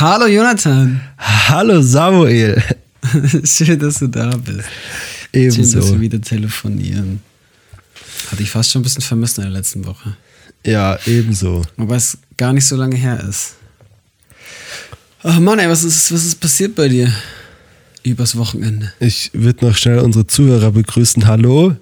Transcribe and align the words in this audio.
Hallo 0.00 0.28
Jonathan. 0.28 1.00
Hallo 1.18 1.82
Samuel. 1.82 2.62
Schön, 3.44 3.80
dass 3.80 3.98
du 3.98 4.06
da 4.06 4.30
bist. 4.36 4.68
Ebenso. 5.32 5.62
Schön, 5.64 5.80
dass 5.80 5.92
wir 5.92 6.00
wieder 6.00 6.20
telefonieren. 6.20 7.20
Hatte 8.30 8.44
ich 8.44 8.48
fast 8.48 8.70
schon 8.70 8.82
ein 8.82 8.84
bisschen 8.84 9.02
vermisst 9.02 9.38
in 9.38 9.44
der 9.44 9.50
letzten 9.50 9.84
Woche. 9.84 10.16
Ja, 10.64 10.96
ebenso. 11.04 11.62
Wobei 11.76 11.96
es 11.96 12.16
gar 12.36 12.52
nicht 12.52 12.64
so 12.64 12.76
lange 12.76 12.94
her 12.94 13.18
ist. 13.28 13.56
Ach 15.24 15.40
Mann, 15.40 15.58
ey, 15.58 15.68
was 15.68 15.82
ist, 15.82 16.12
was 16.12 16.24
ist 16.24 16.38
passiert 16.38 16.76
bei 16.76 16.86
dir 16.86 17.12
übers 18.04 18.36
Wochenende? 18.36 18.92
Ich 19.00 19.32
würde 19.34 19.66
noch 19.66 19.76
schnell 19.76 19.98
unsere 19.98 20.28
Zuhörer 20.28 20.70
begrüßen. 20.70 21.26
Hallo 21.26 21.74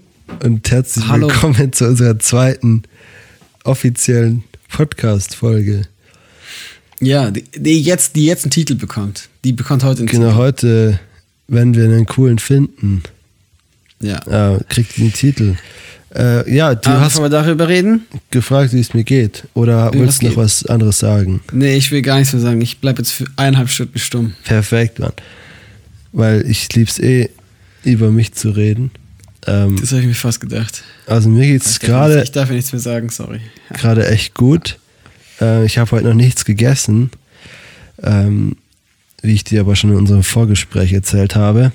und 0.43 0.71
herzlich 0.71 1.07
Hallo. 1.07 1.29
willkommen 1.29 1.71
zu 1.75 1.87
unserer 1.87 2.19
zweiten 2.19 2.85
offiziellen 3.62 4.45
Podcast-Folge. 4.71 5.87
Ja, 7.01 7.31
die, 7.31 7.45
die, 7.55 7.81
jetzt, 7.83 8.17
die 8.17 8.25
jetzt 8.27 8.45
einen 8.45 8.51
Titel 8.51 8.75
bekommt. 8.75 9.29
Die 9.45 9.52
bekommt 9.52 9.84
heute 9.84 10.01
einen 10.01 10.09
Genau, 10.09 10.34
heute, 10.34 10.98
wenn 11.48 11.75
wir 11.75 11.84
einen 11.84 12.07
coolen 12.07 12.39
finden, 12.39 13.03
Titel. 14.01 14.20
Ja. 14.29 14.55
äh, 14.57 14.61
kriegt 14.69 14.97
den 14.98 15.12
Titel. 15.12 15.56
Äh, 16.15 16.51
ja, 16.55 16.75
du 16.75 16.89
Aber 16.91 17.01
hast 17.01 17.19
wir 17.20 17.29
darüber 17.29 17.69
reden? 17.69 18.06
gefragt, 18.30 18.73
wie 18.73 18.80
es 18.80 18.95
mir 18.95 19.05
geht. 19.05 19.45
Oder 19.55 19.93
Wie, 19.93 19.98
willst 20.01 20.23
du 20.23 20.29
noch 20.29 20.37
was 20.37 20.65
anderes 20.67 20.98
sagen? 20.98 21.43
Nee, 21.53 21.77
ich 21.77 21.91
will 21.91 22.01
gar 22.03 22.19
nichts 22.19 22.33
mehr 22.33 22.41
sagen. 22.43 22.61
Ich 22.62 22.79
bleibe 22.79 22.98
jetzt 23.03 23.12
für 23.12 23.27
eineinhalb 23.37 23.69
Stunden 23.69 23.98
stumm. 23.98 24.34
Perfekt, 24.45 24.98
Mann. 24.98 25.12
Weil 26.12 26.48
ich 26.48 26.73
lieb's 26.75 26.98
eh, 26.98 27.28
über 27.84 28.11
mich 28.11 28.33
zu 28.33 28.51
reden. 28.51 28.91
Ähm, 29.47 29.77
Das 29.78 29.91
habe 29.92 30.01
ich 30.03 30.06
mir 30.09 30.15
fast 30.15 30.41
gedacht. 30.41 30.83
also 31.06 31.28
mir 31.28 31.47
geht's 31.47 31.78
gerade 31.78 32.23
ich 32.23 32.33
darf 32.33 32.48
ja 32.48 32.55
nichts 32.55 32.73
mehr 32.73 32.81
sagen, 32.81 33.11
sorry. 33.11 33.41
gerade 33.75 34.09
echt 34.09 34.34
gut. 34.34 34.78
Äh, 35.41 35.65
ich 35.67 35.79
habe 35.79 35.91
heute 35.93 36.07
noch 36.07 36.15
nichts 36.15 36.45
gegessen, 36.45 37.11
ähm, 38.03 38.57
wie 39.23 39.35
ich 39.35 39.45
dir 39.45 39.61
aber 39.61 39.77
schon 39.77 39.91
in 39.91 39.97
unserem 39.97 40.23
Vorgespräch 40.23 40.93
erzählt 40.93 41.34
habe. 41.34 41.73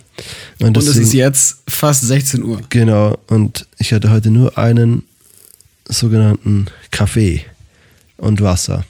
Und 0.60 0.78
es 0.78 0.86
deswegen- 0.86 1.06
ist 1.06 1.14
jetzt 1.14 1.58
fast 1.68 2.02
16 2.04 2.44
Uhr. 2.44 2.62
Genau, 2.70 3.18
und 3.28 3.68
ich 3.78 3.94
hatte 3.94 4.10
heute 4.12 4.30
nur 4.30 4.58
einen 4.58 5.04
sogenannten 5.88 6.68
Kaffee 6.92 7.44
und 8.18 8.42
Wasser. 8.42 8.86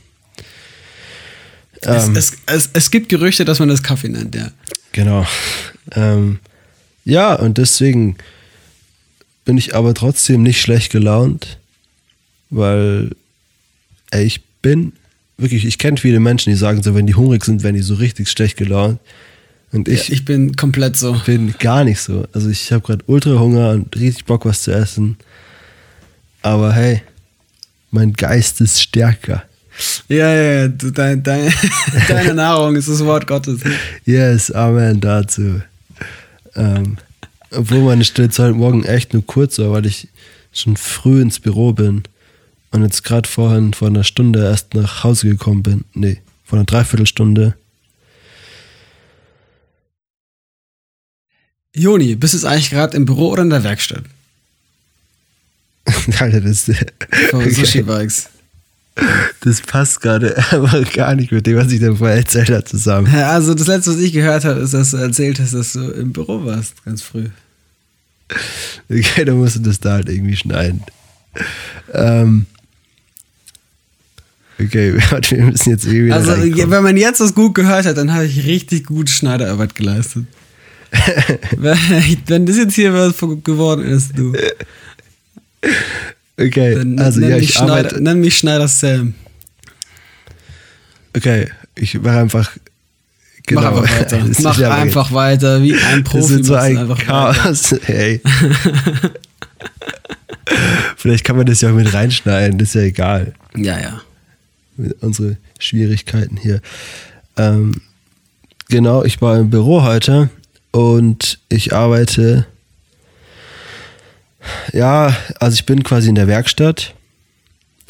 Es, 1.82 2.08
Ähm, 2.08 2.16
es, 2.16 2.34
es, 2.46 2.70
es 2.74 2.92
gibt 2.92 3.10
Gerüchte, 3.10 3.44
dass 3.46 3.60
man 3.60 3.70
das 3.70 3.82
Kaffee 3.82 4.10
nennt, 4.10 4.36
ja. 4.36 4.52
Genau. 4.92 5.26
Ähm, 5.94 6.40
ja, 7.06 7.34
und 7.34 7.58
deswegen 7.58 8.18
bin 9.46 9.58
ich 9.58 9.74
aber 9.74 9.96
trotzdem 9.96 10.44
nicht 10.44 10.62
schlecht 10.62 10.92
gelaunt, 10.92 11.58
weil 12.52 13.12
ey, 14.12 14.26
ich 14.26 14.42
bin 14.62 14.94
wirklich, 15.38 15.66
ich 15.66 15.78
kenne 15.78 15.98
viele 15.98 16.20
Menschen, 16.20 16.52
die 16.52 16.56
sagen 16.58 16.84
so, 16.84 16.96
wenn 16.96 17.08
die 17.08 17.16
hungrig 17.16 17.44
sind, 17.44 17.64
werden 17.64 17.76
die 17.76 17.82
so 17.82 17.96
richtig 17.96 18.30
schlecht 18.30 18.58
gelaunt. 18.58 19.00
Und 19.72 19.88
ich, 19.88 20.04
Ich, 20.04 20.12
ich 20.12 20.26
bin 20.26 20.56
komplett 20.56 20.98
so. 20.98 21.14
bin 21.26 21.56
gar 21.60 21.84
nicht 21.84 22.00
so. 22.00 22.26
Also 22.34 22.50
ich 22.50 22.72
habe 22.72 22.86
gerade 22.86 23.04
ultra 23.08 23.40
Hunger 23.40 23.72
und 23.72 23.96
richtig 23.96 24.26
Bock, 24.26 24.46
was 24.46 24.64
zu 24.64 24.72
essen. 24.72 25.18
Aber 26.42 26.74
hey, 26.74 27.02
mein 27.90 28.14
Geist 28.14 28.62
ist 28.62 28.82
stärker. 28.82 29.44
Ja, 30.10 30.34
ja, 30.34 30.52
ja. 30.62 30.68
Du, 30.68 30.92
dein, 30.92 31.24
dein, 31.24 31.52
deine 32.08 32.34
Nahrung 32.34 32.76
ist 32.76 32.90
das 32.90 33.04
Wort 33.06 33.26
Gottes. 33.28 33.62
Yes, 34.06 34.52
Amen 34.52 35.00
dazu. 35.00 35.62
Ähm, 36.56 36.98
obwohl 37.52 37.80
meine 37.82 38.04
Stillzeit 38.04 38.48
heute 38.48 38.58
Morgen 38.58 38.84
echt 38.84 39.14
nur 39.14 39.26
kurz 39.26 39.58
war, 39.60 39.72
weil 39.72 39.86
ich 39.86 40.10
schon 40.54 40.76
früh 40.76 41.22
ins 41.22 41.40
Büro 41.40 41.72
bin 41.74 42.04
und 42.72 42.84
jetzt 42.84 43.04
gerade 43.04 43.28
vorhin 43.28 43.74
vor 43.74 43.90
einer 43.90 44.04
Stunde 44.04 44.44
erst 44.44 44.74
nach 44.74 45.04
Hause 45.04 45.28
gekommen 45.28 45.64
bin. 45.64 45.86
Nee, 45.94 46.22
vor 46.46 46.58
einer 46.58 46.66
Dreiviertelstunde. 46.66 47.56
Joni, 51.74 52.16
bist 52.16 52.34
du 52.34 52.38
jetzt 52.38 52.46
eigentlich 52.46 52.70
gerade 52.70 52.98
im 52.98 53.06
Büro 53.06 53.30
oder 53.30 53.44
in 53.44 53.50
der 53.50 53.64
Werkstatt? 53.64 54.04
Alter, 56.20 56.42
das, 56.42 56.70
Von 57.30 57.50
Sushi 57.50 57.82
Bikes. 57.82 58.30
das 59.42 59.62
passt 59.62 60.02
gerade 60.02 60.36
einfach 60.52 60.92
gar 60.94 61.16
nicht 61.16 61.32
mit 61.32 61.48
dem, 61.48 61.58
was 61.58 61.72
ich 61.72 61.80
dann 61.80 61.98
vorher 61.98 62.18
erzählt 62.18 62.50
habe, 62.50 62.66
zusammen. 62.66 63.08
Also 63.14 63.54
das 63.54 63.68
letzte, 63.68 63.92
was 63.92 64.00
ich 64.00 64.12
gehört 64.14 64.44
habe, 64.46 64.60
ist, 64.62 64.74
dass 64.74 64.92
du 64.92 64.98
erzählt 64.98 65.40
hast, 65.40 65.54
dass 65.54 65.74
du 65.74 65.92
im 65.92 66.12
Büro 66.12 66.46
warst, 66.46 66.84
ganz 66.84 67.02
früh. 67.02 67.30
Okay, 68.90 69.26
dann 69.26 69.38
musst 69.38 69.58
du 69.58 69.60
das 69.60 69.80
da 69.80 69.94
halt 69.94 70.10
irgendwie 70.10 70.36
schneiden. 70.36 70.84
Ähm, 71.94 72.46
okay, 74.66 74.94
wir 75.30 75.44
müssen 75.46 75.70
jetzt 75.70 75.86
irgendwie. 75.86 76.12
Also 76.12 76.32
reinkommen. 76.32 76.72
wenn 76.72 76.84
man 76.84 76.98
jetzt 76.98 77.20
das 77.20 77.34
gut 77.34 77.56
gehört 77.56 77.86
hat, 77.86 77.98
dann 77.98 78.14
habe 78.14 78.26
ich 78.26 78.46
richtig 78.46 78.86
gut 78.86 79.10
Schneiderarbeit 79.10 79.76
geleistet. 79.76 80.26
wenn, 81.58 82.46
das 82.46 82.58
jetzt 82.58 82.76
hier 82.76 82.94
was 82.94 83.16
geworden 83.44 83.84
ist, 83.84 84.18
du. 84.18 84.34
Okay, 86.38 86.76
Dann 86.76 87.00
also 87.00 87.20
nenn, 87.20 87.30
ja, 87.30 87.36
mich 87.38 87.46
ich 87.46 87.54
Schneider, 87.54 87.74
arbeite. 87.74 88.02
nenn 88.02 88.20
mich 88.20 88.38
Schneider 88.38 88.68
Sam. 88.68 89.14
Okay, 91.16 91.50
ich 91.76 92.00
mache 92.02 92.20
einfach. 92.20 92.52
Genau. 93.46 93.62
Mach 93.72 93.82
einfach 93.82 94.00
weiter. 94.00 94.24
Das 94.28 94.40
Mach 94.40 94.60
einfach 94.62 95.12
weiter, 95.12 95.62
wie 95.64 95.76
ein 95.76 96.04
Das 96.04 96.12
Profi. 96.12 96.34
ist 96.36 96.46
so 96.46 96.56
ein 96.56 96.78
einfach 96.78 96.98
weiter. 97.08 97.34
Chaos. 97.34 97.76
Hey. 97.84 98.22
Vielleicht 100.98 101.24
kann 101.24 101.38
man 101.38 101.46
das 101.46 101.62
ja 101.62 101.70
auch 101.70 101.76
mit 101.76 101.94
reinschneiden, 101.94 102.58
das 102.58 102.70
ist 102.70 102.76
ja 102.76 102.82
egal. 102.82 103.34
Ja, 103.56 103.80
ja. 103.80 104.02
Unsere 105.02 105.38
Schwierigkeiten 105.60 106.38
hier. 106.38 106.62
Ähm, 107.38 107.82
genau, 108.70 109.04
ich 109.04 109.22
war 109.22 109.38
im 109.38 109.50
Büro 109.50 109.84
heute 109.84 110.30
und 110.72 111.40
ich 111.50 111.74
arbeite. 111.74 112.46
Ja, 114.74 115.16
also 115.40 115.56
ich 115.56 115.66
bin 115.66 115.84
quasi 115.84 116.10
in 116.10 116.16
der 116.16 116.28
Werkstatt, 116.28 116.96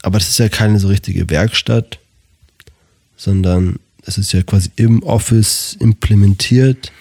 aber 0.01 0.19
das 0.19 0.29
ist 0.29 0.39
ja 0.39 0.49
keine 0.49 0.79
so 0.79 0.89
richtige 0.89 1.29
Werkstatt, 1.29 1.99
sondern 3.15 3.79
es 4.05 4.17
ist 4.17 4.33
ja 4.33 4.41
quasi 4.41 4.71
im 4.75 5.03
Office 5.03 5.77
implementiert. 5.79 6.91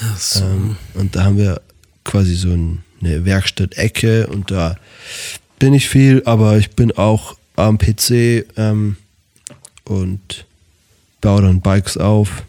Ach 0.00 0.18
so. 0.18 0.44
Ähm, 0.44 0.76
und 0.94 1.16
da 1.16 1.24
haben 1.24 1.36
wir 1.36 1.60
quasi 2.04 2.34
so 2.34 2.50
ein, 2.50 2.82
eine 3.00 3.24
Werkstatt-Ecke 3.24 4.28
und 4.28 4.50
da 4.50 4.76
bin 5.58 5.74
ich 5.74 5.88
viel, 5.88 6.22
aber 6.24 6.56
ich 6.56 6.70
bin 6.70 6.92
auch 6.92 7.36
am 7.66 7.78
PC 7.78 8.46
ähm, 8.56 8.96
und 9.84 10.46
baue 11.20 11.42
dann 11.42 11.60
Bikes 11.60 11.96
auf. 11.96 12.42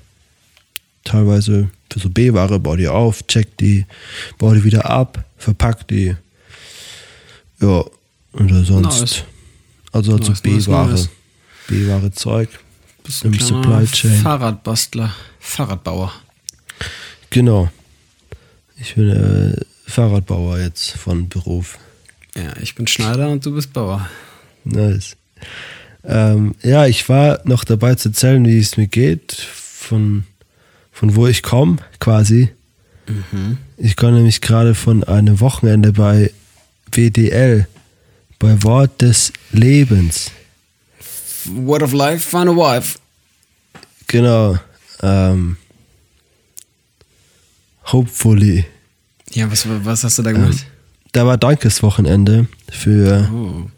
Teilweise 1.04 1.70
für 1.92 2.00
so 2.00 2.10
B-Ware, 2.10 2.60
baue 2.60 2.78
die 2.78 2.88
auf, 2.88 3.26
check 3.28 3.56
die, 3.58 3.86
baue 4.38 4.56
die 4.56 4.64
wieder 4.64 4.90
ab, 4.90 5.24
verpack 5.38 5.88
die. 5.88 6.16
Ja, 7.62 7.84
oder 8.34 8.64
sonst. 8.64 9.00
Nice. 9.02 9.24
Also 9.92 10.14
halt 10.14 10.24
so 10.24 10.32
Nice, 10.32 10.44
nice, 10.44 10.66
B-Ware. 10.66 10.90
nice. 10.92 11.10
B-Ware-Zeug. 11.68 12.50
Bist 13.04 13.26
im 13.26 13.38
Supply 13.38 13.86
Chain. 13.86 14.22
Fahrradbastler, 14.22 15.14
Fahrradbauer. 15.40 16.12
Genau. 17.30 17.70
Ich 18.78 18.96
bin 18.96 19.10
äh, 19.10 19.56
Fahrradbauer 19.86 20.60
jetzt 20.60 20.92
von 20.92 21.30
Beruf. 21.30 21.78
Ja, 22.36 22.56
ich 22.62 22.74
bin 22.76 22.88
Schneider 22.88 23.30
und 23.30 23.46
du 23.46 23.54
bist 23.54 23.72
Bauer. 23.74 24.10
Nice. 24.64 25.16
Ähm, 26.06 26.56
ja, 26.64 26.86
ich 26.86 27.08
war 27.10 27.40
noch 27.46 27.64
dabei 27.64 27.96
zu 27.96 28.10
erzählen, 28.10 28.46
wie 28.46 28.60
es 28.60 28.78
mir 28.78 28.88
geht, 28.88 29.34
von, 29.34 30.26
von 30.92 31.16
wo 31.16 31.28
ich 31.28 31.44
komme, 31.44 31.78
quasi. 32.00 32.50
Ich 33.78 33.96
komme 33.98 34.14
nämlich 34.14 34.42
gerade 34.42 34.76
von 34.76 35.04
einem 35.04 35.40
Wochenende 35.40 35.92
bei 35.92 36.32
WDL, 36.92 37.68
bei 38.40 38.64
Wort 38.64 39.02
des 39.02 39.34
Lebens. 39.52 40.32
Word 41.46 41.84
of 41.84 41.92
Life, 41.94 42.30
find 42.30 42.50
a 42.50 42.56
wife. 42.56 42.98
Genau. 44.08 44.58
Ähm, 45.02 45.58
hopefully. 47.92 48.66
Ja, 49.32 49.52
was, 49.52 49.66
was 49.68 50.04
hast 50.04 50.20
du 50.20 50.22
da 50.24 50.32
gemacht? 50.32 50.66
Da 51.12 51.26
war 51.26 51.38
Dankeswochenende 51.38 52.48
für 52.72 53.30
Oh. 53.34 53.70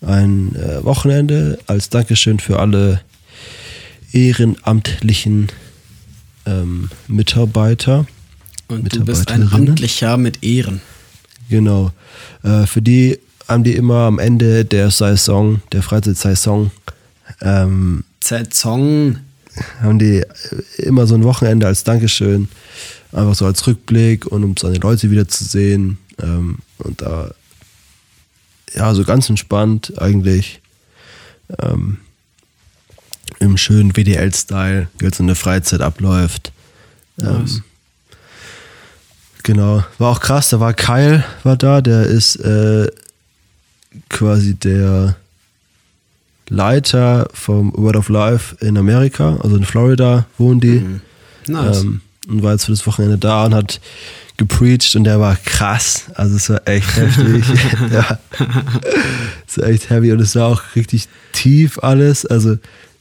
Ein 0.00 0.54
äh, 0.56 0.84
Wochenende 0.84 1.58
als 1.66 1.88
Dankeschön 1.88 2.38
für 2.38 2.58
alle 2.58 3.00
ehrenamtlichen 4.12 5.48
ähm, 6.46 6.90
Mitarbeiter. 7.08 8.06
Und 8.68 8.94
du 8.94 9.04
bist 9.04 9.30
ein. 9.30 9.52
Amtlicher 9.52 10.16
mit 10.16 10.42
Ehren. 10.42 10.80
Genau. 11.48 11.92
Äh, 12.42 12.66
für 12.66 12.82
die 12.82 13.18
haben 13.48 13.62
die 13.64 13.74
immer 13.74 14.06
am 14.06 14.18
Ende 14.18 14.64
der 14.64 14.90
Saison, 14.90 15.62
der 15.72 15.82
Freizeitsaison, 15.82 16.70
ähm, 17.40 18.04
Saison. 18.22 19.18
haben 19.80 19.98
die 19.98 20.22
immer 20.78 21.06
so 21.06 21.14
ein 21.14 21.24
Wochenende 21.24 21.66
als 21.66 21.84
Dankeschön, 21.84 22.48
einfach 23.12 23.34
so 23.34 23.46
als 23.46 23.66
Rückblick 23.66 24.26
und 24.26 24.42
um 24.42 24.56
seine 24.56 24.78
Leute 24.78 25.10
wiederzusehen. 25.10 25.98
Ähm, 26.20 26.58
und 26.78 27.02
da, 27.02 27.30
ja, 28.74 28.94
so 28.94 29.04
ganz 29.04 29.28
entspannt 29.28 29.94
eigentlich. 29.98 30.60
Ähm, 31.60 31.98
im 33.38 33.56
schönen 33.56 33.94
WDL-Style, 33.94 34.88
wie 34.98 35.04
halt 35.04 35.14
so 35.14 35.22
eine 35.22 35.34
Freizeit 35.34 35.80
abläuft. 35.80 36.52
Nice. 37.16 37.56
Ähm, 37.56 37.62
genau. 39.42 39.84
War 39.98 40.10
auch 40.10 40.20
krass, 40.20 40.50
da 40.50 40.60
war 40.60 40.74
Kyle, 40.74 41.24
war 41.42 41.56
da, 41.56 41.80
der 41.80 42.04
ist 42.06 42.36
äh, 42.36 42.88
quasi 44.08 44.54
der 44.54 45.16
Leiter 46.48 47.28
vom 47.32 47.72
Word 47.76 47.96
of 47.96 48.08
Life 48.08 48.56
in 48.64 48.78
Amerika, 48.78 49.36
also 49.42 49.56
in 49.56 49.64
Florida 49.64 50.26
wohnen 50.38 50.60
die. 50.60 51.00
Nice. 51.46 51.82
Ähm, 51.82 52.00
und 52.28 52.42
war 52.42 52.52
jetzt 52.52 52.64
für 52.64 52.72
das 52.72 52.86
Wochenende 52.86 53.18
da 53.18 53.44
und 53.44 53.54
hat 53.54 53.80
gepreacht 54.36 54.94
und 54.96 55.04
der 55.04 55.20
war 55.20 55.36
krass. 55.36 56.04
Also 56.14 56.36
es 56.36 56.50
war 56.50 56.60
echt 56.66 56.96
heftig. 56.96 57.44
ja. 57.92 58.18
Es 59.46 59.58
war 59.58 59.68
echt 59.68 59.90
heavy 59.90 60.12
und 60.12 60.20
es 60.20 60.34
war 60.34 60.46
auch 60.48 60.62
richtig 60.74 61.08
tief 61.32 61.78
alles. 61.82 62.26
Also 62.26 62.56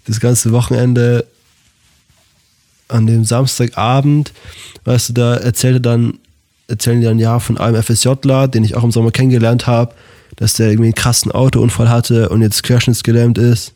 das 0.07 0.19
ganze 0.19 0.51
Wochenende 0.51 1.25
an 2.87 3.07
dem 3.07 3.25
Samstagabend, 3.25 4.31
weißt 4.83 5.09
du, 5.09 5.13
da 5.13 5.35
erzählte 5.35 5.81
dann, 5.81 6.19
erzählen 6.67 6.99
die 6.99 7.07
dann 7.07 7.19
ja 7.19 7.39
von 7.39 7.57
einem 7.57 7.81
FSJler, 7.81 8.47
den 8.47 8.63
ich 8.63 8.75
auch 8.75 8.83
im 8.83 8.91
Sommer 8.91 9.11
kennengelernt 9.11 9.65
habe, 9.67 9.93
dass 10.35 10.53
der 10.53 10.69
irgendwie 10.69 10.87
einen 10.87 10.95
krassen 10.95 11.31
Autounfall 11.31 11.89
hatte 11.89 12.29
und 12.29 12.41
jetzt 12.41 12.63
querschnittsgelähmt 12.63 13.37
ist. 13.37 13.73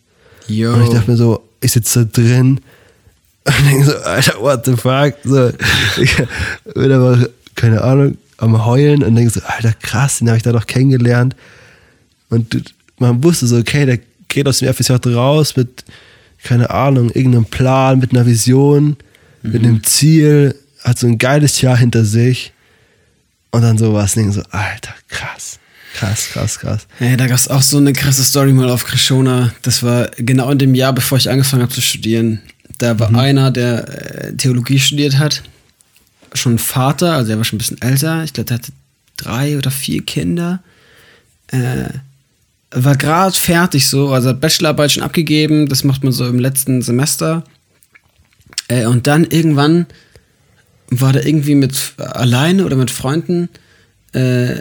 Yo. 0.48 0.74
Und 0.74 0.84
ich 0.84 0.90
dachte 0.90 1.10
mir 1.10 1.18
so, 1.18 1.44
ich 1.62 1.72
sitze 1.72 2.06
da 2.06 2.22
drin 2.22 2.62
und 3.46 3.66
denke 3.66 3.86
so, 3.86 3.96
Alter, 3.98 4.40
what 4.42 4.66
the 4.66 4.76
fuck? 4.76 5.16
So, 5.24 5.52
ich 6.02 6.16
bin 6.76 6.92
aber, 6.92 7.30
keine 7.60 7.82
Ahnung, 7.82 8.18
am 8.38 8.66
Heulen 8.66 9.04
und 9.04 9.16
denke 9.16 9.32
so, 9.32 9.42
Alter, 9.42 9.74
krass, 9.74 10.20
den 10.20 10.30
habe 10.30 10.38
ich 10.38 10.44
da 10.44 10.54
doch 10.54 10.66
kennengelernt. 10.66 11.36
Und 12.30 12.74
man 13.00 13.22
wusste 13.22 13.48
so, 13.48 13.58
okay, 13.58 13.86
der 13.86 14.00
geht 14.30 14.48
aus 14.48 14.60
dem 14.60 14.74
FSJ 14.74 14.94
raus 15.10 15.58
mit, 15.58 15.84
keine 16.42 16.70
Ahnung, 16.70 17.10
irgendeinem 17.10 17.46
Plan, 17.46 18.00
mit 18.00 18.12
einer 18.12 18.26
Vision, 18.26 18.96
mit 19.44 19.64
einem 19.64 19.84
Ziel, 19.84 20.56
hat 20.84 20.98
so 20.98 21.08
ein 21.08 21.18
geiles 21.18 21.60
Jahr 21.60 21.76
hinter 21.76 22.06
sich. 22.06 22.54
Und 23.52 23.62
dann 23.64 23.78
sowas, 23.78 24.14
denke 24.14 24.32
so, 24.32 24.42
Alter, 24.52 24.94
krass. 25.10 25.60
Krass, 25.96 26.30
krass, 26.32 26.60
krass. 26.60 26.88
Ey, 27.00 27.18
da 27.18 27.28
gab 27.28 27.38
es 27.38 27.50
auch 27.50 27.64
so 27.64 27.78
eine 27.78 27.92
krasse 27.92 28.24
Story 28.24 28.54
mal 28.54 28.70
auf 28.70 28.86
Krishona. 28.86 29.52
Das 29.64 29.84
war 29.84 30.10
genau 30.18 30.50
in 30.52 30.60
dem 30.60 30.76
Jahr, 30.76 30.94
bevor 30.94 31.18
ich 31.18 31.30
angefangen 31.30 31.64
habe 31.64 31.74
zu 31.74 31.82
studieren. 31.82 32.42
Da 32.78 33.00
war 33.00 33.14
einer, 33.14 33.52
der 33.52 34.28
äh, 34.30 34.34
Theologie 34.38 34.80
studiert 34.80 35.18
hat, 35.18 35.44
schon 36.34 36.60
Vater, 36.60 37.14
also 37.14 37.32
er 37.32 37.38
war 37.38 37.46
schon 37.46 37.58
ein 37.58 37.60
bisschen 37.60 37.82
älter. 37.82 38.24
Ich 38.24 38.34
glaube, 38.34 38.48
der 38.48 38.58
hatte 38.58 38.72
drei 39.18 39.58
oder 39.58 39.72
vier 39.72 40.04
Kinder. 40.04 40.62
Äh, 41.48 41.90
war 42.72 42.96
gerade 42.96 43.36
fertig 43.36 43.88
so, 43.88 44.10
also 44.10 44.30
hat 44.30 44.42
Bachelorarbeit 44.42 44.92
schon 44.92 45.04
abgegeben. 45.04 45.68
Das 45.68 45.84
macht 45.84 46.04
man 46.04 46.14
so 46.14 46.28
im 46.28 46.40
letzten 46.40 46.82
Semester. 46.82 47.44
Äh, 48.68 48.86
und 48.86 49.08
dann 49.08 49.26
irgendwann 49.26 49.88
war 50.90 51.14
der 51.14 51.26
irgendwie 51.26 51.56
mit 51.56 51.94
alleine 51.98 52.66
oder 52.66 52.76
mit 52.76 52.92
Freunden 52.92 53.50
äh, 54.14 54.56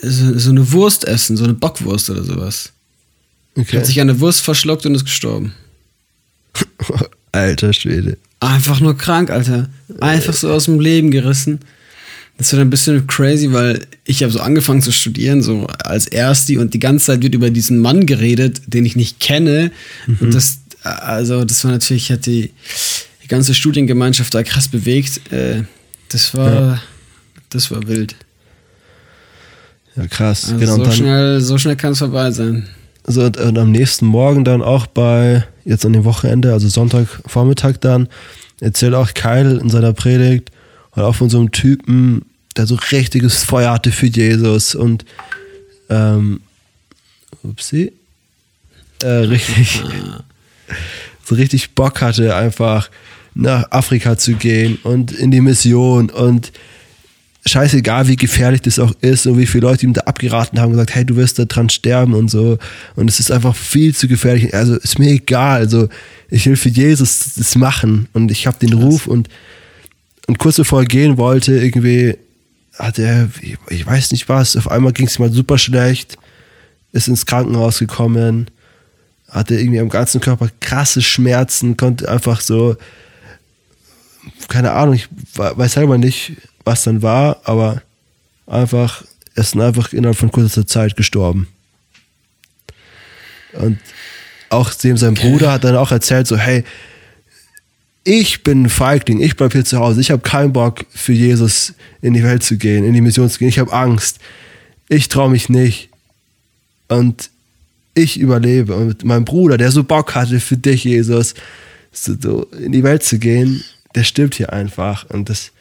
so, 0.00 0.38
so 0.38 0.50
eine 0.50 0.72
Wurst 0.72 1.06
essen, 1.06 1.36
so 1.36 1.44
eine 1.44 1.54
Bockwurst 1.54 2.10
oder 2.10 2.24
sowas. 2.24 2.72
Okay. 3.56 3.78
Hat 3.78 3.86
sich 3.86 4.00
an 4.00 4.08
eine 4.08 4.20
Wurst 4.20 4.40
verschluckt 4.40 4.86
und 4.86 4.94
ist 4.94 5.04
gestorben. 5.04 5.54
Alter 7.32 7.72
Schwede. 7.72 8.16
Einfach 8.40 8.80
nur 8.80 8.96
krank, 8.96 9.30
Alter. 9.30 9.68
Einfach 10.00 10.32
so 10.34 10.50
aus 10.50 10.64
dem 10.64 10.80
Leben 10.80 11.10
gerissen. 11.10 11.60
Das 12.38 12.52
wird 12.52 12.62
ein 12.62 12.70
bisschen 12.70 13.06
crazy, 13.06 13.52
weil 13.52 13.86
ich 14.04 14.22
habe 14.22 14.32
so 14.32 14.40
angefangen 14.40 14.80
zu 14.80 14.92
studieren, 14.92 15.42
so 15.42 15.66
als 15.66 16.06
Ersti 16.06 16.56
und 16.56 16.72
die 16.72 16.78
ganze 16.78 17.06
Zeit 17.06 17.22
wird 17.22 17.34
über 17.34 17.50
diesen 17.50 17.78
Mann 17.78 18.06
geredet, 18.06 18.62
den 18.66 18.86
ich 18.86 18.96
nicht 18.96 19.20
kenne. 19.20 19.70
Und 20.20 20.32
das, 20.34 20.60
also 20.82 21.44
das 21.44 21.62
war 21.64 21.72
natürlich, 21.72 22.10
hat 22.10 22.24
die, 22.24 22.50
die 23.22 23.28
ganze 23.28 23.52
Studiengemeinschaft 23.54 24.32
da 24.32 24.42
krass 24.42 24.68
bewegt. 24.68 25.20
Äh, 25.32 25.64
Das 26.08 26.34
war, 26.34 26.50
Ja. 26.52 26.82
das 27.50 27.70
war 27.70 27.86
wild. 27.86 28.16
Ja, 29.96 30.06
krass. 30.06 30.44
Also 30.46 30.58
genau. 30.58 30.84
so, 30.84 30.92
schnell, 30.92 31.40
so 31.40 31.58
schnell 31.58 31.76
kann 31.76 31.92
es 31.92 31.98
vorbei 31.98 32.30
sein. 32.30 32.66
So, 33.10 33.22
und, 33.22 33.36
und 33.36 33.58
am 33.58 33.70
nächsten 33.70 34.06
Morgen 34.06 34.44
dann 34.44 34.62
auch 34.62 34.86
bei, 34.86 35.44
jetzt 35.64 35.84
an 35.84 35.92
dem 35.92 36.04
Wochenende, 36.04 36.52
also 36.52 36.68
Sonntagvormittag 36.68 37.78
dann, 37.80 38.08
erzählt 38.60 38.94
auch 38.94 39.14
Kyle 39.14 39.58
in 39.58 39.70
seiner 39.70 39.92
Predigt 39.92 40.50
halt 40.92 41.06
auch 41.06 41.14
von 41.14 41.30
so 41.30 41.38
einem 41.38 41.52
Typen, 41.52 42.24
der 42.56 42.66
so 42.66 42.76
richtiges 42.90 43.44
Feuer 43.44 43.72
hatte 43.72 43.92
für 43.92 44.06
Jesus 44.06 44.74
und 44.74 45.04
ähm, 45.88 46.40
upsie, 47.42 47.92
äh, 49.02 49.08
richtig, 49.08 49.82
so 51.24 51.34
richtig 51.34 51.74
Bock 51.74 52.00
hatte, 52.00 52.34
einfach 52.34 52.90
nach 53.34 53.70
Afrika 53.70 54.18
zu 54.18 54.34
gehen 54.34 54.78
und 54.82 55.12
in 55.12 55.30
die 55.30 55.40
Mission 55.40 56.10
und 56.10 56.52
scheißegal, 57.46 58.06
wie 58.08 58.16
gefährlich 58.16 58.60
das 58.62 58.78
auch 58.78 58.92
ist 59.00 59.26
und 59.26 59.38
wie 59.38 59.46
viele 59.46 59.66
Leute 59.66 59.86
ihm 59.86 59.94
da 59.94 60.02
abgeraten 60.02 60.60
haben, 60.60 60.72
gesagt, 60.72 60.94
hey, 60.94 61.04
du 61.06 61.16
wirst 61.16 61.38
da 61.38 61.46
dran 61.46 61.70
sterben 61.70 62.14
und 62.14 62.30
so. 62.30 62.58
Und 62.96 63.08
es 63.08 63.18
ist 63.18 63.30
einfach 63.32 63.56
viel 63.56 63.94
zu 63.94 64.08
gefährlich. 64.08 64.54
Also 64.54 64.76
ist 64.76 64.98
mir 64.98 65.10
egal. 65.10 65.60
Also 65.60 65.88
ich 66.28 66.44
will 66.46 66.56
für 66.56 66.68
Jesus 66.68 67.32
das 67.36 67.56
machen 67.56 68.08
und 68.12 68.30
ich 68.30 68.46
habe 68.46 68.58
den 68.58 68.74
Ruf 68.74 69.06
und, 69.06 69.28
und 70.26 70.38
kurz 70.38 70.56
bevor 70.56 70.80
er 70.82 70.86
gehen 70.86 71.16
wollte, 71.16 71.52
irgendwie 71.58 72.16
hat 72.78 72.98
er, 72.98 73.28
ich- 73.68 73.86
weiß 73.86 74.12
nicht 74.12 74.28
was, 74.28 74.56
auf 74.56 74.70
einmal 74.70 74.92
ging 74.92 75.06
es 75.06 75.18
ihm 75.18 75.22
mal 75.22 75.32
super 75.32 75.58
schlecht, 75.58 76.16
ist 76.92 77.08
ins 77.08 77.26
Krankenhaus 77.26 77.78
gekommen, 77.78 78.46
hatte 79.28 79.54
irgendwie 79.58 79.80
am 79.80 79.88
ganzen 79.88 80.20
Körper 80.20 80.48
krasse 80.60 81.02
Schmerzen, 81.02 81.76
konnte 81.76 82.08
einfach 82.10 82.40
so, 82.40 82.76
keine 84.48 84.72
Ahnung, 84.72 84.94
ich 84.94 85.08
we- 85.34 85.52
weiß 85.56 85.72
selber 85.74 85.98
nicht, 85.98 86.32
was 86.64 86.84
dann 86.84 87.02
war, 87.02 87.40
aber 87.44 87.82
einfach, 88.46 89.04
er 89.34 89.42
ist 89.42 89.54
dann 89.54 89.62
einfach 89.62 89.92
innerhalb 89.92 90.16
von 90.16 90.30
kurzer 90.30 90.66
Zeit 90.66 90.96
gestorben. 90.96 91.48
Und 93.52 93.78
auch 94.48 94.72
dem 94.74 94.96
sein 94.96 95.14
Bruder 95.14 95.52
hat 95.52 95.64
dann 95.64 95.76
auch 95.76 95.92
erzählt, 95.92 96.26
so, 96.26 96.36
hey, 96.36 96.64
ich 98.04 98.42
bin 98.42 98.62
ein 98.64 98.68
Feigling, 98.70 99.20
ich 99.20 99.36
bleib 99.36 99.52
hier 99.52 99.64
zu 99.64 99.78
Hause, 99.78 100.00
ich 100.00 100.10
habe 100.10 100.22
keinen 100.22 100.52
Bock 100.52 100.86
für 100.90 101.12
Jesus 101.12 101.74
in 102.00 102.14
die 102.14 102.24
Welt 102.24 102.42
zu 102.42 102.56
gehen, 102.56 102.84
in 102.84 102.94
die 102.94 103.00
Mission 103.00 103.28
zu 103.28 103.38
gehen, 103.38 103.48
ich 103.48 103.58
habe 103.58 103.72
Angst, 103.72 104.18
ich 104.88 105.08
traue 105.08 105.30
mich 105.30 105.48
nicht 105.48 105.90
und 106.88 107.30
ich 107.94 108.18
überlebe. 108.18 108.74
Und 108.74 109.04
mein 109.04 109.24
Bruder, 109.24 109.58
der 109.58 109.70
so 109.70 109.84
Bock 109.84 110.14
hatte 110.14 110.40
für 110.40 110.56
dich, 110.56 110.84
Jesus, 110.84 111.34
so 111.92 112.44
in 112.58 112.72
die 112.72 112.82
Welt 112.82 113.02
zu 113.02 113.18
gehen, 113.18 113.62
der 113.94 114.04
stirbt 114.04 114.34
hier 114.36 114.52
einfach 114.52 115.08
und 115.10 115.28
das 115.28 115.52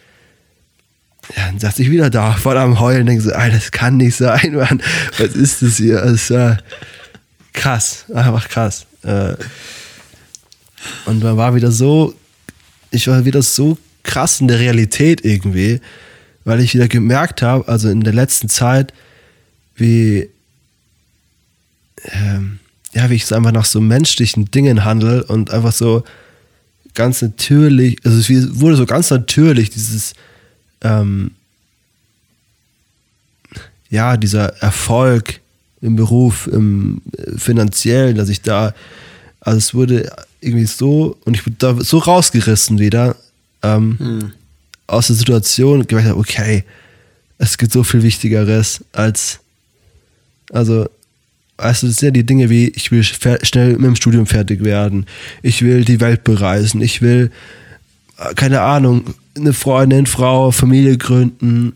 dann 1.35 1.59
saß 1.59 1.79
ich 1.79 1.91
wieder 1.91 2.09
da, 2.09 2.33
voll 2.33 2.57
am 2.57 2.79
Heulen, 2.79 3.05
denke 3.05 3.21
so, 3.23 3.31
Alter, 3.31 3.55
das 3.55 3.71
kann 3.71 3.97
nicht 3.97 4.15
sein, 4.15 4.55
Mann. 4.55 4.81
Was 5.17 5.35
ist 5.35 5.61
das 5.61 5.77
hier? 5.77 6.03
Es 6.03 6.29
war 6.31 6.57
krass, 7.53 8.05
einfach 8.13 8.49
krass. 8.49 8.85
Äh, 9.03 9.35
Und 11.05 11.21
man 11.23 11.37
war 11.37 11.55
wieder 11.55 11.71
so, 11.71 12.13
ich 12.91 13.07
war 13.07 13.25
wieder 13.25 13.41
so 13.41 13.77
krass 14.03 14.41
in 14.41 14.47
der 14.47 14.59
Realität 14.59 15.23
irgendwie, 15.23 15.81
weil 16.45 16.61
ich 16.61 16.73
wieder 16.73 16.87
gemerkt 16.87 17.41
habe, 17.41 17.67
also 17.67 17.89
in 17.89 18.01
der 18.01 18.13
letzten 18.13 18.49
Zeit, 18.49 18.93
wie, 19.75 20.29
ähm, 22.05 22.59
ja, 22.93 23.09
wie 23.09 23.15
ich 23.15 23.25
so 23.25 23.35
einfach 23.35 23.51
nach 23.51 23.65
so 23.65 23.81
menschlichen 23.81 24.49
Dingen 24.51 24.83
handle 24.83 25.23
und 25.25 25.51
einfach 25.51 25.73
so 25.73 26.03
ganz 26.95 27.21
natürlich, 27.21 27.97
also 28.03 28.17
es 28.17 28.59
wurde 28.59 28.77
so 28.77 28.85
ganz 28.85 29.11
natürlich 29.11 29.69
dieses, 29.69 30.13
ähm, 30.81 31.31
ja, 33.89 34.17
dieser 34.17 34.61
Erfolg 34.61 35.39
im 35.81 35.95
Beruf, 35.95 36.47
im 36.47 37.01
äh, 37.17 37.37
finanziellen, 37.37 38.15
dass 38.15 38.29
ich 38.29 38.41
da, 38.41 38.73
also 39.39 39.57
es 39.57 39.73
wurde 39.73 40.11
irgendwie 40.41 40.65
so, 40.65 41.17
und 41.25 41.35
ich 41.35 41.45
wurde 41.45 41.55
da 41.57 41.75
so 41.79 41.97
rausgerissen 41.97 42.79
wieder 42.79 43.15
ähm, 43.63 44.31
aus 44.87 45.07
der 45.07 45.15
Situation, 45.15 45.85
gemerkt 45.87 46.09
habe, 46.09 46.19
okay, 46.19 46.63
es 47.37 47.57
gibt 47.57 47.71
so 47.71 47.83
viel 47.83 48.03
Wichtigeres 48.03 48.83
als, 48.91 49.39
also, 50.51 50.83
du, 50.83 50.89
das 51.57 51.79
sind 51.81 52.01
ja 52.01 52.11
die 52.11 52.25
Dinge 52.25 52.49
wie, 52.49 52.69
ich 52.69 52.91
will 52.91 53.03
schnell 53.03 53.73
mit 53.73 53.85
dem 53.85 53.95
Studium 53.95 54.25
fertig 54.25 54.63
werden, 54.63 55.05
ich 55.41 55.61
will 55.61 55.83
die 55.83 55.99
Welt 55.99 56.23
bereisen, 56.23 56.81
ich 56.81 57.01
will, 57.01 57.31
keine 58.35 58.61
Ahnung, 58.61 59.13
eine 59.35 59.53
Freundin, 59.53 60.05
Frau, 60.05 60.51
Familie 60.51 60.97
gründen 60.97 61.75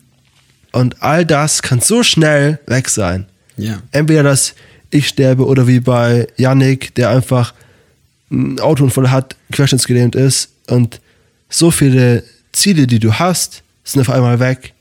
und 0.71 1.01
all 1.01 1.25
das 1.25 1.61
kann 1.61 1.79
so 1.79 2.03
schnell 2.03 2.59
weg 2.67 2.89
sein. 2.89 3.25
Ja. 3.57 3.81
Entweder, 3.91 4.23
dass 4.23 4.55
ich 4.89 5.07
sterbe 5.07 5.45
oder 5.45 5.67
wie 5.67 5.79
bei 5.79 6.27
Yannick, 6.37 6.93
der 6.95 7.09
einfach 7.09 7.53
einen 8.31 8.59
Autounfall 8.59 9.11
hat, 9.11 9.35
querschnittsgelähmt 9.51 10.15
ist 10.15 10.49
und 10.67 10.99
so 11.49 11.71
viele 11.71 12.23
Ziele, 12.51 12.87
die 12.87 12.99
du 12.99 13.13
hast, 13.13 13.63
sind 13.83 14.01
auf 14.01 14.09
einmal 14.09 14.39
weg 14.39 14.73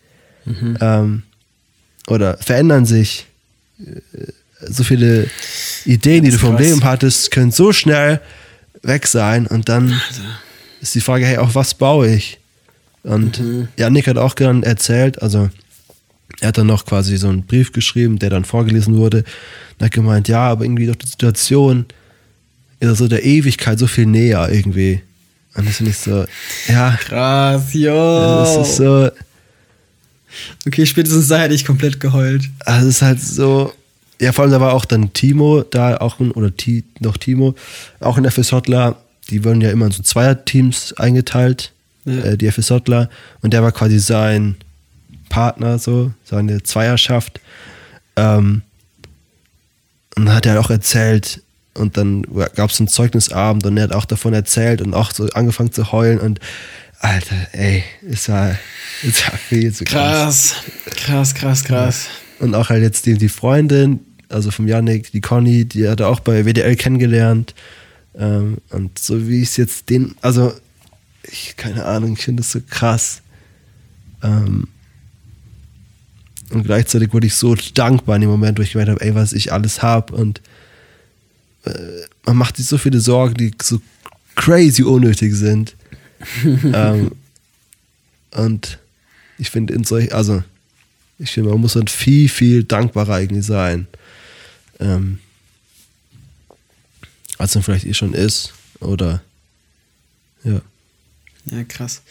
ähm, 0.81 1.23
oder 2.07 2.37
verändern 2.38 2.87
sich. 2.87 3.26
Äh, 3.81 4.33
So 4.69 4.85
viele 4.85 5.28
Ideen, 5.85 6.25
die 6.25 6.31
du 6.31 6.38
vom 6.38 6.57
krass. 6.57 6.66
Leben 6.66 6.85
hattest, 6.85 7.31
können 7.33 7.50
so 7.50 7.73
schnell 7.73 8.21
weg 8.83 9.07
sein 9.09 9.47
und 9.49 9.69
dann 9.69 10.00
ist 10.83 10.95
die 10.95 11.01
Frage, 11.01 11.25
hey, 11.25 11.39
auf 11.39 11.55
was 11.55 11.75
baue 11.75 12.09
ich? 12.15 12.39
Und 13.05 13.41
Mhm. 13.41 13.69
Janik 13.77 14.07
hat 14.07 14.19
auch 14.19 14.35
dann 14.35 14.62
erzählt, 14.62 15.23
also 15.23 15.49
er 16.41 16.49
hat 16.49 16.59
dann 16.59 16.67
noch 16.67 16.85
quasi 16.85 17.17
so 17.17 17.29
einen 17.29 17.45
Brief 17.45 17.73
geschrieben, 17.73 18.19
der 18.19 18.31
dann 18.31 18.45
vorgelesen 18.45 18.97
wurde 18.97 19.25
und 19.79 19.85
hat 19.85 19.93
gemeint, 19.93 20.29
ja, 20.29 20.49
aber 20.51 20.65
irgendwie 20.65 20.87
doch 20.87 20.97
die 20.97 21.07
Situation 21.09 21.87
ist 22.81 22.99
so 22.99 23.07
der 23.09 23.25
Ewigkeit 23.25 23.79
so 23.79 23.87
viel 23.87 24.07
näher 24.07 24.49
irgendwie. 24.51 25.01
Und 25.55 25.69
das 25.69 25.77
finde 25.77 25.91
ich 25.93 25.99
so, 25.99 26.25
ja, 26.69 26.97
Krass, 27.01 27.73
jo. 27.75 27.93
das 27.95 28.69
ist 28.69 28.77
so, 28.77 29.11
okay, 30.67 30.87
spätestens 30.87 31.29
da 31.29 31.39
hätte 31.41 31.55
ich 31.55 31.65
komplett 31.65 32.01
geheult. 32.01 32.49
also 32.61 32.89
es 32.89 32.97
ist 32.97 33.03
halt 33.03 33.21
so, 33.21 33.73
ja, 34.21 34.33
vor 34.33 34.43
allem 34.45 34.53
da 34.53 34.61
war 34.61 34.73
auch 34.73 34.85
dann 34.85 35.12
Timo 35.12 35.62
da, 35.62 35.97
auch 35.99 36.19
oder 36.21 36.57
Ti, 36.57 36.85
noch 37.01 37.17
Timo, 37.17 37.55
auch 38.01 38.17
in 38.19 38.29
FSJler, 38.29 38.97
die 39.31 39.45
wurden 39.45 39.61
ja 39.61 39.71
immer 39.71 39.87
in 39.87 39.93
so 39.93 40.02
Zweierteams 40.02 40.95
eingeteilt, 40.95 41.73
Ja. 42.05 42.25
äh, 42.25 42.37
die 42.38 42.50
FSJler, 42.50 43.09
und 43.41 43.52
der 43.52 43.62
war 43.62 43.73
quasi 43.73 43.99
sein 43.99 44.57
Partner, 45.29 45.79
so, 45.79 46.12
seine 46.25 46.62
Zweierschaft. 46.62 47.41
Ähm, 48.17 48.62
und 50.17 50.26
dann 50.26 50.35
hat 50.35 50.47
er 50.47 50.61
auch 50.61 50.71
erzählt, 50.71 51.43
und 51.75 51.97
dann 51.97 52.23
gab 52.55 52.69
es 52.71 52.79
einen 52.81 52.88
Zeugnisabend 52.88 53.64
und 53.64 53.76
er 53.79 53.85
hat 53.85 53.93
auch 53.95 54.05
davon 54.05 54.35
erzählt 54.35 54.83
und 54.83 54.93
auch 54.93 55.11
so 55.11 55.26
angefangen 55.31 55.73
zu 55.73 55.91
heulen 55.91 56.19
und 56.21 56.38
Alter, 57.00 57.35
ey, 57.52 57.83
es 58.09 58.29
war, 58.29 58.57
es 59.02 59.26
war 59.26 59.38
viel 59.38 59.73
zu 59.73 59.85
krass. 59.85 60.57
Krass, 60.85 60.95
krass, 60.97 61.35
krass, 61.35 61.64
krass. 61.64 62.07
Und 62.41 62.55
auch 62.55 62.69
halt 62.69 62.83
jetzt 62.83 63.07
die, 63.07 63.17
die 63.17 63.31
Freundin, 63.31 64.00
also 64.29 64.50
vom 64.50 64.69
Yannick, 64.69 65.11
die 65.12 65.21
Conny, 65.23 65.64
die 65.64 65.88
hat 65.88 66.00
er 66.00 66.09
auch 66.09 66.21
bei 66.21 66.45
WDL 66.45 66.76
kennengelernt. 66.76 67.55
Ähm, 68.14 68.59
und 68.71 68.99
so 68.99 69.28
wie 69.28 69.42
ich 69.42 69.50
es 69.50 69.57
jetzt 69.57 69.90
den, 69.90 70.14
also, 70.21 70.52
ich, 71.23 71.57
keine 71.57 71.85
Ahnung, 71.85 72.14
ich 72.14 72.25
finde 72.25 72.42
das 72.42 72.52
so 72.52 72.61
krass. 72.69 73.23
Ähm, 74.23 74.69
und 76.50 76.64
gleichzeitig 76.64 77.12
wurde 77.12 77.26
ich 77.26 77.35
so 77.35 77.54
dankbar 77.75 78.16
in 78.16 78.23
dem 78.23 78.31
Moment, 78.31 78.59
wo 78.59 78.62
ich 78.62 78.73
gemerkt 78.73 78.90
habe, 78.90 79.00
ey, 79.00 79.14
was 79.14 79.33
ich 79.33 79.52
alles 79.52 79.83
habe. 79.83 80.14
Und 80.14 80.42
äh, 81.64 82.02
man 82.26 82.37
macht 82.37 82.57
sich 82.57 82.66
so 82.66 82.76
viele 82.76 83.00
Sorgen, 83.00 83.35
die 83.35 83.52
so 83.61 83.81
crazy 84.35 84.83
unnötig 84.83 85.35
sind. 85.35 85.76
ähm, 86.45 87.12
und 88.33 88.78
ich 89.38 89.50
finde 89.50 89.75
in 89.75 89.85
solch, 89.85 90.14
also 90.14 90.42
ich 91.19 91.31
finde, 91.31 91.50
man 91.50 91.61
muss 91.61 91.75
dann 91.75 91.88
viel, 91.88 92.28
viel 92.28 92.64
dankbarer 92.64 93.14
eigentlich 93.14 93.47
sein. 93.47 93.87
Ähm, 94.78 95.19
als 97.39 97.55
man 97.55 97.65
vielleicht 97.65 97.87
eh 97.87 97.95
schon 97.95 98.15
ist. 98.15 98.53
Oder 98.81 99.23
ja. 100.45 100.61
Ja, 101.47 101.65
krass. 101.65 102.03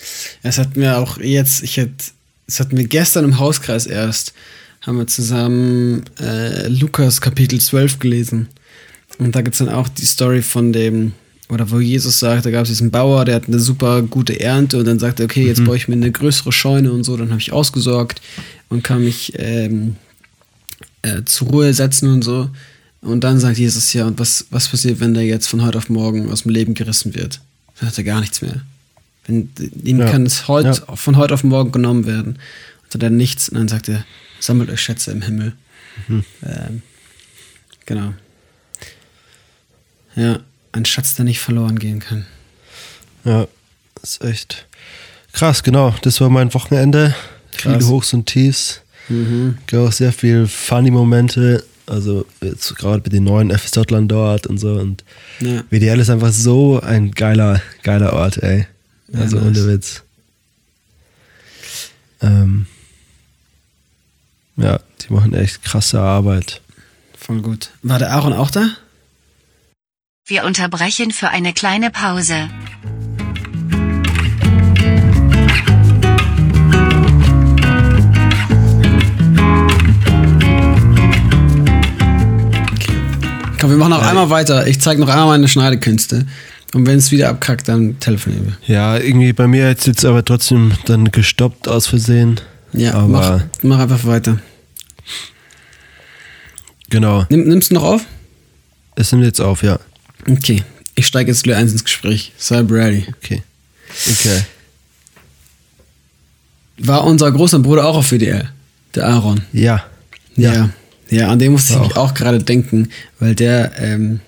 Es 0.43 0.57
hat 0.57 0.75
mir 0.75 0.97
auch 0.97 1.17
jetzt, 1.17 1.63
ich 1.63 1.77
hätte, 1.77 2.03
es 2.47 2.59
hat 2.59 2.73
mir 2.73 2.85
gestern 2.85 3.25
im 3.25 3.39
Hauskreis 3.39 3.85
erst, 3.85 4.33
haben 4.81 4.97
wir 4.97 5.07
zusammen 5.07 6.03
äh, 6.19 6.67
Lukas 6.67 7.21
Kapitel 7.21 7.59
12 7.59 7.99
gelesen. 7.99 8.49
Und 9.19 9.35
da 9.35 9.41
gibt 9.41 9.53
es 9.53 9.59
dann 9.59 9.69
auch 9.69 9.87
die 9.87 10.05
Story 10.05 10.41
von 10.41 10.73
dem, 10.73 11.13
oder 11.49 11.69
wo 11.69 11.79
Jesus 11.79 12.19
sagt, 12.19 12.45
da 12.45 12.51
gab 12.51 12.63
es 12.63 12.69
diesen 12.69 12.91
Bauer, 12.91 13.23
der 13.25 13.35
hat 13.35 13.47
eine 13.47 13.59
super 13.59 14.01
gute 14.01 14.39
Ernte 14.39 14.77
und 14.77 14.85
dann 14.85 14.99
sagt 14.99 15.19
er, 15.19 15.25
okay, 15.25 15.45
jetzt 15.45 15.63
baue 15.63 15.77
ich 15.77 15.87
mir 15.87 15.95
eine 15.95 16.11
größere 16.11 16.51
Scheune 16.51 16.91
und 16.91 17.03
so, 17.03 17.15
dann 17.15 17.29
habe 17.29 17.39
ich 17.39 17.51
ausgesorgt 17.51 18.21
und 18.69 18.83
kann 18.83 19.03
mich 19.03 19.33
ähm, 19.35 19.95
äh, 21.01 21.23
zur 21.25 21.49
Ruhe 21.49 21.73
setzen 21.73 22.09
und 22.09 22.23
so. 22.23 22.49
Und 23.01 23.23
dann 23.23 23.39
sagt 23.39 23.57
Jesus, 23.57 23.93
ja, 23.93 24.05
und 24.05 24.19
was, 24.19 24.45
was 24.51 24.67
passiert, 24.67 24.99
wenn 24.99 25.13
der 25.13 25.25
jetzt 25.25 25.47
von 25.47 25.63
heute 25.63 25.77
auf 25.79 25.89
morgen 25.89 26.31
aus 26.31 26.43
dem 26.43 26.51
Leben 26.51 26.73
gerissen 26.75 27.15
wird? 27.15 27.39
Dann 27.79 27.87
hat 27.89 27.97
er 27.97 28.03
gar 28.03 28.19
nichts 28.21 28.41
mehr. 28.41 28.61
Wenn, 29.25 29.49
ihm 29.83 29.99
Ja. 29.99 30.09
kann 30.11 30.25
es 30.25 30.47
heut, 30.47 30.65
Ja. 30.65 30.95
von 30.95 31.17
heute 31.17 31.33
auf 31.33 31.43
morgen 31.43 31.71
genommen 31.71 32.05
werden. 32.05 32.33
Und 32.33 32.93
dann 32.93 33.01
hat 33.01 33.03
er 33.03 33.09
nichts. 33.09 33.49
Und 33.49 33.57
dann 33.57 33.67
sagt 33.67 33.89
er, 33.89 34.05
sammelt 34.39 34.69
euch 34.69 34.81
Schätze 34.81 35.11
im 35.11 35.21
Himmel. 35.23 35.53
Mhm. 36.07 36.23
Ähm, 36.43 36.81
genau. 37.85 38.13
Ja, 40.15 40.39
ein 40.71 40.85
Schatz, 40.85 41.15
der 41.15 41.25
nicht 41.25 41.39
verloren 41.39 41.79
gehen 41.79 41.99
kann. 41.99 42.25
Ja, 43.23 43.47
das 43.99 44.11
ist 44.17 44.23
echt 44.23 44.67
krass, 45.33 45.63
genau. 45.63 45.95
Das 46.01 46.19
war 46.21 46.29
mein 46.29 46.53
Wochenende. 46.53 47.15
Krass. 47.57 47.73
Viele 47.77 47.87
Hochs 47.87 48.13
und 48.13 48.25
Tiefs. 48.25 48.81
Mhm. 49.09 49.57
Auch 49.73 49.91
sehr 49.91 50.13
viel 50.13 50.47
funny 50.47 50.91
Momente. 50.91 51.63
Also 51.91 52.25
jetzt 52.41 52.73
gerade 52.77 53.03
mit 53.03 53.11
den 53.11 53.25
neuen 53.25 53.51
FSJlern 53.51 54.07
dort 54.07 54.47
und 54.47 54.57
so. 54.57 54.75
Und 54.75 55.03
Ja. 55.41 55.63
WDL 55.69 55.99
ist 55.99 56.09
einfach 56.09 56.31
so 56.31 56.79
ein 56.79 57.11
geiler, 57.11 57.61
geiler 57.83 58.13
Ort, 58.13 58.37
ey. 58.37 58.65
Ja, 59.09 59.19
Also 59.19 59.37
nice. 59.37 59.45
ohne 59.47 59.67
Witz. 59.67 60.03
Ähm, 62.21 62.65
ja, 64.55 64.79
die 65.01 65.11
machen 65.13 65.33
echt 65.33 65.63
krasse 65.63 65.99
Arbeit. 65.99 66.61
Voll 67.17 67.41
gut. 67.41 67.71
War 67.83 67.99
der 67.99 68.11
Aaron 68.11 68.33
auch 68.33 68.51
da? 68.51 68.69
Wir 70.25 70.45
unterbrechen 70.45 71.11
für 71.11 71.27
eine 71.29 71.51
kleine 71.53 71.91
Pause. 71.91 72.49
Komm, 83.61 83.69
wir 83.69 83.77
machen 83.77 83.91
noch 83.91 84.01
einmal 84.01 84.31
weiter. 84.31 84.65
Ich 84.65 84.81
zeige 84.81 84.99
noch 84.99 85.07
einmal 85.07 85.27
meine 85.27 85.47
Schneidekünste. 85.47 86.25
Und 86.73 86.87
wenn 86.87 86.97
es 86.97 87.11
wieder 87.11 87.29
abkackt, 87.29 87.67
dann 87.67 87.99
telefonieren 87.99 88.47
wir. 88.47 88.73
Ja, 88.75 88.97
irgendwie 88.97 89.33
bei 89.33 89.45
mir 89.45 89.67
jetzt 89.67 89.85
jetzt 89.85 90.03
aber 90.03 90.25
trotzdem 90.25 90.71
dann 90.85 91.11
gestoppt 91.11 91.67
aus 91.67 91.85
Versehen. 91.85 92.41
Ja, 92.73 92.95
aber 92.95 93.07
mach, 93.07 93.43
mach 93.61 93.79
einfach 93.79 94.03
weiter. 94.05 94.39
genau. 96.89 97.27
Nimm, 97.29 97.47
nimmst 97.47 97.69
du 97.69 97.75
noch 97.75 97.83
auf? 97.83 98.05
Es 98.95 99.11
nimmt 99.11 99.25
jetzt 99.25 99.39
auf, 99.39 99.61
ja. 99.61 99.79
Okay. 100.27 100.63
Ich 100.95 101.05
steige 101.05 101.29
jetzt 101.29 101.43
gleich 101.43 101.57
eins 101.57 101.71
ins 101.71 101.83
Gespräch. 101.83 102.31
Sei 102.37 102.61
ready. 102.61 103.05
Okay. 103.23 103.43
Okay. 104.09 104.41
War 106.79 107.03
unser 107.03 107.31
großer 107.31 107.59
Bruder 107.59 107.85
auch 107.85 107.97
auf 107.97 108.11
WDL? 108.11 108.49
Der 108.95 109.07
Aaron. 109.07 109.41
Ja. 109.53 109.83
Ja. 110.35 110.53
Ja, 110.53 110.69
an 111.19 111.39
den 111.39 111.51
musste 111.51 111.73
ich 111.85 111.97
auch 111.97 112.13
gerade 112.13 112.39
denken, 112.39 112.89
weil 113.19 113.35
der, 113.35 113.73
ähm, 113.79 114.21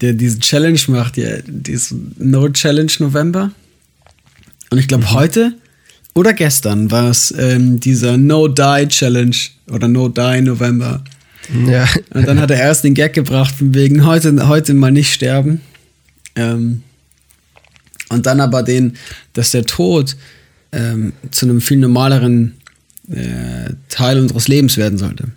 der 0.00 0.12
diese 0.12 0.38
Challenge 0.40 0.80
macht, 0.88 1.16
ja, 1.16 1.38
diesen 1.46 2.14
No 2.18 2.48
Challenge 2.48 2.92
November. 2.98 3.50
Und 4.70 4.78
ich 4.78 4.88
glaube, 4.88 5.10
heute 5.12 5.54
oder 6.14 6.34
gestern 6.34 6.90
war 6.90 7.08
es 7.08 7.34
ähm, 7.36 7.80
dieser 7.80 8.16
No 8.16 8.48
Die 8.48 8.86
Challenge 8.88 9.36
oder 9.70 9.88
No 9.88 10.08
Die 10.08 10.42
November. 10.42 11.02
Ja. 11.66 11.88
Und 12.10 12.26
dann 12.26 12.40
hat 12.40 12.50
er 12.50 12.58
erst 12.58 12.84
den 12.84 12.94
Gag 12.94 13.14
gebracht, 13.14 13.54
von 13.54 13.74
wegen 13.74 14.06
heute, 14.06 14.48
heute 14.48 14.74
mal 14.74 14.92
nicht 14.92 15.12
sterben. 15.12 15.60
Ähm, 16.36 16.82
und 18.10 18.26
dann 18.26 18.40
aber 18.40 18.62
den, 18.62 18.96
dass 19.32 19.50
der 19.52 19.64
Tod 19.64 20.16
ähm, 20.72 21.14
zu 21.30 21.46
einem 21.46 21.60
viel 21.60 21.78
normaleren 21.78 22.54
äh, 23.10 23.72
Teil 23.88 24.18
unseres 24.18 24.48
Lebens 24.48 24.76
werden 24.76 24.98
sollte. 24.98 25.28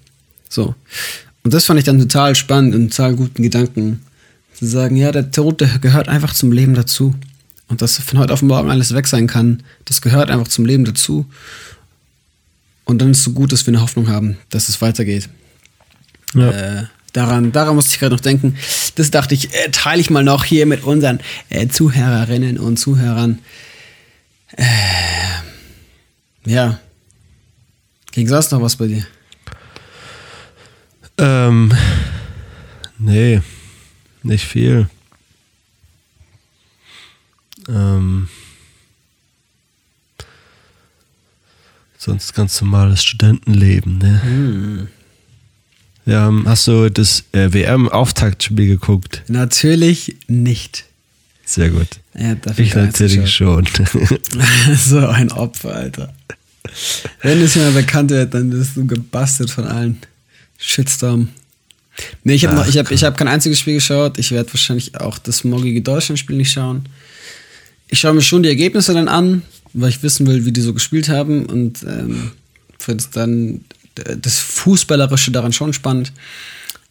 So. 0.50 0.76
Und 1.44 1.54
das 1.54 1.66
fand 1.66 1.80
ich 1.80 1.86
dann 1.86 2.00
total 2.00 2.36
spannend 2.36 2.76
und 2.76 2.90
total 2.90 3.16
guten 3.16 3.44
Gedanken. 3.44 4.02
Zu 4.54 4.66
sagen, 4.66 4.96
ja, 4.96 5.12
der 5.12 5.32
Tod, 5.32 5.62
der 5.62 5.80
gehört 5.80 6.08
einfach 6.08 6.34
zum 6.34 6.52
Leben 6.52 6.74
dazu. 6.74 7.14
Und 7.68 7.82
dass 7.82 7.98
von 7.98 8.20
heute 8.20 8.34
auf 8.34 8.42
morgen 8.42 8.70
alles 8.70 8.94
weg 8.94 9.08
sein 9.08 9.28
kann, 9.28 9.64
das 9.86 10.02
gehört 10.02 10.30
einfach 10.30 10.48
zum 10.48 10.66
Leben 10.66 10.86
dazu. 10.86 11.26
Und 12.86 13.02
dann 13.02 13.12
ist 13.12 13.20
es 13.20 13.24
so 13.24 13.32
gut, 13.32 13.52
dass 13.52 13.66
wir 13.66 13.74
eine 13.74 13.82
Hoffnung 13.82 14.08
haben, 14.08 14.38
dass 14.50 14.70
es 14.70 14.82
weitergeht. 14.82 15.30
ja. 16.34 16.52
Äh, 16.52 16.84
daran, 17.14 17.52
daran 17.52 17.76
musste 17.76 17.92
ich 17.92 18.00
gerade 18.00 18.14
noch 18.14 18.22
denken. 18.22 18.58
Das 18.96 19.10
dachte 19.10 19.34
ich, 19.36 19.54
äh, 19.54 19.72
teile 19.72 20.02
ich 20.02 20.10
mal 20.10 20.24
noch 20.24 20.44
hier 20.44 20.66
mit 20.66 20.84
unseren 20.84 21.20
äh, 21.50 21.68
Zuhörerinnen 21.68 22.60
und 22.60 22.78
Zuhörern. 22.78 23.40
Äh, 24.56 24.66
ja. 26.46 26.80
Ging 28.12 28.28
sonst 28.28 28.52
noch 28.52 28.62
was 28.62 28.76
bei 28.76 28.88
dir? 28.88 29.06
Ähm, 31.18 31.72
nee, 32.98 33.42
nicht 34.24 34.46
viel. 34.46 34.90
Ähm, 37.68 38.28
sonst 41.98 42.34
ganz 42.34 42.60
normales 42.62 43.04
Studentenleben, 43.04 43.98
ne? 43.98 44.88
Ja, 46.06 46.28
ähm, 46.28 46.44
hast 46.48 46.68
du 46.68 46.90
das 46.90 47.24
äh, 47.32 47.52
WM-Auftaktspiel 47.52 48.68
geguckt? 48.68 49.24
Natürlich 49.28 50.16
nicht. 50.28 50.86
Sehr 51.46 51.70
gut. 51.70 51.88
Ja, 52.18 52.36
Ich 52.58 52.76
natürlich 52.76 53.32
schon. 53.32 53.68
so 54.76 55.08
ein 55.08 55.32
Opfer, 55.32 55.76
Alter. 55.76 56.14
Wenn 57.22 57.42
es 57.42 57.56
jemand 57.56 57.76
bekannt 57.76 58.12
wird, 58.12 58.34
dann 58.34 58.50
bist 58.50 58.76
du 58.76 58.86
gebastelt 58.86 59.50
von 59.52 59.66
allen. 59.66 60.00
Shitstorm. 60.58 61.30
Nee, 62.24 62.34
ich 62.34 62.46
habe 62.46 62.68
ich 62.68 62.78
hab, 62.78 62.92
ich 62.92 63.04
hab 63.04 63.18
kein 63.18 63.28
einziges 63.28 63.60
Spiel 63.60 63.76
geschaut. 63.76 64.18
Ich 64.18 64.32
werde 64.32 64.52
wahrscheinlich 64.54 65.00
auch 65.00 65.18
das 65.18 65.44
morgige 65.44 65.82
Deutschland-Spiel 65.82 66.36
nicht 66.36 66.52
schauen. 66.52 66.90
Ich 67.88 68.00
schaue 68.00 68.14
mir 68.14 68.22
schon 68.22 68.44
die 68.44 68.50
Ergebnisse 68.50 68.94
dann 68.94 69.08
an, 69.08 69.44
weil 69.74 69.90
ich 69.90 70.04
wissen 70.04 70.28
will, 70.28 70.46
wie 70.46 70.52
die 70.52 70.62
so 70.62 70.74
gespielt 70.74 71.08
haben. 71.08 71.46
Und 71.46 71.84
ähm, 71.84 72.32
finde 72.80 73.04
dann 73.14 73.62
das 73.96 74.40
Fußballerische 74.40 75.32
daran 75.32 75.54
schon 75.54 75.72
spannend. 75.74 76.12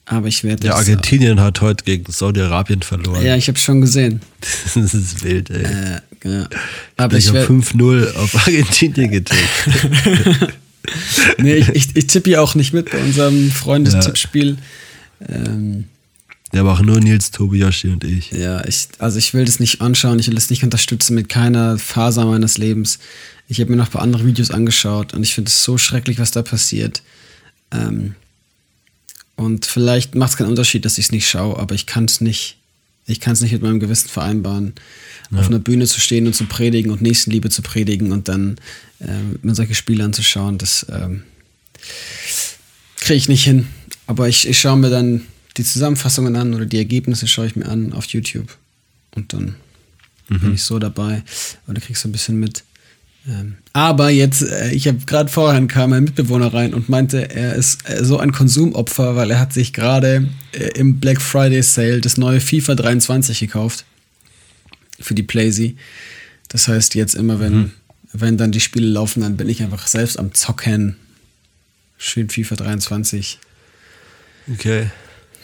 Aber 0.06 0.28
ich 0.28 0.44
werde 0.44 0.66
Ja, 0.66 0.75
Argentinien 0.75 1.40
hat 1.40 1.61
heute 1.61 1.85
gegen 1.85 2.11
Saudi-Arabien 2.11 2.83
verloren. 2.83 3.25
Ja, 3.25 3.37
ich 3.37 3.49
habe 3.49 3.59
schon 3.59 3.80
gesehen. 3.80 4.21
Das 4.75 4.92
ist 4.94 5.23
wild, 5.23 5.50
ey. 5.50 5.64
Äh, 5.64 6.00
ja. 6.25 6.49
Aber 6.97 7.16
ich 7.16 7.25
ich 7.25 7.28
habe 7.28 7.40
werde. 7.40 7.54
5-0 7.54 8.14
auf 8.16 8.35
Argentinien 8.47 9.11
getippt. 9.11 10.52
Nee, 11.38 11.54
ich, 11.56 11.68
ich, 11.70 11.96
ich 11.96 12.06
tippe 12.06 12.30
ja 12.30 12.40
auch 12.40 12.54
nicht 12.54 12.72
mit 12.72 12.90
bei 12.90 12.98
unserem 13.02 13.50
Freundestippspiel. 13.50 14.58
Ähm, 15.28 15.84
Der 16.52 16.64
war 16.64 16.74
auch 16.74 16.82
nur 16.82 17.00
Nils, 17.00 17.30
Tobi, 17.30 17.58
Yoshi 17.58 17.88
und 17.88 18.04
ich. 18.04 18.30
Ja, 18.30 18.64
ich, 18.66 18.88
also 18.98 19.18
ich 19.18 19.34
will 19.34 19.44
das 19.44 19.60
nicht 19.60 19.80
anschauen, 19.80 20.18
ich 20.18 20.28
will 20.28 20.34
das 20.34 20.50
nicht 20.50 20.62
unterstützen 20.62 21.14
mit 21.14 21.28
keiner 21.28 21.78
Faser 21.78 22.26
meines 22.26 22.58
Lebens. 22.58 22.98
Ich 23.48 23.60
habe 23.60 23.70
mir 23.70 23.76
noch 23.76 23.86
ein 23.86 23.92
paar 23.92 24.02
andere 24.02 24.24
Videos 24.26 24.50
angeschaut 24.50 25.14
und 25.14 25.22
ich 25.22 25.34
finde 25.34 25.48
es 25.48 25.64
so 25.64 25.78
schrecklich, 25.78 26.18
was 26.18 26.30
da 26.30 26.42
passiert. 26.42 27.02
Ähm, 27.72 28.14
und 29.36 29.66
vielleicht 29.66 30.14
macht 30.14 30.30
es 30.30 30.36
keinen 30.36 30.50
Unterschied, 30.50 30.84
dass 30.84 30.98
ich 30.98 31.06
es 31.06 31.12
nicht 31.12 31.28
schaue, 31.28 31.58
aber 31.58 31.74
ich 31.74 31.86
kann 31.86 32.04
es 32.04 32.20
nicht, 32.20 32.56
ich 33.06 33.20
kann 33.20 33.34
es 33.34 33.40
nicht 33.40 33.52
mit 33.52 33.62
meinem 33.62 33.80
Gewissen 33.80 34.08
vereinbaren, 34.08 34.75
auf 35.32 35.49
einer 35.49 35.58
Bühne 35.58 35.87
zu 35.87 36.00
stehen 36.00 36.26
und 36.26 36.34
zu 36.34 36.44
predigen 36.44 36.92
und 36.92 37.02
Nächstenliebe 37.02 37.50
zu 37.50 37.61
predigen 37.62 38.12
und 38.12 38.28
dann 38.28 38.56
ähm, 39.00 39.38
mir 39.42 39.54
solche 39.54 39.75
Spiele 39.75 40.04
anzuschauen. 40.04 40.58
Das 40.58 40.87
ähm, 40.90 41.25
kriege 42.99 43.16
ich 43.16 43.28
nicht 43.28 43.44
hin. 43.44 43.66
Aber 44.06 44.28
ich, 44.28 44.46
ich 44.46 44.61
schaue 44.61 44.76
mir 44.76 44.90
dann 44.90 45.23
die 45.56 45.64
Zusammenfassungen 45.64 46.37
an 46.37 46.54
oder 46.54 46.66
die 46.66 46.78
Ergebnisse 46.78 47.26
schaue 47.26 47.46
ich 47.46 47.56
mir 47.56 47.66
an 47.66 47.92
auf 47.92 48.06
YouTube. 48.06 48.56
Und 49.14 49.32
dann 49.32 49.56
bin 50.28 50.54
ich 50.54 50.62
so 50.62 50.78
dabei. 50.78 51.23
Und 51.66 51.76
da 51.76 51.80
kriegst 51.80 52.04
du 52.04 52.08
ein 52.08 52.12
bisschen 52.12 52.38
mit. 52.38 52.64
Ähm, 53.26 53.56
aber 53.72 54.10
jetzt, 54.10 54.42
äh, 54.42 54.72
ich 54.72 54.86
habe 54.86 54.98
gerade 55.06 55.30
vorhin 55.30 55.66
kam 55.66 55.90
mein 55.90 56.04
Mitbewohner 56.04 56.52
rein 56.52 56.74
und 56.74 56.88
meinte, 56.88 57.30
er 57.30 57.54
ist 57.54 57.88
äh, 57.88 58.04
so 58.04 58.18
ein 58.18 58.32
Konsumopfer, 58.32 59.16
weil 59.16 59.30
er 59.30 59.40
hat 59.40 59.52
sich 59.52 59.72
gerade 59.72 60.28
äh, 60.52 60.78
im 60.78 61.00
Black 61.00 61.22
Friday 61.22 61.62
Sale 61.62 62.00
das 62.00 62.16
neue 62.16 62.40
FIFA 62.40 62.74
23 62.74 63.40
gekauft. 63.40 63.84
Für 65.00 65.14
die 65.14 65.22
Playsee. 65.22 65.76
Das 66.48 66.68
heißt, 66.68 66.94
jetzt 66.94 67.14
immer, 67.14 67.40
wenn, 67.40 67.72
wenn 68.12 68.36
dann 68.36 68.52
die 68.52 68.60
Spiele 68.60 68.86
laufen, 68.86 69.22
dann 69.22 69.36
bin 69.36 69.48
ich 69.48 69.62
einfach 69.62 69.86
selbst 69.86 70.18
am 70.18 70.34
Zocken. 70.34 70.96
Schön 71.98 72.28
FIFA 72.28 72.56
23. 72.56 73.38
Okay. 74.52 74.90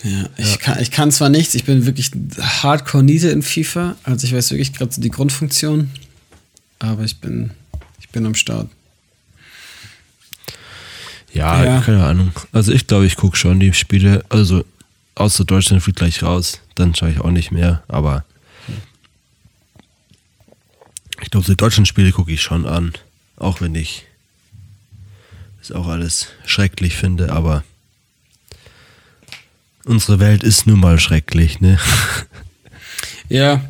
Ja, 0.03 0.31
ich, 0.37 0.59
Kann, 0.61 0.81
ich 0.81 0.91
kann 0.91 1.13
zwar 1.13 1.29
nichts, 1.29 1.55
ich 1.55 1.65
bin 1.65 1.85
wirklich 1.85 2.11
hardcore 2.41 3.05
Niete 3.05 3.29
in 3.29 3.43
FIFA, 3.43 3.97
also 4.03 4.27
ich 4.27 4.35
weiß 4.35 4.51
wirklich 4.51 4.73
gerade 4.73 4.93
so 4.93 5.01
die 5.01 5.11
Grundfunktion, 5.11 5.91
aber 6.79 7.05
ich 7.05 7.21
bin, 7.21 7.51
ich 8.11 8.13
bin 8.13 8.27
am 8.27 8.35
Start. 8.35 8.69
Ja, 11.33 11.65
Ja. 11.65 11.81
keine 11.81 12.05
Ahnung. 12.05 12.33
Also 12.51 12.73
ich 12.73 12.89
glaube, 12.89 13.07
ich 13.07 13.15
gucke 13.15 13.37
schon 13.37 13.61
die 13.61 13.73
Spiele. 13.73 14.25
Also 14.31 14.65
außer 15.15 15.45
Deutschland 15.45 15.81
fliegt 15.81 16.01
gleich 16.01 16.25
raus. 16.25 16.59
Dann 16.75 16.93
schaue 16.97 17.13
ich 17.13 17.21
auch 17.21 17.31
nicht 17.31 17.53
mehr. 17.53 17.85
Aber 17.87 18.25
ich 21.23 21.31
glaube, 21.31 21.47
die 21.47 21.55
deutschen 21.57 21.87
Spiele 21.87 22.11
gucke 22.11 22.33
ich 22.33 22.43
schon 22.43 22.67
an. 22.67 22.95
Auch 23.37 23.61
wenn 23.61 23.77
ich 23.77 24.07
das 25.61 25.71
auch 25.71 25.87
alles 25.87 26.27
schrecklich 26.45 26.97
finde. 26.97 27.31
Aber 27.31 27.63
unsere 29.85 30.19
Welt 30.19 30.43
ist 30.43 30.67
nun 30.67 30.81
mal 30.81 30.99
schrecklich, 30.99 31.61
ne? 31.61 31.79
Ja, 33.29 33.63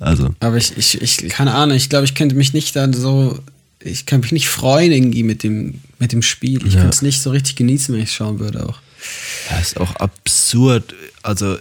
Also, 0.00 0.34
aber 0.40 0.56
ich, 0.56 0.76
ich, 0.76 1.00
ich, 1.00 1.28
keine 1.28 1.54
Ahnung, 1.54 1.76
ich 1.76 1.88
glaube, 1.88 2.04
ich 2.06 2.14
könnte 2.14 2.34
mich 2.34 2.52
nicht 2.52 2.74
dann 2.74 2.92
so, 2.92 3.38
ich 3.80 4.06
kann 4.06 4.20
mich 4.20 4.32
nicht 4.32 4.48
freuen 4.48 4.90
irgendwie 4.92 5.22
mit 5.22 5.42
dem, 5.42 5.80
mit 5.98 6.12
dem 6.12 6.22
Spiel. 6.22 6.66
Ich 6.66 6.74
Ja. 6.74 6.80
könnte 6.80 6.94
es 6.96 7.02
nicht 7.02 7.20
so 7.22 7.30
richtig 7.30 7.54
genießen, 7.56 7.94
wenn 7.94 8.02
ich 8.02 8.12
schauen 8.12 8.38
würde 8.40 8.66
auch. 8.68 8.80
ja, 9.50 9.58
ist 9.58 9.78
auch 9.78 9.94
absurd. 9.96 10.94
Also, 11.22 11.58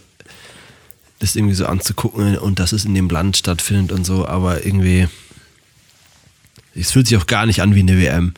das 1.20 1.36
irgendwie 1.36 1.54
so 1.56 1.66
anzugucken 1.66 2.38
und 2.38 2.60
dass 2.60 2.72
es 2.72 2.86
in 2.86 2.96
dem 2.96 3.10
Land 3.10 3.36
stattfindet 3.36 3.92
und 3.92 4.06
so. 4.06 4.26
Aber 4.26 4.66
irgendwie, 4.66 5.08
es 6.76 6.92
fühlt 6.92 7.08
sich 7.08 7.18
auch 7.18 7.28
gar 7.28 7.46
nicht 7.46 7.62
an 7.62 7.76
wie 7.76 7.80
eine 7.82 7.98
WM. 8.00 8.34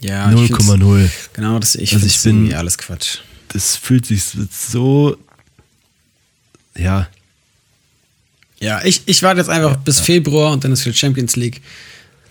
Ja, 0.00 0.30
ich 0.32 0.46
find's- 0.48 0.66
0,0. 0.68 1.10
Genau, 1.34 1.58
das, 1.58 1.74
ich 1.74 1.92
Also 1.92 2.06
ich 2.06 2.16
es 2.16 2.22
bin- 2.22 2.36
irgendwie 2.36 2.54
alles 2.54 2.78
Quatsch. 2.78 3.18
Das 3.48 3.76
fühlt 3.76 4.06
sich 4.06 4.22
so, 4.50 5.16
ja, 6.76 7.06
Ja, 8.64 8.82
ich, 8.84 9.02
ich 9.06 9.22
warte 9.22 9.40
jetzt 9.40 9.50
einfach 9.50 9.76
bis 9.76 10.00
Februar 10.00 10.52
und 10.52 10.64
dann 10.64 10.72
ist 10.72 10.84
wieder 10.86 10.96
Champions 10.96 11.36
League. 11.36 11.60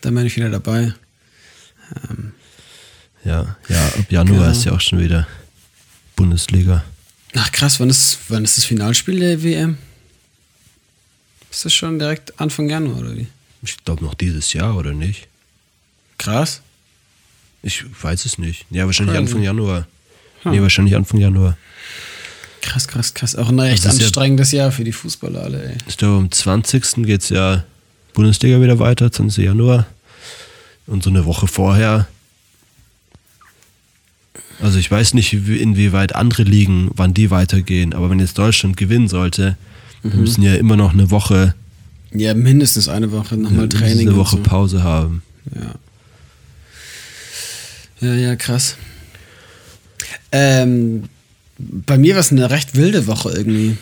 Dann 0.01 0.15
bin 0.15 0.25
ich 0.25 0.35
wieder 0.35 0.49
dabei. 0.49 0.93
ja, 3.23 3.55
ja, 3.69 3.85
ab 3.87 4.05
Januar 4.11 4.39
Genau. 4.39 4.51
ist 4.51 4.65
ja 4.65 4.71
auch 4.71 4.81
schon 4.81 4.99
wieder 4.99 5.27
Bundesliga. 6.15 6.83
Ach 7.35 7.51
krass, 7.51 7.79
wann 7.79 7.89
ist, 7.89 8.17
wann 8.29 8.43
ist 8.43 8.57
das 8.57 8.65
Finalspiel 8.65 9.19
der 9.19 9.43
WM? 9.43 9.77
Ist 11.51 11.65
das 11.65 11.73
schon 11.73 11.99
direkt 11.99 12.39
Anfang 12.39 12.67
Januar 12.69 12.99
oder 12.99 13.15
wie? 13.15 13.27
Ich 13.61 13.77
glaube 13.85 14.03
noch 14.03 14.13
dieses 14.15 14.53
Jahr, 14.53 14.75
oder 14.75 14.91
nicht? 14.93 15.27
Krass. 16.17 16.61
Ich 17.61 17.83
weiß 18.01 18.25
es 18.25 18.37
nicht. 18.37 18.65
Ja, 18.71 18.85
wahrscheinlich. 18.87 19.15
Anfang 19.15 19.41
Januar. 19.43 19.87
Hm. 20.41 20.51
Nee, 20.51 20.61
wahrscheinlich 20.61 20.95
Anfang 20.95 21.19
Januar. 21.19 21.57
Krass, 22.63 22.87
krass, 22.87 23.13
krass. 23.13 23.35
Auch 23.35 23.49
ein 23.49 23.59
echt 23.59 23.85
Das 23.85 23.93
ist 23.95 23.99
ja- 23.99 24.05
anstrengendes 24.07 24.51
Jahr 24.53 24.71
für 24.71 24.83
die 24.85 24.93
Fußballer 24.93 25.41
alle, 25.43 25.63
ey. 25.71 25.77
Ich 25.87 25.97
glaube, 25.97 26.17
am 26.17 26.31
20. 26.31 27.03
geht 27.05 27.21
es 27.21 27.29
ja 27.29 27.63
Bundesliga 28.13 28.61
wieder 28.61 28.79
weiter, 28.79 29.11
20. 29.11 29.43
Januar. 29.45 29.85
Und 30.87 31.03
so 31.03 31.09
eine 31.09 31.25
Woche 31.25 31.47
vorher. 31.47 32.07
Also 34.61 34.77
ich 34.79 34.89
weiß 34.89 35.13
nicht, 35.13 35.45
wie- 35.47 35.57
inwieweit 35.57 36.15
andere 36.15 36.43
Ligen, 36.43 36.89
wann 36.95 37.13
die 37.13 37.31
weitergehen. 37.31 37.93
Aber 37.93 38.09
wenn 38.09 38.19
jetzt 38.19 38.37
Deutschland 38.37 38.77
gewinnen 38.77 39.07
sollte, 39.09 39.57
Mhm. 40.03 40.09
dann 40.11 40.19
müssen 40.21 40.41
ja 40.41 40.55
immer 40.55 40.75
noch 40.77 40.93
eine 40.93 41.11
Woche, 41.11 41.55
Ja, 42.15 42.33
mindestens 42.33 42.87
eine 42.89 43.11
Woche 43.11 43.35
nochmal 43.35 43.65
müssen 43.65 43.79
Training. 43.79 44.07
eine 44.09 44.17
Woche 44.17 44.37
so. 44.37 44.43
Pause 44.43 44.83
haben. 44.83 45.21
Ja. 45.53 45.75
Ja, 48.07 48.13
ja, 48.15 48.35
krass. 48.35 48.75
Ähm, 50.31 51.03
bei 51.85 51.97
mir 51.97 52.13
war 52.15 52.21
es 52.21 52.31
eine 52.31 52.49
recht 52.49 52.75
wilde 52.75 53.07
Woche 53.07 53.31
irgendwie. 53.31 53.77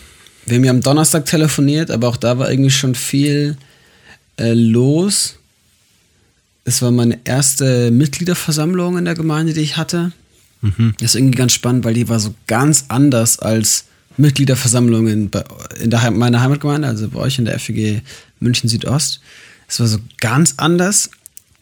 Wir 0.45 0.57
haben 0.57 0.63
ja 0.63 0.71
am 0.71 0.81
Donnerstag 0.81 1.25
telefoniert, 1.25 1.91
aber 1.91 2.07
auch 2.07 2.17
da 2.17 2.37
war 2.39 2.49
irgendwie 2.49 2.71
schon 2.71 2.95
viel 2.95 3.57
äh, 4.37 4.53
los. 4.53 5.35
Es 6.63 6.81
war 6.81 6.91
meine 6.91 7.19
erste 7.23 7.91
Mitgliederversammlung 7.91 8.97
in 8.97 9.05
der 9.05 9.15
Gemeinde, 9.15 9.53
die 9.53 9.61
ich 9.61 9.77
hatte. 9.77 10.11
Mhm. 10.61 10.93
Das 10.99 11.11
ist 11.11 11.15
irgendwie 11.15 11.37
ganz 11.37 11.53
spannend, 11.53 11.83
weil 11.85 11.93
die 11.93 12.07
war 12.09 12.19
so 12.19 12.33
ganz 12.47 12.85
anders 12.87 13.39
als 13.39 13.85
Mitgliederversammlungen 14.17 15.29
bei, 15.29 15.43
in 15.81 15.89
der, 15.89 16.01
Heim- 16.03 16.17
meiner 16.17 16.41
Heimatgemeinde, 16.41 16.87
also 16.87 17.07
bei 17.09 17.19
euch 17.19 17.39
in 17.39 17.45
der 17.45 17.57
FG 17.59 18.01
München 18.39 18.69
Südost. 18.69 19.21
Es 19.67 19.79
war 19.79 19.87
so 19.87 19.99
ganz 20.19 20.55
anders. 20.57 21.09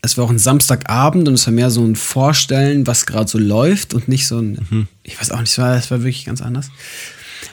Es 0.02 0.18
war 0.18 0.26
auch 0.26 0.30
ein 0.30 0.40
Samstagabend 0.40 1.28
und 1.28 1.34
es 1.34 1.46
war 1.46 1.54
mehr 1.54 1.70
so 1.72 1.84
ein 1.84 1.96
Vorstellen, 1.96 2.88
was 2.88 3.06
gerade 3.06 3.30
so 3.30 3.38
läuft 3.38 3.94
und 3.94 4.08
nicht 4.08 4.28
so 4.28 4.40
ein, 4.40 4.88
ich 5.04 5.20
weiß 5.20 5.32
auch 5.32 5.40
nicht, 5.40 5.52
es 5.52 5.58
war, 5.58 5.76
es 5.76 5.92
war 5.92 6.00
wirklich 6.00 6.26
ganz 6.26 6.42
anders. 6.42 6.70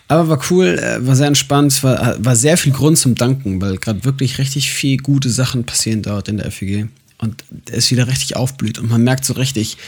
Aber 0.08 0.28
war 0.28 0.40
cool, 0.50 0.78
äh, 0.78 1.04
war 1.06 1.16
sehr 1.16 1.26
entspannt, 1.26 1.82
war, 1.82 2.16
war 2.24 2.36
sehr 2.36 2.56
viel 2.56 2.72
Grund 2.72 2.98
zum 2.98 3.14
Danken, 3.14 3.60
weil 3.60 3.76
gerade 3.78 4.04
wirklich 4.04 4.38
richtig 4.38 4.70
viel 4.70 4.98
gute 4.98 5.30
Sachen 5.30 5.64
passieren 5.64 6.02
dort 6.02 6.28
in 6.28 6.36
der 6.36 6.50
FEG. 6.50 6.88
Und 7.18 7.44
es 7.70 7.90
wieder 7.90 8.06
richtig 8.06 8.36
aufblüht 8.36 8.78
und 8.78 8.90
man 8.90 9.02
merkt 9.02 9.24
so 9.24 9.32
richtig, 9.32 9.78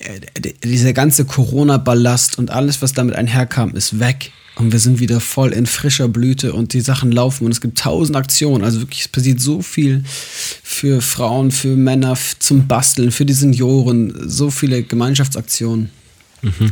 äh, 0.00 0.20
dieser 0.64 0.92
ganze 0.92 1.24
Corona-Ballast 1.24 2.38
und 2.38 2.50
alles, 2.50 2.82
was 2.82 2.94
damit 2.94 3.14
einherkam, 3.14 3.76
ist 3.76 4.00
weg. 4.00 4.32
Und 4.56 4.72
wir 4.72 4.78
sind 4.78 5.00
wieder 5.00 5.20
voll 5.20 5.52
in 5.52 5.66
frischer 5.66 6.06
Blüte 6.06 6.52
und 6.52 6.74
die 6.74 6.80
Sachen 6.80 7.10
laufen 7.10 7.44
und 7.44 7.50
es 7.50 7.60
gibt 7.60 7.78
tausend 7.78 8.16
Aktionen. 8.16 8.62
Also 8.62 8.80
wirklich, 8.80 9.00
es 9.00 9.08
passiert 9.08 9.40
so 9.40 9.62
viel 9.62 10.04
für 10.06 11.02
Frauen, 11.02 11.50
für 11.50 11.74
Männer, 11.74 12.16
zum 12.38 12.68
Basteln, 12.68 13.10
für 13.10 13.24
die 13.26 13.32
Senioren, 13.32 14.28
so 14.28 14.50
viele 14.50 14.84
Gemeinschaftsaktionen. 14.84 15.90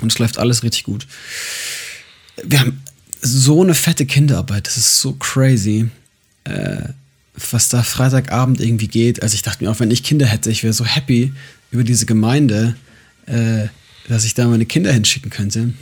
Und 0.00 0.12
es 0.12 0.18
läuft 0.18 0.38
alles 0.38 0.62
richtig 0.62 0.84
gut. 0.84 1.06
Wir 2.44 2.60
haben 2.60 2.80
so 3.20 3.62
eine 3.62 3.74
fette 3.74 4.06
Kinderarbeit, 4.06 4.66
das 4.66 4.76
ist 4.76 5.00
so 5.00 5.14
crazy, 5.14 5.88
äh, 6.44 6.88
was 7.50 7.68
da 7.68 7.82
Freitagabend 7.82 8.60
irgendwie 8.60 8.88
geht. 8.88 9.22
Also 9.22 9.34
ich 9.34 9.42
dachte 9.42 9.64
mir 9.64 9.70
auch, 9.70 9.80
wenn 9.80 9.90
ich 9.90 10.02
Kinder 10.02 10.26
hätte, 10.26 10.50
ich 10.50 10.62
wäre 10.62 10.72
so 10.72 10.84
happy 10.84 11.32
über 11.70 11.84
diese 11.84 12.06
Gemeinde, 12.06 12.76
äh, 13.26 13.66
dass 14.08 14.24
ich 14.24 14.34
da 14.34 14.46
meine 14.46 14.66
Kinder 14.66 14.92
hinschicken 14.92 15.30
könnte. 15.30 15.72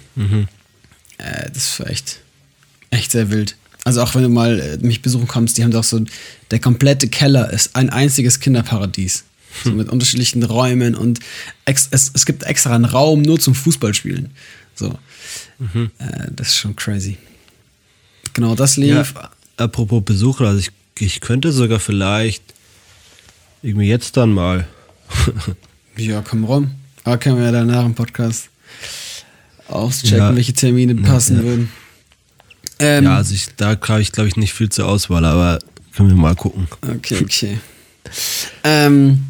Äh, 1.20 1.50
das 1.52 1.78
war 1.80 1.88
echt, 1.88 2.20
echt 2.90 3.12
sehr 3.12 3.30
wild. 3.30 3.56
Also 3.84 4.02
auch 4.02 4.14
wenn 4.14 4.22
du 4.22 4.28
mal 4.28 4.60
äh, 4.60 4.76
mich 4.78 5.02
besuchen 5.02 5.26
kommst, 5.26 5.58
die 5.58 5.64
haben 5.64 5.70
doch 5.70 5.84
so, 5.84 6.00
der 6.50 6.60
komplette 6.60 7.08
Keller 7.08 7.50
ist 7.50 7.76
ein 7.76 7.90
einziges 7.90 8.40
Kinderparadies. 8.40 9.24
So 9.64 9.72
mit 9.72 9.88
unterschiedlichen 9.88 10.42
Räumen 10.44 10.94
und 10.94 11.18
ex, 11.64 11.88
es, 11.90 12.12
es 12.14 12.24
gibt 12.24 12.44
extra 12.44 12.74
einen 12.74 12.84
Raum 12.84 13.22
nur 13.22 13.40
zum 13.40 13.54
Fußballspielen. 13.54 14.30
So. 14.76 14.96
Äh, 15.74 16.28
das 16.30 16.48
ist 16.48 16.56
schon 16.56 16.76
crazy. 16.76 17.18
Genau, 18.32 18.54
das 18.54 18.76
lief. 18.76 19.14
Ja, 19.16 19.30
apropos 19.56 20.04
Besucher, 20.04 20.46
also 20.46 20.60
ich, 20.60 20.70
ich 20.98 21.20
könnte 21.20 21.52
sogar 21.52 21.80
vielleicht 21.80 22.44
irgendwie 23.62 23.88
jetzt 23.88 24.16
dann 24.16 24.32
mal. 24.32 24.66
Ja, 25.96 26.22
komm 26.22 26.44
rum. 26.44 26.70
Aber 27.04 27.18
können 27.18 27.36
wir 27.36 27.44
ja 27.44 27.52
danach 27.52 27.84
im 27.84 27.94
Podcast 27.94 28.48
auschecken, 29.72 30.18
Ja. 30.18 30.36
welche 30.36 30.52
Termine 30.52 30.94
passen 30.94 31.38
ja. 31.38 31.42
würden. 31.42 31.68
Ähm, 32.78 33.04
ja, 33.04 33.16
also 33.16 33.34
ich, 33.34 33.46
da 33.56 33.76
habe 33.76 34.00
ich 34.02 34.12
glaube 34.12 34.28
ich 34.28 34.36
nicht 34.36 34.54
viel 34.54 34.70
zur 34.70 34.88
Auswahl, 34.88 35.24
aber 35.24 35.58
können 35.94 36.08
wir 36.08 36.16
mal 36.16 36.34
gucken. 36.34 36.66
Okay, 36.82 37.18
okay. 37.22 37.58
ähm, 38.64 39.24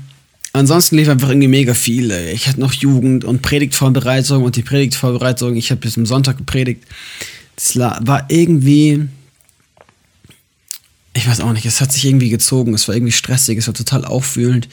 ansonsten 0.52 0.96
lief 0.96 1.08
einfach 1.08 1.28
irgendwie 1.28 1.48
mega 1.48 1.74
viel. 1.74 2.10
ey. 2.10 2.32
Ich 2.32 2.48
hatte 2.48 2.60
noch 2.60 2.72
Jugend 2.72 3.24
und 3.24 3.42
Predigtvorbereitung 3.42 4.44
und 4.44 4.56
die 4.56 4.62
Predigtvorbereitung, 4.62 5.56
ich 5.56 5.70
habe 5.70 5.80
bis 5.80 5.96
am 5.98 6.06
Sonntag 6.06 6.38
gepredigt. 6.38 6.84
Das 7.56 7.76
war 7.76 8.24
irgendwie, 8.28 9.08
ich 11.12 11.28
weiß 11.28 11.40
auch 11.40 11.52
nicht, 11.52 11.66
es 11.66 11.80
hat 11.80 11.92
sich 11.92 12.04
irgendwie 12.04 12.30
gezogen, 12.30 12.72
es 12.74 12.86
war 12.88 12.94
irgendwie 12.94 13.12
stressig, 13.12 13.58
es 13.58 13.66
war 13.66 13.74
total 13.74 14.04
aufwühlend, 14.04 14.68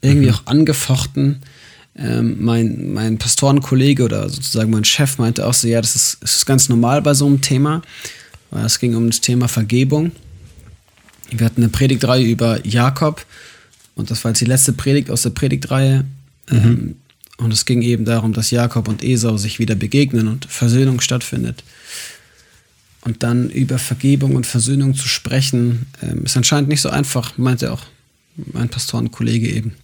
irgendwie 0.00 0.30
auch 0.32 0.46
angefochten. 0.46 1.42
Ähm, 1.96 2.42
mein, 2.44 2.92
mein 2.92 3.18
Pastorenkollege 3.18 4.04
oder 4.04 4.28
sozusagen 4.28 4.70
mein 4.70 4.84
Chef 4.84 5.18
meinte 5.18 5.46
auch 5.46 5.54
so, 5.54 5.68
ja, 5.68 5.80
das 5.80 5.94
ist, 5.94 6.18
das 6.20 6.36
ist 6.36 6.46
ganz 6.46 6.68
normal 6.68 7.02
bei 7.02 7.14
so 7.14 7.26
einem 7.26 7.40
Thema, 7.40 7.82
weil 8.50 8.64
es 8.64 8.78
ging 8.78 8.96
um 8.96 9.08
das 9.08 9.20
Thema 9.20 9.46
Vergebung. 9.46 10.10
Wir 11.30 11.46
hatten 11.46 11.62
eine 11.62 11.70
Predigtreihe 11.70 12.24
über 12.24 12.64
Jakob 12.66 13.24
und 13.94 14.10
das 14.10 14.24
war 14.24 14.32
jetzt 14.32 14.40
die 14.40 14.46
letzte 14.46 14.72
Predigt 14.72 15.10
aus 15.10 15.22
der 15.22 15.30
Predigtreihe. 15.30 16.04
Ähm, 16.50 16.96
und 17.38 17.52
es 17.52 17.64
ging 17.64 17.82
eben 17.82 18.04
darum, 18.04 18.32
dass 18.32 18.50
Jakob 18.50 18.88
und 18.88 19.02
Esau 19.02 19.36
sich 19.36 19.58
wieder 19.58 19.74
begegnen 19.74 20.28
und 20.28 20.46
Versöhnung 20.46 21.00
stattfindet. 21.00 21.64
Und 23.02 23.22
dann 23.22 23.50
über 23.50 23.78
Vergebung 23.78 24.34
und 24.34 24.46
Versöhnung 24.46 24.94
zu 24.94 25.08
sprechen, 25.08 25.86
ähm, 26.02 26.24
ist 26.24 26.36
anscheinend 26.36 26.68
nicht 26.68 26.80
so 26.80 26.88
einfach, 26.88 27.36
meinte 27.36 27.72
auch 27.72 27.82
mein 28.36 28.68
Pastorenkollege 28.68 29.48
eben. 29.48 29.74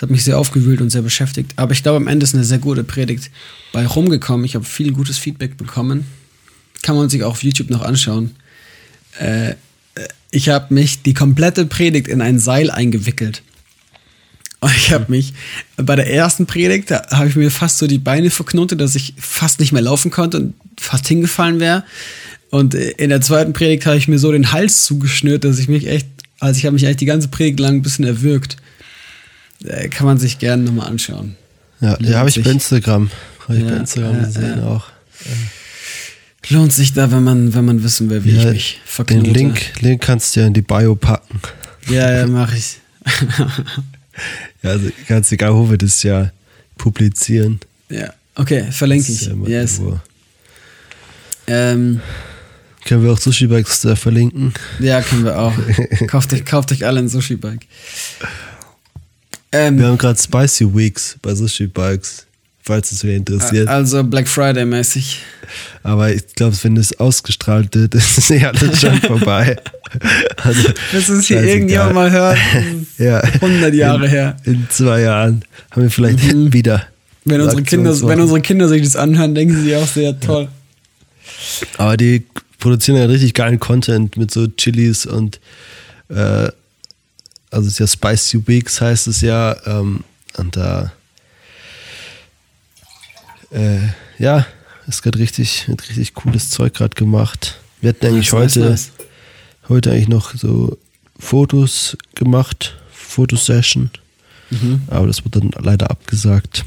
Das 0.00 0.08
hat 0.08 0.12
mich 0.12 0.24
sehr 0.24 0.38
aufgewühlt 0.38 0.80
und 0.80 0.88
sehr 0.88 1.02
beschäftigt. 1.02 1.52
Aber 1.56 1.72
ich 1.72 1.82
glaube, 1.82 1.98
am 1.98 2.06
Ende 2.06 2.24
ist 2.24 2.34
eine 2.34 2.42
sehr 2.42 2.56
gute 2.56 2.84
Predigt 2.84 3.30
bei 3.70 3.86
rumgekommen. 3.86 4.46
Ich 4.46 4.54
habe 4.54 4.64
viel 4.64 4.94
gutes 4.94 5.18
Feedback 5.18 5.58
bekommen. 5.58 6.06
Kann 6.80 6.96
man 6.96 7.10
sich 7.10 7.22
auch 7.22 7.32
auf 7.32 7.42
YouTube 7.42 7.68
noch 7.68 7.82
anschauen. 7.82 8.34
Äh, 9.18 9.56
ich 10.30 10.48
habe 10.48 10.72
mich 10.72 11.02
die 11.02 11.12
komplette 11.12 11.66
Predigt 11.66 12.08
in 12.08 12.22
ein 12.22 12.38
Seil 12.38 12.70
eingewickelt. 12.70 13.42
Und 14.60 14.74
ich 14.74 14.90
habe 14.90 15.04
mich 15.08 15.34
bei 15.76 15.96
der 15.96 16.10
ersten 16.10 16.46
Predigt, 16.46 16.90
da 16.90 17.06
habe 17.10 17.28
ich 17.28 17.36
mir 17.36 17.50
fast 17.50 17.76
so 17.76 17.86
die 17.86 17.98
Beine 17.98 18.30
verknotet, 18.30 18.80
dass 18.80 18.94
ich 18.94 19.12
fast 19.18 19.60
nicht 19.60 19.72
mehr 19.72 19.82
laufen 19.82 20.10
konnte 20.10 20.38
und 20.38 20.54
fast 20.80 21.06
hingefallen 21.08 21.60
wäre. 21.60 21.84
Und 22.48 22.74
äh, 22.74 22.92
in 22.92 23.10
der 23.10 23.20
zweiten 23.20 23.52
Predigt 23.52 23.84
habe 23.84 23.98
ich 23.98 24.08
mir 24.08 24.18
so 24.18 24.32
den 24.32 24.50
Hals 24.50 24.86
zugeschnürt, 24.86 25.44
dass 25.44 25.58
ich 25.58 25.68
mich 25.68 25.86
echt, 25.86 26.06
also 26.38 26.56
ich 26.56 26.64
habe 26.64 26.72
mich 26.72 26.86
eigentlich 26.86 26.96
die 26.96 27.04
ganze 27.04 27.28
Predigt 27.28 27.60
lang 27.60 27.74
ein 27.74 27.82
bisschen 27.82 28.06
erwürgt. 28.06 28.56
Äh, 29.64 29.88
Kann 29.88 30.06
man 30.06 30.18
sich 30.18 30.38
gerne 30.38 30.62
nochmal 30.62 30.88
anschauen. 30.88 31.36
Ja, 31.80 31.90
Lohnt 31.92 32.08
ja 32.08 32.18
habe 32.18 32.28
ich 32.28 32.42
bei 32.42 32.50
Instagram. 32.50 33.10
Habe 33.46 33.56
ich 33.58 33.64
Ja, 33.64 33.70
bei 33.70 33.76
Instagram 33.76 34.16
ja, 34.20 34.24
gesehen 34.24 34.58
ja. 34.58 34.64
auch. 34.66 34.84
Lohnt 36.48 36.72
sich 36.72 36.92
da, 36.92 37.10
wenn 37.12 37.22
man, 37.22 37.54
wenn 37.54 37.64
man 37.64 37.82
wissen 37.82 38.08
will, 38.10 38.24
wie 38.24 38.30
ich 38.30 38.42
Ja, 38.42 38.50
mich 38.52 38.74
den 38.74 38.88
verknote. 38.88 39.30
Link, 39.30 39.80
Link 39.80 40.00
kannst 40.02 40.34
du 40.34 40.40
ja 40.40 40.46
in 40.46 40.54
die 40.54 40.62
Bio 40.62 40.94
packen. 40.96 41.40
Ja, 41.88 42.10
ja, 42.10 42.26
mache 42.26 42.56
ich. 42.56 42.78
Ja, 44.62 44.70
also 44.70 44.90
ganz 45.08 45.32
egal, 45.32 45.54
wo 45.54 45.70
wir 45.70 45.78
das 45.78 46.02
ja 46.02 46.30
publizieren. 46.76 47.60
ja, 47.88 48.12
okay, 48.34 48.66
verlinke 48.70 49.10
ich. 49.10 49.22
ja 49.26 49.34
yes. 49.46 49.80
Ähm, 51.46 52.00
Können 52.84 53.02
wir 53.02 53.12
auch 53.12 53.18
Sushi 53.18 53.46
Bikes 53.46 53.80
da 53.80 53.96
verlinken? 53.96 54.52
Ja, 54.78 55.00
können 55.00 55.24
wir 55.24 55.38
auch. 55.38 55.54
kauft, 56.06 56.34
euch, 56.34 56.44
kauft 56.44 56.70
euch 56.72 56.84
alle 56.84 57.00
ein 57.00 57.08
Sushi-Bike. 57.08 57.66
Wir 59.52 59.60
Ähm, 59.60 59.82
haben 59.82 59.98
gerade 59.98 60.18
Spicy 60.20 60.74
Weeks 60.74 61.16
bei 61.22 61.34
Sushi 61.34 61.66
Bikes, 61.66 62.26
falls 62.62 62.92
es 62.92 63.02
wer 63.04 63.16
interessiert. 63.16 63.68
also 63.68 64.04
Black 64.04 64.28
Friday-mäßig. 64.28 65.18
Aber 65.82 66.12
ich 66.14 66.26
glaube, 66.34 66.56
wenn 66.62 66.76
es 66.76 66.98
ausgestrahlt 67.00 67.74
wird, 67.74 67.94
ist 67.96 68.18
es 68.18 68.28
ja 68.28 68.50
alles 68.50 68.80
schon 68.80 69.00
vorbei. 69.00 69.56
Also, 70.36 70.68
Das 70.92 71.08
ist 71.08 71.26
hier 71.26 71.42
irgendjemand 71.42 71.94
mal 71.94 72.10
hört. 72.10 72.38
Ja. 72.98 73.18
100 73.20 73.74
Jahre 73.74 74.04
in, 74.04 74.10
her. 74.10 74.36
In 74.44 74.66
zwei 74.70 75.00
Jahren 75.00 75.44
haben 75.70 75.82
wir 75.82 75.90
vielleicht 75.90 76.52
wieder. 76.52 76.78
Mhm. 77.24 77.30
Wenn 77.32 77.40
unsere, 77.40 77.62
Kinder, 77.62 78.00
wenn 78.02 78.20
unsere 78.20 78.40
Kinder 78.40 78.68
sich 78.68 78.82
das 78.82 78.96
anhören, 78.96 79.34
denken 79.34 79.62
sie 79.62 79.74
auch 79.76 79.86
sehr 79.86 80.18
toll. 80.20 80.48
Aber 81.76 81.96
die 81.96 82.24
produzieren 82.58 82.98
ja 82.98 83.04
richtig 83.06 83.34
geilen 83.34 83.58
Content 83.58 84.16
mit 84.16 84.30
so 84.30 84.46
Chilis 84.48 85.06
und 85.06 85.40
äh, 86.08 86.48
also 87.50 87.66
es 87.66 87.74
ist 87.74 87.78
ja 87.80 87.86
Spicy 87.86 88.46
Weeks 88.46 88.80
heißt 88.80 89.06
es 89.08 89.20
ja 89.20 89.56
ähm, 89.66 90.04
und 90.36 90.56
da 90.56 90.92
äh, 93.50 93.78
ja 94.18 94.46
ist 94.86 95.02
gerade 95.02 95.18
richtig 95.18 95.66
richtig 95.68 96.14
cooles 96.14 96.50
Zeug 96.50 96.74
gerade 96.74 96.94
gemacht. 96.94 97.60
Wir 97.80 97.90
hatten 97.90 98.06
eigentlich 98.06 98.32
heute 98.32 98.60
nice. 98.60 98.90
heute 99.68 99.92
eigentlich 99.92 100.08
noch 100.08 100.34
so 100.34 100.78
Fotos 101.18 101.96
gemacht, 102.14 102.76
Fotosession, 102.92 103.90
Mhm. 104.50 104.82
aber 104.88 105.06
das 105.06 105.24
wurde 105.24 105.40
dann 105.40 105.50
leider 105.64 105.90
abgesagt. 105.90 106.64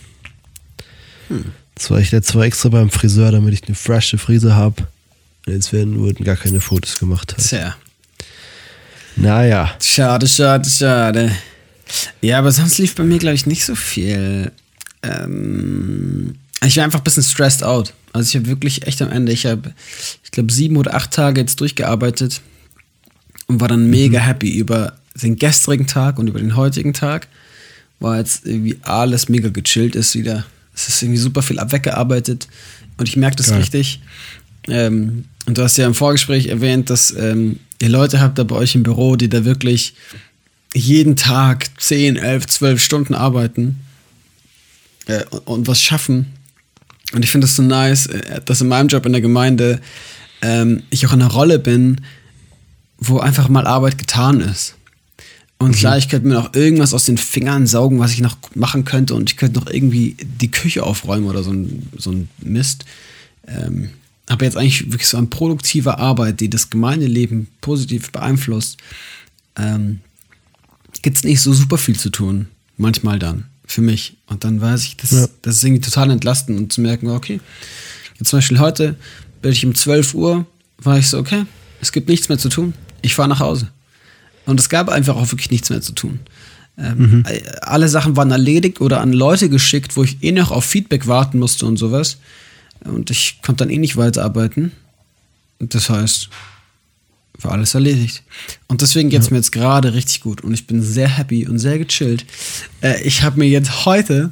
Hm. 1.28 1.52
Das 1.76 1.90
war 1.92 2.00
ich 2.00 2.12
letztes 2.12 2.34
Mal 2.36 2.46
extra 2.46 2.70
beim 2.70 2.90
Friseur, 2.90 3.32
damit 3.32 3.54
ich 3.54 3.64
eine 3.66 3.76
frische 3.76 4.18
Frise 4.18 4.56
habe. 4.56 4.88
Jetzt 5.48 5.74
werden 5.74 6.00
wurden 6.00 6.24
gar 6.24 6.38
keine 6.38 6.62
Fotos 6.62 6.98
gemacht. 6.98 7.34
Halt. 7.36 7.46
Tja. 7.46 7.76
Naja, 9.16 9.72
Schade, 9.82 10.28
schade, 10.28 10.70
schade. 10.70 11.32
Ja, 12.22 12.40
aber 12.40 12.52
sonst 12.52 12.78
lief 12.78 12.96
bei 12.96 13.04
mir, 13.04 13.20
glaube 13.20 13.36
ich, 13.36 13.46
nicht 13.46 13.66
so 13.66 13.76
viel. 13.76 14.52
Ähm, 15.04 16.36
ich 16.66 16.78
war 16.78 16.86
einfach 16.86 17.00
ein 17.00 17.04
bisschen 17.04 17.24
stressed 17.24 17.64
out. 17.64 17.94
Also 18.14 18.30
ich 18.30 18.36
habe 18.36 18.48
wirklich 18.48 18.88
echt 18.88 19.02
am 19.02 19.12
Ende, 19.12 19.32
ich 19.32 19.46
habe, 19.46 19.74
ich 20.24 20.32
glaube, 20.32 20.52
sieben 20.52 20.78
oder 20.78 20.96
acht 20.96 21.12
Tage 21.12 21.42
jetzt 21.42 21.60
durchgearbeitet 21.60 22.42
und 23.48 23.60
war 23.60 23.68
dann 23.68 23.90
mega 23.90 24.20
happy 24.20 24.58
über 24.58 24.94
den 25.22 25.36
gestrigen 25.36 25.88
Tag 25.88 26.18
und 26.20 26.28
über 26.28 26.40
den 26.40 26.56
heutigen 26.56 26.94
Tag. 26.94 27.28
War 28.00 28.18
jetzt 28.18 28.46
irgendwie 28.46 28.78
alles 28.82 29.30
mega 29.30 29.50
gechillt 29.50 29.96
ist 29.96 30.16
wieder. 30.16 30.46
Es 30.74 30.88
ist 30.88 31.02
irgendwie 31.04 31.20
super 31.20 31.42
viel 31.42 31.58
weggearbeitet 31.58 32.48
und 32.98 33.08
ich 33.08 33.18
merke 33.18 33.36
das 33.36 33.50
Geil. 33.50 33.60
richtig. 33.60 34.02
Ähm, 34.68 35.26
und 35.46 35.58
du 35.58 35.64
hast 35.64 35.78
ja 35.78 35.86
im 35.86 35.94
Vorgespräch 35.94 36.48
erwähnt, 36.48 36.90
dass 36.90 37.12
ähm, 37.16 37.60
ihr 37.84 37.90
Leute 37.90 38.22
habt 38.22 38.38
da 38.38 38.44
bei 38.44 38.56
euch 38.56 38.76
im 38.76 38.84
Büro, 38.84 39.16
die 39.16 39.30
da 39.30 39.46
wirklich 39.46 39.94
jeden 40.74 41.16
Tag 41.16 41.70
10, 41.80 42.16
11, 42.16 42.48
12 42.48 42.82
Stunden 42.82 43.14
arbeiten 43.14 43.82
äh, 45.06 45.24
und, 45.30 45.48
und 45.48 45.68
was 45.68 45.82
schaffen. 45.82 46.28
Und 47.14 47.24
ich 47.24 47.32
finde 47.32 47.46
das 47.46 47.56
so 47.56 47.62
nice, 47.62 48.08
äh, 48.08 48.42
dass 48.44 48.62
in 48.62 48.70
meinem 48.70 48.88
Job 48.88 49.06
in 49.06 49.12
der 49.12 49.22
Gemeinde 49.22 49.82
ähm, 50.42 50.84
ich 50.90 51.06
auch 51.06 51.14
in 51.14 51.22
einer 51.22 51.32
Rolle 51.32 51.60
bin, 51.60 52.02
wo 52.98 53.20
einfach 53.20 53.50
mal 53.50 53.68
Arbeit 53.68 53.98
getan 53.98 54.40
ist. 54.40 54.76
Und 55.60 55.76
klar, 55.76 55.98
ich 55.98 56.10
könnte 56.10 56.28
mir 56.28 56.34
noch 56.34 56.54
irgendwas 56.56 56.94
aus 56.94 57.06
den 57.06 57.18
Fingern 57.18 57.68
saugen, 57.68 58.00
was 58.00 58.12
ich 58.12 58.20
noch 58.20 58.38
machen 58.54 58.84
könnte. 58.84 59.16
Und 59.16 59.30
ich 59.30 59.38
könnte 59.38 59.60
noch 59.60 59.68
irgendwie 59.68 60.18
die 60.20 60.52
Küche 60.52 60.84
aufräumen 60.84 61.26
oder 61.26 61.44
so 61.44 61.52
ein, 61.52 61.88
so 61.98 62.12
ein 62.12 62.28
Mist. 62.42 62.84
Ähm, 63.48 63.90
aber 64.28 64.46
jetzt 64.46 64.58
eigentlich 64.58 64.86
wirklich 64.92 65.08
so 65.08 65.18
an 65.18 65.30
produktiver 65.30 66.00
Arbeit, 66.00 66.40
die 66.40 66.50
das 66.50 66.70
Gemeindeleben 66.70 67.48
positiv 67.62 68.12
beeinflusst, 68.12 68.78
ähm, 69.58 70.00
gibt 71.02 71.18
es 71.18 71.24
nicht 71.24 71.42
so 71.42 71.54
super 71.54 71.78
viel 71.78 71.98
zu 71.98 72.10
tun. 72.10 72.48
Manchmal 72.78 73.20
dann. 73.20 73.46
Für 73.66 73.82
mich. 73.82 74.18
Und 74.28 74.44
dann 74.44 74.60
weiß 74.62 74.84
ich, 74.84 74.98
das, 74.98 75.12
Ja. 75.12 75.28
das 75.42 75.58
ist 75.58 75.64
irgendwie 75.64 75.82
total 75.82 76.12
entlastend 76.12 76.58
und 76.58 76.72
zu 76.74 76.82
merken, 76.82 77.10
okay, 77.10 77.40
jetzt 78.20 78.30
zum 78.30 78.38
Beispiel 78.38 78.60
heute 78.60 78.96
bin 79.42 79.52
ich 79.52 79.66
um 79.66 79.74
12 79.74 80.14
Uhr, 80.14 80.46
war 80.78 80.98
ich 80.98 81.08
so, 81.10 81.18
okay, 81.18 81.46
es 81.82 81.92
gibt 81.92 82.10
nichts 82.10 82.30
mehr 82.30 82.38
zu 82.38 82.50
tun. 82.50 82.74
Ich 83.02 83.16
fahre 83.16 83.30
nach 83.30 83.40
Hause. 83.40 83.70
Und 84.46 84.60
es 84.60 84.70
gab 84.70 84.90
einfach 84.90 85.16
auch 85.16 85.32
wirklich 85.32 85.52
nichts 85.52 85.70
mehr 85.70 85.82
zu 85.82 85.94
tun. 85.94 86.20
Ähm, 86.78 87.24
äh, 87.28 87.42
Alle 87.62 87.88
Sachen 87.88 88.16
waren 88.18 88.32
erledigt 88.32 88.82
oder 88.82 89.00
an 89.02 89.14
Leute 89.14 89.50
geschickt, 89.50 89.96
wo 89.96 90.04
ich 90.04 90.22
eh 90.24 90.32
noch 90.32 90.52
auf 90.52 90.66
Feedback 90.66 91.08
warten 91.08 91.40
musste 91.40 91.66
und 91.66 91.78
sowas. 91.78 92.18
Und 92.86 93.10
ich 93.12 93.42
konnte 93.42 93.66
dann 93.66 93.74
eh 93.74 93.78
nicht 93.78 93.98
weiterarbeiten. 93.98 94.72
Das 95.60 95.90
heißt, 95.90 96.30
war 97.40 97.52
alles 97.54 97.74
erledigt. 97.76 98.24
Und 98.68 98.82
deswegen 98.82 99.10
geht 99.10 99.22
es 99.22 99.32
mir 99.32 99.38
jetzt 99.38 99.52
gerade 99.52 99.94
richtig 99.94 100.22
gut. 100.22 100.42
Und 100.42 100.54
ich 100.54 100.66
bin 100.68 100.82
sehr 100.82 101.08
happy 101.10 101.48
und 101.48 101.60
sehr 101.60 101.78
gechillt. 101.80 102.26
Äh, 102.82 103.02
ich 103.04 103.24
habe 103.24 103.40
mir 103.40 103.48
jetzt 103.50 103.86
heute, 103.86 104.32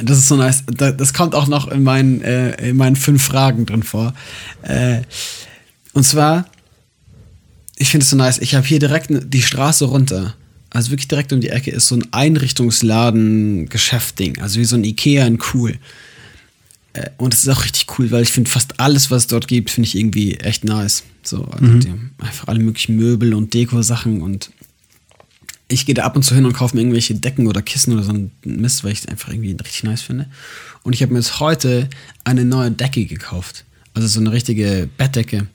das 0.00 0.18
ist 0.18 0.28
so 0.28 0.36
nice, 0.36 0.64
da- 0.66 0.92
das 0.92 1.12
kommt 1.14 1.34
auch 1.34 1.46
noch 1.46 1.68
in 1.68 1.82
meinen, 1.82 2.22
äh, 2.22 2.70
in 2.70 2.76
meinen 2.76 2.96
fünf 2.96 3.22
Fragen 3.22 3.64
drin 3.66 3.82
vor. 3.82 4.14
Äh, 4.62 5.02
und 5.92 6.04
zwar, 6.04 6.46
ich 7.76 7.90
finde 7.90 8.04
es 8.04 8.10
so 8.10 8.16
nice, 8.16 8.38
ich 8.38 8.54
habe 8.54 8.66
hier 8.66 8.78
direkt 8.78 9.08
die 9.10 9.42
Straße 9.42 9.84
runter. 9.84 10.34
Also 10.70 10.90
wirklich 10.90 11.08
direkt 11.08 11.32
um 11.34 11.40
die 11.42 11.50
Ecke 11.50 11.70
ist 11.70 11.88
so 11.88 11.96
ein 11.96 12.06
Einrichtungsladen-Geschäft-Ding. 12.12 14.38
Also 14.40 14.58
wie 14.60 14.64
so 14.64 14.76
ein 14.76 14.84
Ikea 14.84 15.26
in 15.26 15.38
cool. 15.52 15.76
Äh, 16.94 17.10
und 17.18 17.34
es 17.34 17.40
ist 17.44 17.48
auch 17.48 17.64
richtig 17.64 17.86
cool, 17.98 18.10
weil 18.10 18.22
ich 18.22 18.30
finde 18.32 18.50
fast 18.50 18.78
alles, 18.80 19.10
was 19.10 19.22
es 19.22 19.26
dort 19.28 19.48
gibt, 19.48 19.70
finde 19.70 19.86
ich 19.88 19.96
irgendwie 19.96 20.34
echt 20.36 20.64
nice. 20.64 21.04
So, 21.22 21.44
also 21.44 21.78
die 21.78 21.88
haben 21.90 22.10
einfach 22.18 22.48
alle 22.48 22.58
möglichen 22.60 22.96
Möbel 22.96 23.34
und 23.34 23.54
Deko-Sachen 23.54 24.22
und 24.22 24.50
ich 25.68 25.86
gehe 25.86 25.94
da 25.94 26.02
ab 26.04 26.16
und 26.16 26.22
zu 26.22 26.34
hin 26.34 26.44
und 26.44 26.52
kaufe 26.52 26.74
mir 26.76 26.82
irgendwelche 26.82 27.14
Decken 27.14 27.46
oder 27.46 27.62
Kissen 27.62 27.94
oder 27.94 28.02
so 28.02 28.12
ein 28.12 28.30
Mist, 28.44 28.84
weil 28.84 28.92
ich 28.92 29.00
es 29.00 29.06
einfach 29.06 29.30
irgendwie 29.30 29.52
richtig 29.52 29.84
nice 29.84 30.02
finde. 30.02 30.26
Und 30.82 30.92
ich 30.94 31.02
habe 31.02 31.12
mir 31.12 31.20
jetzt 31.20 31.40
heute 31.40 31.88
eine 32.24 32.44
neue 32.44 32.70
Decke 32.70 33.06
gekauft. 33.06 33.64
Also 33.94 34.06
so 34.08 34.20
eine 34.20 34.32
richtige 34.32 34.88
Bettdecke. 34.98 35.46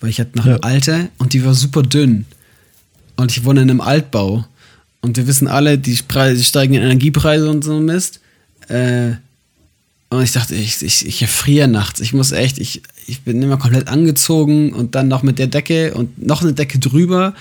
Weil 0.00 0.10
ich 0.10 0.20
hatte 0.20 0.36
noch 0.36 0.44
Ja. 0.44 0.54
eine 0.56 0.62
alte 0.64 1.08
und 1.16 1.32
die 1.32 1.42
war 1.44 1.54
super 1.54 1.82
dünn. 1.82 2.26
Und 3.16 3.32
ich 3.32 3.44
wohne 3.44 3.62
in 3.62 3.70
einem 3.70 3.80
Altbau. 3.80 4.44
Und 5.00 5.16
wir 5.16 5.26
wissen 5.26 5.48
alle, 5.48 5.78
die, 5.78 5.94
Preise, 6.06 6.36
die 6.36 6.44
steigenden 6.44 6.82
Energiepreise 6.82 7.48
und 7.48 7.64
so 7.64 7.76
ein 7.78 7.84
Mist. 7.86 8.20
Äh, 8.68 9.12
und 10.08 10.22
ich 10.22 10.32
dachte, 10.32 10.54
ich, 10.54 10.82
ich, 10.82 11.06
ich 11.06 11.22
erfriere 11.22 11.66
nachts. 11.66 12.00
Ich 12.00 12.12
muss 12.12 12.30
echt, 12.32 12.58
ich, 12.58 12.82
ich 13.06 13.22
bin 13.22 13.42
immer 13.42 13.56
komplett 13.56 13.88
angezogen 13.88 14.72
und 14.72 14.94
dann 14.94 15.08
noch 15.08 15.22
mit 15.22 15.38
der 15.38 15.48
Decke 15.48 15.94
und 15.94 16.24
noch 16.24 16.42
eine 16.42 16.52
Decke 16.52 16.78
drüber. 16.78 17.34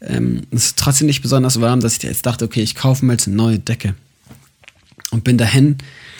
Ähm, 0.00 0.42
es 0.50 0.66
ist 0.66 0.78
trotzdem 0.78 1.06
nicht 1.06 1.22
besonders 1.22 1.60
warm, 1.60 1.80
dass 1.80 1.96
ich 1.96 2.02
jetzt 2.02 2.26
dachte, 2.26 2.44
okay, 2.44 2.60
ich 2.60 2.74
kaufe 2.74 3.04
mir 3.04 3.12
jetzt 3.12 3.28
eine 3.28 3.36
neue 3.36 3.58
Decke. 3.60 3.94
Und 5.10 5.22
bin 5.22 5.38
dahin 5.38 5.78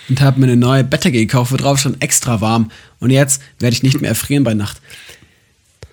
und 0.08 0.20
habe 0.20 0.38
mir 0.38 0.46
eine 0.46 0.56
neue 0.56 0.84
Bettdecke 0.84 1.18
gekauft, 1.18 1.50
wo 1.50 1.56
drauf 1.56 1.80
schon 1.80 2.00
extra 2.00 2.40
warm. 2.40 2.70
Und 3.00 3.10
jetzt 3.10 3.42
werde 3.58 3.74
ich 3.74 3.82
nicht 3.82 4.00
mehr 4.00 4.10
erfrieren 4.10 4.44
bei 4.44 4.54
Nacht. 4.54 4.80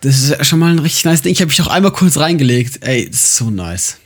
Das 0.01 0.19
ist 0.19 0.45
schon 0.45 0.59
mal 0.59 0.71
ein 0.71 0.79
richtig 0.79 1.05
nice 1.05 1.21
Ding. 1.23 1.31
Ich 1.31 1.41
habe 1.41 1.49
mich 1.49 1.61
auch 1.61 1.67
einmal 1.67 1.91
kurz 1.91 2.17
reingelegt. 2.17 2.85
Ey, 2.85 3.09
das 3.09 3.23
ist 3.23 3.35
so 3.37 3.49
nice. 3.49 3.97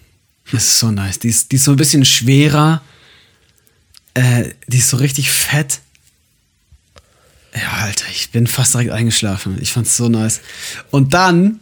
Das 0.52 0.63
ist 0.63 0.80
so 0.80 0.91
nice. 0.91 1.19
Die 1.19 1.30
ist, 1.30 1.52
die 1.52 1.58
ist 1.58 1.65
so 1.65 1.72
ein 1.72 1.78
bisschen 1.78 2.06
schwerer. 2.06 2.82
Äh, 4.13 4.52
die 4.67 4.78
ist 4.78 4.89
so 4.89 4.97
richtig 4.97 5.32
fett. 5.32 5.80
Ja, 7.56 7.84
Alter, 7.84 8.06
ich 8.12 8.32
bin 8.32 8.47
fast 8.47 8.73
direkt 8.73 8.91
eingeschlafen. 8.91 9.58
Ich 9.62 9.71
fand's 9.71 9.95
so 9.95 10.10
nice. 10.10 10.41
Und 10.91 11.13
dann 11.13 11.60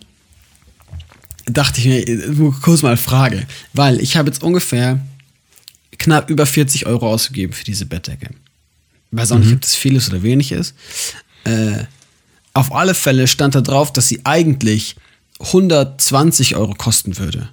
dachte 1.45 1.81
ich 1.81 1.87
mir, 1.87 2.51
kurz 2.61 2.81
mal 2.81 2.89
eine 2.89 2.97
Frage, 2.97 3.45
weil 3.73 3.99
ich 3.99 4.15
habe 4.15 4.29
jetzt 4.29 4.43
ungefähr 4.43 4.99
knapp 5.97 6.29
über 6.29 6.45
40 6.45 6.85
Euro 6.85 7.11
ausgegeben 7.11 7.53
für 7.53 7.63
diese 7.63 7.85
Bettdecke. 7.85 8.29
Weiß 9.11 9.31
auch 9.33 9.39
nicht, 9.39 9.53
ob 9.53 9.61
das 9.61 9.75
viel 9.75 9.95
ist 9.95 10.09
oder 10.09 10.23
wenig 10.23 10.53
ist. 10.53 10.73
Äh, 11.43 11.83
auf 12.53 12.73
alle 12.73 12.93
Fälle 12.93 13.27
stand 13.27 13.55
da 13.55 13.61
drauf, 13.61 13.91
dass 13.91 14.07
sie 14.07 14.21
eigentlich 14.25 14.95
120 15.39 16.55
Euro 16.55 16.73
kosten 16.73 17.17
würde. 17.17 17.49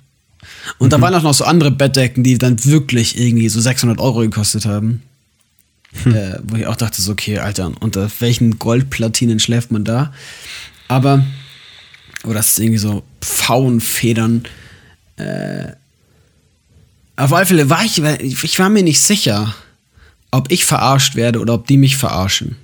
Und 0.78 0.92
da 0.92 1.00
waren 1.00 1.14
auch 1.14 1.22
noch 1.22 1.34
so 1.34 1.44
andere 1.44 1.70
Bettdecken, 1.70 2.24
die 2.24 2.38
dann 2.38 2.64
wirklich 2.64 3.18
irgendwie 3.18 3.48
so 3.48 3.60
600 3.60 3.98
Euro 3.98 4.20
gekostet 4.20 4.66
haben. 4.66 5.02
Äh, 6.04 6.38
wo 6.42 6.56
ich 6.56 6.66
auch 6.66 6.76
dachte, 6.76 7.00
so, 7.00 7.12
okay, 7.12 7.38
Alter, 7.38 7.72
unter 7.80 8.10
welchen 8.20 8.58
Goldplatinen 8.58 9.40
schläft 9.40 9.72
man 9.72 9.84
da? 9.84 10.12
Aber, 10.86 11.24
oder 12.24 12.34
das 12.34 12.52
ist 12.52 12.58
irgendwie 12.58 12.78
so 12.78 13.02
Pfauenfedern. 13.22 14.44
Äh, 15.16 15.72
auf 17.16 17.32
alle 17.32 17.46
Fälle 17.46 17.70
war 17.70 17.84
ich, 17.84 17.98
ich 17.98 18.58
war 18.58 18.68
mir 18.68 18.82
nicht 18.82 19.00
sicher, 19.00 19.54
ob 20.30 20.52
ich 20.52 20.64
verarscht 20.66 21.16
werde 21.16 21.40
oder 21.40 21.54
ob 21.54 21.66
die 21.66 21.78
mich 21.78 21.96
verarschen. 21.96 22.56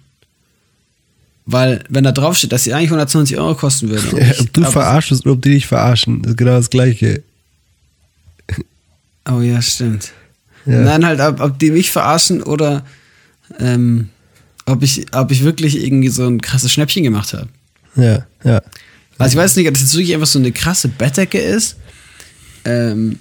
Weil, 1.47 1.85
wenn 1.89 2.05
da 2.05 2.13
drauf 2.13 2.37
steht, 2.37 2.53
dass 2.53 2.65
sie 2.65 2.73
eigentlich 2.73 2.89
120 2.91 3.37
Euro 3.37 3.55
kosten 3.55 3.91
würde. 3.91 4.19
Ja, 4.19 4.41
ob 4.41 4.53
du 4.53 4.65
verarschst 4.65 5.25
oder 5.25 5.33
ob 5.33 5.43
die 5.43 5.51
dich 5.51 5.67
verarschen, 5.67 6.25
ist 6.25 6.37
genau 6.37 6.53
das 6.53 6.71
Gleiche. 6.71 7.23
Oh 9.29 9.41
ja, 9.41 9.61
stimmt. 9.63 10.13
Ja. 10.67 10.81
Nein, 10.81 11.05
halt, 11.05 11.21
ob, 11.21 11.41
ob 11.41 11.59
die 11.59 11.71
mich 11.71 11.93
verarschen 11.93 12.43
oder 12.43 12.85
ähm, 13.59 14.09
ob, 14.67 14.83
ich, 14.83 15.07
ob 15.15 15.31
ich 15.31 15.45
wirklich 15.45 15.83
irgendwie 15.83 16.09
so 16.09 16.27
ein 16.27 16.41
krasses 16.41 16.73
Schnäppchen 16.73 17.03
gemacht 17.03 17.33
habe. 17.33 17.49
Ja, 17.97 18.27
ja. 18.43 18.63
Also 19.19 19.37
ich 19.37 19.43
weiß 19.43 19.57
nicht, 19.57 19.69
ob 19.69 19.75
das 19.75 19.83
jetzt 19.83 19.95
wirklich 19.95 20.15
einfach 20.15 20.27
so 20.27 20.39
eine 20.39 20.53
krasse 20.53 20.89
Bettdecke 20.89 21.39
ist. 21.39 21.77
Ähm, 22.65 23.19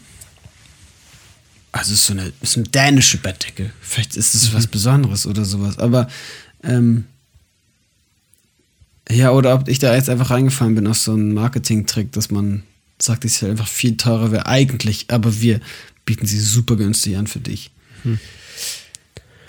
also 1.71 1.93
es 1.93 1.99
ist 1.99 2.07
so 2.07 2.13
eine, 2.13 2.31
ist 2.41 2.57
eine 2.57 2.67
dänische 2.67 3.17
Bettdecke. 3.17 3.71
Vielleicht 3.81 4.15
ist 4.15 4.33
es 4.33 4.53
was 4.53 4.67
Besonderes 4.67 5.25
oder 5.27 5.45
sowas. 5.45 5.77
Aber 5.79 6.07
ähm, 6.63 7.05
ja, 9.09 9.31
oder 9.31 9.53
ob 9.53 9.67
ich 9.67 9.79
da 9.79 9.93
jetzt 9.93 10.09
einfach 10.09 10.29
reingefallen 10.29 10.75
bin 10.75 10.87
auf 10.87 10.97
so 10.97 11.13
einen 11.13 11.33
Marketing-Trick, 11.33 12.11
dass 12.13 12.31
man 12.31 12.63
sagt, 12.99 13.25
es 13.25 13.41
halt 13.41 13.51
einfach 13.51 13.67
viel 13.67 13.97
teurer 13.97 14.31
wäre 14.31 14.45
eigentlich, 14.45 15.07
aber 15.09 15.41
wir 15.41 15.59
bieten 16.05 16.25
sie 16.27 16.39
super 16.39 16.75
günstig 16.75 17.17
an 17.17 17.27
für 17.27 17.39
dich. 17.39 17.71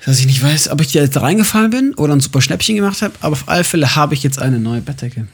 Dass 0.05 0.19
ich 0.21 0.27
nicht 0.27 0.43
weiß, 0.43 0.69
ob 0.69 0.81
ich 0.81 0.93
da 0.93 1.01
jetzt 1.01 1.17
reingefallen 1.21 1.71
bin 1.71 1.95
oder 1.95 2.12
ein 2.14 2.21
super 2.21 2.40
Schnäppchen 2.40 2.77
gemacht 2.77 3.03
habe, 3.03 3.14
aber 3.21 3.33
auf 3.33 3.49
alle 3.49 3.64
Fälle 3.64 3.97
habe 3.97 4.14
ich 4.14 4.23
jetzt 4.23 4.38
eine 4.38 4.61
neue 4.61 4.81
Bettdecke. 4.81 5.27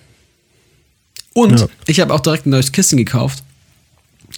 Und 1.33 1.59
Ja. 1.61 1.69
ich 1.87 2.01
habe 2.01 2.15
auch 2.15 2.21
direkt 2.21 2.47
ein 2.47 2.51
neues 2.51 2.73
Kissen 2.73 2.97
gekauft 2.97 3.43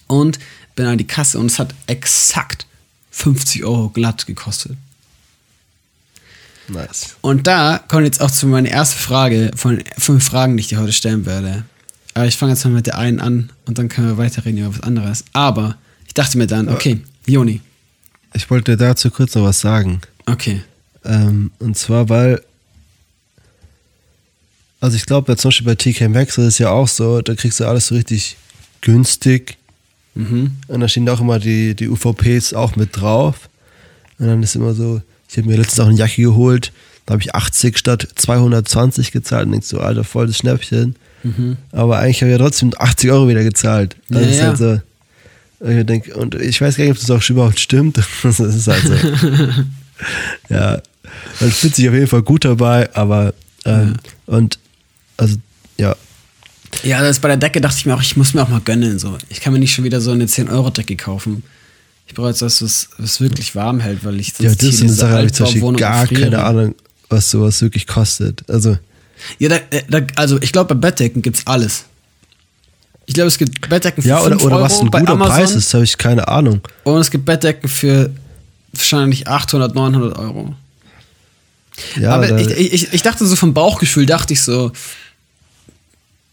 und 0.06 0.38
bin 0.74 0.86
an 0.86 0.98
die 0.98 1.06
Kasse 1.06 1.38
und 1.38 1.46
es 1.50 1.58
hat 1.58 1.74
exakt 1.86 2.66
50 3.10 3.64
Euro 3.64 3.90
glatt 3.90 4.26
gekostet. 4.26 4.76
Nice. 6.68 7.16
Und 7.20 7.46
da 7.46 7.78
kommt 7.88 8.04
jetzt 8.04 8.20
auch 8.20 8.30
zu 8.30 8.46
meiner 8.46 8.68
ersten 8.70 8.98
Frage 8.98 9.50
von 9.54 9.82
fünf 9.98 10.24
Fragen, 10.24 10.56
die 10.56 10.62
ich 10.62 10.68
dir 10.68 10.80
heute 10.80 10.92
stellen 10.92 11.26
werde. 11.26 11.64
Aber 12.14 12.26
ich 12.26 12.36
fange 12.36 12.52
jetzt 12.52 12.64
mal 12.64 12.70
mit 12.70 12.86
der 12.86 12.98
einen 12.98 13.20
an 13.20 13.50
und 13.66 13.78
dann 13.78 13.88
können 13.88 14.06
wir 14.08 14.18
weiterreden 14.18 14.58
über 14.58 14.72
was 14.74 14.82
anderes. 14.82 15.24
Aber 15.32 15.76
ich 16.12 16.14
dachte 16.14 16.36
mir 16.36 16.46
dann, 16.46 16.68
okay, 16.68 17.00
Joni, 17.26 17.62
Ich 18.34 18.50
wollte 18.50 18.76
dazu 18.76 19.10
kurz 19.10 19.34
noch 19.34 19.44
was 19.44 19.60
sagen. 19.60 20.02
okay. 20.26 20.60
Ähm, 21.06 21.50
und 21.58 21.74
zwar, 21.78 22.10
weil, 22.10 22.42
also 24.78 24.94
ich 24.94 25.06
glaube, 25.06 25.34
zum 25.38 25.48
Beispiel 25.48 25.66
bei 25.66 25.74
TK 25.74 26.08
Maxx 26.10 26.36
ist 26.36 26.44
es 26.46 26.58
ja 26.58 26.68
auch 26.70 26.86
so, 26.86 27.22
da 27.22 27.34
kriegst 27.34 27.60
du 27.60 27.64
alles 27.64 27.86
so 27.86 27.94
richtig 27.94 28.36
günstig. 28.82 29.56
Mhm. 30.14 30.52
Und 30.68 30.80
da 30.80 30.86
stehen 30.88 31.08
auch 31.08 31.20
immer 31.20 31.38
die, 31.38 31.74
die 31.74 31.88
UVPs 31.88 32.52
auch 32.52 32.76
mit 32.76 32.90
drauf. 33.00 33.48
Und 34.18 34.26
dann 34.26 34.42
ist 34.42 34.54
immer 34.54 34.74
so, 34.74 35.00
ich 35.30 35.38
habe 35.38 35.48
mir 35.48 35.56
letztens 35.56 35.80
auch 35.80 35.86
eine 35.88 35.96
Jacke 35.98 36.20
geholt, 36.20 36.72
da 37.06 37.14
habe 37.14 37.22
ich 37.22 37.34
80 37.34 37.78
statt 37.78 38.06
220 38.16 39.12
gezahlt 39.12 39.46
und 39.46 39.52
denkst 39.52 39.68
so, 39.68 39.80
Alter, 39.80 40.04
voll 40.04 40.26
das 40.26 40.36
Schnäppchen. 40.36 40.94
Aber 41.72 41.98
eigentlich 41.98 42.20
habe 42.20 42.30
ich 42.32 42.38
ja 42.38 42.44
trotzdem 42.44 42.72
80 42.76 43.10
Euro 43.12 43.28
wieder 43.28 43.42
gezahlt. 43.44 43.96
Das 44.10 44.20
Mhm. 44.22 44.24
Ja, 44.26 44.30
ist 44.30 44.38
ja. 44.38 44.46
halt 44.48 44.58
so. 44.58 44.80
Und 45.62 45.78
ich, 45.78 45.86
denk, 45.86 46.16
und 46.16 46.34
ich 46.34 46.60
weiß 46.60 46.76
gar 46.76 46.84
nicht, 46.84 46.92
ob 46.92 46.98
das 46.98 47.10
auch 47.10 47.30
überhaupt 47.30 47.60
stimmt. 47.60 47.96
Das 48.22 48.40
ist 48.40 48.66
halt 48.66 48.82
so. 48.82 48.94
ja, 50.54 50.82
man 51.40 51.50
fühlt 51.52 51.76
sich 51.76 51.88
auf 51.88 51.94
jeden 51.94 52.08
Fall 52.08 52.22
gut 52.22 52.44
dabei, 52.44 52.92
aber 52.94 53.32
ähm, 53.64 53.94
und 54.26 54.58
also 55.16 55.36
ja, 55.78 55.94
Ja, 56.82 57.00
das 57.00 57.20
bei 57.20 57.28
der 57.28 57.36
Decke 57.36 57.60
dachte 57.60 57.76
ich 57.78 57.86
mir 57.86 57.94
auch, 57.94 58.02
ich 58.02 58.16
muss 58.16 58.34
mir 58.34 58.42
auch 58.42 58.48
mal 58.48 58.60
gönnen. 58.60 58.98
So. 58.98 59.16
Ich 59.28 59.40
kann 59.40 59.52
mir 59.52 59.60
nicht 59.60 59.72
schon 59.72 59.84
wieder 59.84 60.00
so 60.00 60.10
eine 60.10 60.24
10-Euro-Decke 60.26 60.96
kaufen. 60.96 61.44
Ich 62.08 62.14
brauche 62.14 62.28
jetzt 62.30 62.42
was, 62.42 62.60
was, 62.60 62.88
was 62.98 63.20
wirklich 63.20 63.54
warm 63.54 63.78
hält, 63.78 64.04
weil 64.04 64.18
ich 64.18 64.34
sonst 64.34 64.42
ja, 64.42 64.54
das 64.54 64.74
ist 64.74 64.82
eine 64.82 64.92
Sache, 64.92 65.12
habe 65.12 65.26
ich 65.26 65.32
zum 65.32 65.46
Beispiel 65.46 65.72
gar 65.76 66.06
keine 66.08 66.42
Ahnung, 66.42 66.74
was 67.08 67.30
sowas 67.30 67.62
wirklich 67.62 67.86
kostet. 67.86 68.42
Also 68.50 68.76
Ja, 69.38 69.48
da, 69.48 69.56
äh, 69.70 69.82
da, 69.88 70.00
also 70.16 70.42
ich 70.42 70.50
glaube, 70.50 70.74
bei 70.74 70.88
Bettdecken 70.88 71.22
gibt's 71.22 71.46
alles. 71.46 71.84
Ich 73.06 73.14
glaube, 73.14 73.28
es 73.28 73.38
gibt 73.38 73.68
Bettdecken 73.68 74.02
für 74.02 74.08
ja, 74.08 74.20
oder, 74.20 74.30
5 74.30 74.42
oder 74.44 74.56
Euro 74.56 74.64
was 74.64 74.80
ein 74.80 74.90
guter 74.90 75.12
Amazon 75.12 75.34
Preis 75.34 75.54
ist, 75.54 75.74
habe 75.74 75.84
ich 75.84 75.98
keine 75.98 76.28
Ahnung. 76.28 76.60
und 76.84 77.00
es 77.00 77.10
gibt 77.10 77.24
Bettdecken 77.24 77.68
für 77.68 78.10
wahrscheinlich 78.72 79.28
800, 79.28 79.74
900 79.74 80.18
Euro. 80.18 80.54
Ja, 81.96 82.14
Aber 82.14 82.38
ich, 82.38 82.50
ich, 82.50 82.92
ich 82.92 83.02
dachte 83.02 83.26
so 83.26 83.34
vom 83.34 83.54
Bauchgefühl, 83.54 84.06
dachte 84.06 84.32
ich 84.32 84.42
so, 84.42 84.72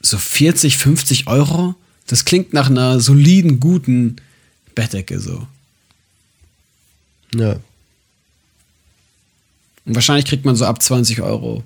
so 0.01 0.17
40, 0.17 0.77
50 0.77 1.27
Euro, 1.27 1.75
das 2.07 2.25
klingt 2.25 2.53
nach 2.53 2.69
einer 2.69 2.99
soliden, 2.99 3.59
guten 3.59 4.17
Bettdecke 4.75 5.19
so. 5.19 5.47
ja. 7.33 7.57
Und 9.85 9.95
wahrscheinlich 9.95 10.25
kriegt 10.25 10.45
man 10.45 10.55
so 10.55 10.65
ab 10.65 10.83
20 10.83 11.21
Euro 11.21 11.63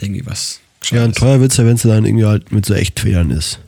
irgendwie 0.00 0.24
was. 0.24 0.60
Ja, 0.90 1.04
und 1.04 1.14
Gescheites. 1.14 1.20
teuer 1.20 1.40
wird 1.40 1.52
es 1.52 1.56
ja, 1.58 1.66
wenn 1.66 1.76
es 1.76 1.82
dann 1.82 2.04
irgendwie 2.04 2.24
halt 2.24 2.52
mit 2.52 2.66
so 2.66 2.74
Echtfedern 2.74 3.30
ist. 3.30 3.58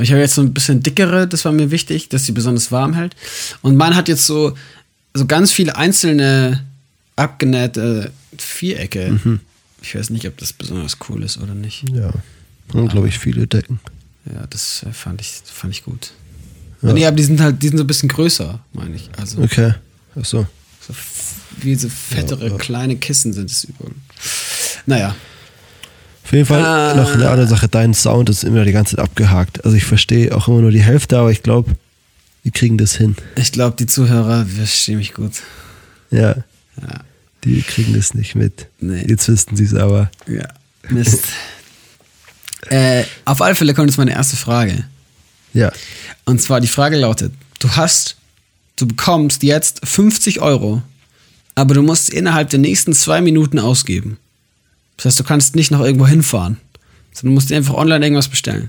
Ich 0.00 0.10
habe 0.10 0.20
jetzt 0.20 0.34
so 0.34 0.42
ein 0.42 0.54
bisschen 0.54 0.82
dickere, 0.82 1.26
das 1.26 1.44
war 1.44 1.52
mir 1.52 1.70
wichtig, 1.70 2.08
dass 2.08 2.24
sie 2.24 2.32
besonders 2.32 2.70
warm 2.70 2.94
hält. 2.94 3.16
Und 3.62 3.76
man 3.76 3.94
hat 3.96 4.08
jetzt 4.08 4.26
so, 4.26 4.54
so 5.14 5.26
ganz 5.26 5.52
viele 5.52 5.76
einzelne 5.76 6.64
abgenähte 7.16 8.12
Vierecke. 8.36 9.18
Ich 9.82 9.94
weiß 9.94 10.10
nicht, 10.10 10.26
ob 10.26 10.36
das 10.38 10.52
besonders 10.52 10.96
cool 11.08 11.22
ist 11.22 11.38
oder 11.38 11.54
nicht. 11.54 11.84
Ja. 11.90 12.12
Und 12.72 12.88
glaube 12.88 13.08
ich 13.08 13.18
viele 13.18 13.46
Decken. 13.46 13.80
Ja, 14.32 14.46
das 14.48 14.82
äh, 14.82 14.92
fand 14.92 15.20
ich, 15.20 15.40
fand 15.44 15.72
ich 15.72 15.84
gut. 15.84 16.12
Ja. 16.82 16.92
Nee, 16.92 17.06
aber 17.06 17.16
die 17.16 17.22
sind 17.24 17.40
halt, 17.40 17.62
die 17.62 17.68
sind 17.68 17.78
so 17.78 17.84
ein 17.84 17.86
bisschen 17.86 18.08
größer, 18.08 18.60
meine 18.72 18.94
ich. 18.96 19.08
Also 19.16 19.40
Okay. 19.42 19.72
Ach 20.20 20.24
so. 20.24 20.46
so 20.86 20.94
wie 21.62 21.74
so 21.74 21.88
fettere 21.88 22.46
Ja, 22.46 22.50
ja. 22.52 22.56
kleine 22.58 22.96
Kissen 22.96 23.32
sind 23.32 23.50
es 23.50 23.64
überall. 23.64 23.92
Naja. 24.86 25.16
Auf 26.28 26.32
jeden 26.34 26.44
Fall 26.44 26.62
Ah. 26.62 26.94
noch 26.94 27.14
eine 27.14 27.30
andere 27.30 27.46
Sache, 27.48 27.68
dein 27.68 27.94
Sound 27.94 28.28
ist 28.28 28.44
immer 28.44 28.66
die 28.66 28.72
ganze 28.72 28.96
Zeit 28.96 29.04
abgehakt. 29.06 29.64
Also 29.64 29.78
ich 29.78 29.84
verstehe 29.86 30.36
auch 30.36 30.46
immer 30.46 30.60
nur 30.60 30.70
die 30.70 30.82
Hälfte, 30.82 31.16
aber 31.18 31.30
ich 31.30 31.42
glaube, 31.42 31.74
wir 32.42 32.52
kriegen 32.52 32.76
das 32.76 32.94
hin. 32.94 33.16
Ich 33.36 33.50
glaube, 33.50 33.76
die 33.78 33.86
Zuhörer 33.86 34.44
verstehen 34.44 34.98
mich 34.98 35.14
gut. 35.14 35.32
Ja. 36.10 36.36
Ja. 36.82 37.00
Die 37.44 37.62
kriegen 37.62 37.94
das 37.94 38.12
nicht 38.12 38.34
mit. 38.34 38.66
Nee. 38.78 39.06
Jetzt 39.08 39.26
wüssten 39.26 39.56
sie 39.56 39.64
es 39.64 39.72
aber. 39.74 40.10
Ja. 40.26 40.46
Mist. 40.90 41.24
äh, 42.68 43.04
auf 43.24 43.40
alle 43.40 43.54
Fälle 43.54 43.72
kommt 43.72 43.88
jetzt 43.88 43.96
meine 43.96 44.12
erste 44.12 44.36
Frage. 44.36 44.84
Ja. 45.54 45.72
Und 46.26 46.42
zwar 46.42 46.60
die 46.60 46.68
Frage 46.68 46.96
lautet: 46.98 47.32
Du 47.58 47.70
hast, 47.70 48.16
du 48.76 48.86
bekommst 48.86 49.42
jetzt 49.42 49.80
50 49.86 50.40
Euro, 50.42 50.82
aber 51.54 51.72
du 51.72 51.82
musst 51.82 52.10
innerhalb 52.10 52.50
der 52.50 52.58
nächsten 52.58 52.92
zwei 52.92 53.22
Minuten 53.22 53.58
ausgeben. 53.58 54.18
Das 54.98 55.06
heißt, 55.06 55.20
du 55.20 55.24
kannst 55.24 55.56
nicht 55.56 55.70
noch 55.70 55.80
irgendwo 55.80 56.06
hinfahren, 56.06 56.58
sondern 57.14 57.32
du 57.32 57.34
musst 57.34 57.50
dir 57.50 57.56
einfach 57.56 57.74
online 57.74 58.04
irgendwas 58.04 58.28
bestellen. 58.28 58.68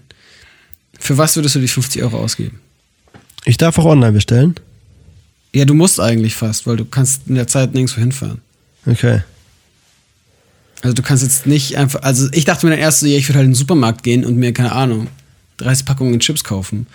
Für 1.00 1.18
was 1.18 1.36
würdest 1.36 1.56
du 1.56 1.60
die 1.60 1.68
50 1.68 2.04
Euro 2.04 2.20
ausgeben? 2.20 2.60
Ich 3.46 3.58
darf 3.58 3.78
auch 3.80 3.86
online 3.86 4.12
bestellen. 4.12 4.56
Ja, 5.54 5.66
du 5.66 5.74
musst 5.74 6.00
eigentlich 6.00 6.36
fast, 6.36 6.68
weil 6.68 6.78
du 6.78 6.86
kannst 6.86 7.24
in 7.28 7.36
der 7.36 7.48
Zeit 7.48 7.74
nirgendwo 7.74 8.00
hinfahren. 8.00 8.42
Okay. 8.86 9.24
Also 10.82 10.94
du 10.94 11.02
kannst 11.02 11.24
jetzt 11.24 11.48
nicht 11.48 11.78
einfach, 11.78 12.04
also 12.04 12.30
ich 12.32 12.46
dachte 12.46 12.66
mir 12.66 12.72
dann 12.72 12.80
erst 12.80 13.00
so, 13.00 13.08
ja, 13.08 13.18
ich 13.18 13.28
würde 13.28 13.40
halt 13.40 13.46
in 13.46 13.52
den 13.52 13.56
Supermarkt 13.56 14.04
gehen 14.04 14.24
und 14.24 14.38
mir, 14.38 14.54
keine 14.54 14.72
Ahnung, 14.72 15.08
30 15.58 15.86
Packungen 15.86 16.20
Chips 16.20 16.44
kaufen. 16.44 16.86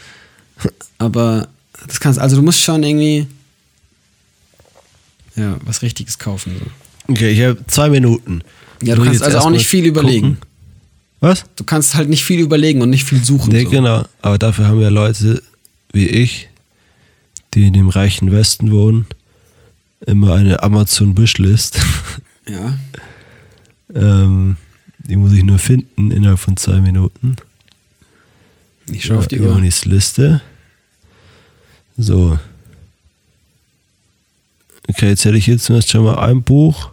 Aber 0.98 1.48
das 1.86 1.98
kannst, 1.98 2.20
also 2.20 2.36
du 2.36 2.42
musst 2.42 2.62
schon 2.62 2.82
irgendwie, 2.84 3.26
ja, 5.34 5.56
was 5.64 5.82
Richtiges 5.82 6.18
kaufen. 6.18 6.56
So. 6.58 7.12
Okay, 7.12 7.30
ich 7.30 7.42
habe 7.42 7.58
zwei 7.66 7.90
Minuten. 7.90 8.42
Ja, 8.86 8.96
du 8.96 9.04
kannst 9.04 9.22
also 9.22 9.38
auch 9.38 9.50
nicht 9.50 9.66
viel 9.66 9.84
überlegen. 9.84 10.34
gucken? 10.34 10.54
Was? 11.20 11.44
Du 11.56 11.64
kannst 11.64 11.94
halt 11.94 12.10
nicht 12.10 12.24
viel 12.24 12.40
überlegen 12.40 12.82
und 12.82 12.90
nicht 12.90 13.04
viel 13.04 13.24
suchen. 13.24 13.50
Nee, 13.52 13.64
so. 13.64 13.70
genau. 13.70 14.04
Aber 14.20 14.36
dafür 14.36 14.66
haben 14.66 14.80
wir 14.80 14.90
Leute 14.90 15.42
wie 15.92 16.06
ich, 16.06 16.48
die 17.54 17.66
in 17.66 17.72
dem 17.72 17.88
reichen 17.88 18.30
Westen 18.30 18.70
wohnen, 18.70 19.06
immer 20.06 20.34
eine 20.34 20.62
Amazon-Wishlist. 20.62 21.80
Ja. 22.46 22.78
ähm, 23.94 24.58
die 24.98 25.16
muss 25.16 25.32
ich 25.32 25.44
nur 25.44 25.58
finden 25.58 26.10
innerhalb 26.10 26.38
von 26.38 26.58
zwei 26.58 26.78
Minuten. 26.78 27.36
Ich 28.92 29.06
schau 29.06 29.16
auf 29.16 29.28
die. 29.28 29.36
Jonis 29.36 29.86
Liste. 29.86 30.42
So. 31.96 32.38
Okay, 34.88 35.08
jetzt 35.08 35.24
hätte 35.24 35.38
ich 35.38 35.46
jetzt 35.46 35.64
zumindest 35.64 35.90
schon 35.90 36.04
mal 36.04 36.18
ein 36.18 36.42
Buch 36.42 36.90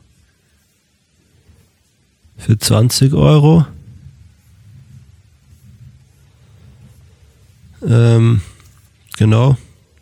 für 2.45 2.57
20 2.57 3.13
Euro. 3.13 3.65
Ähm, 7.87 8.41
genau. 9.17 9.57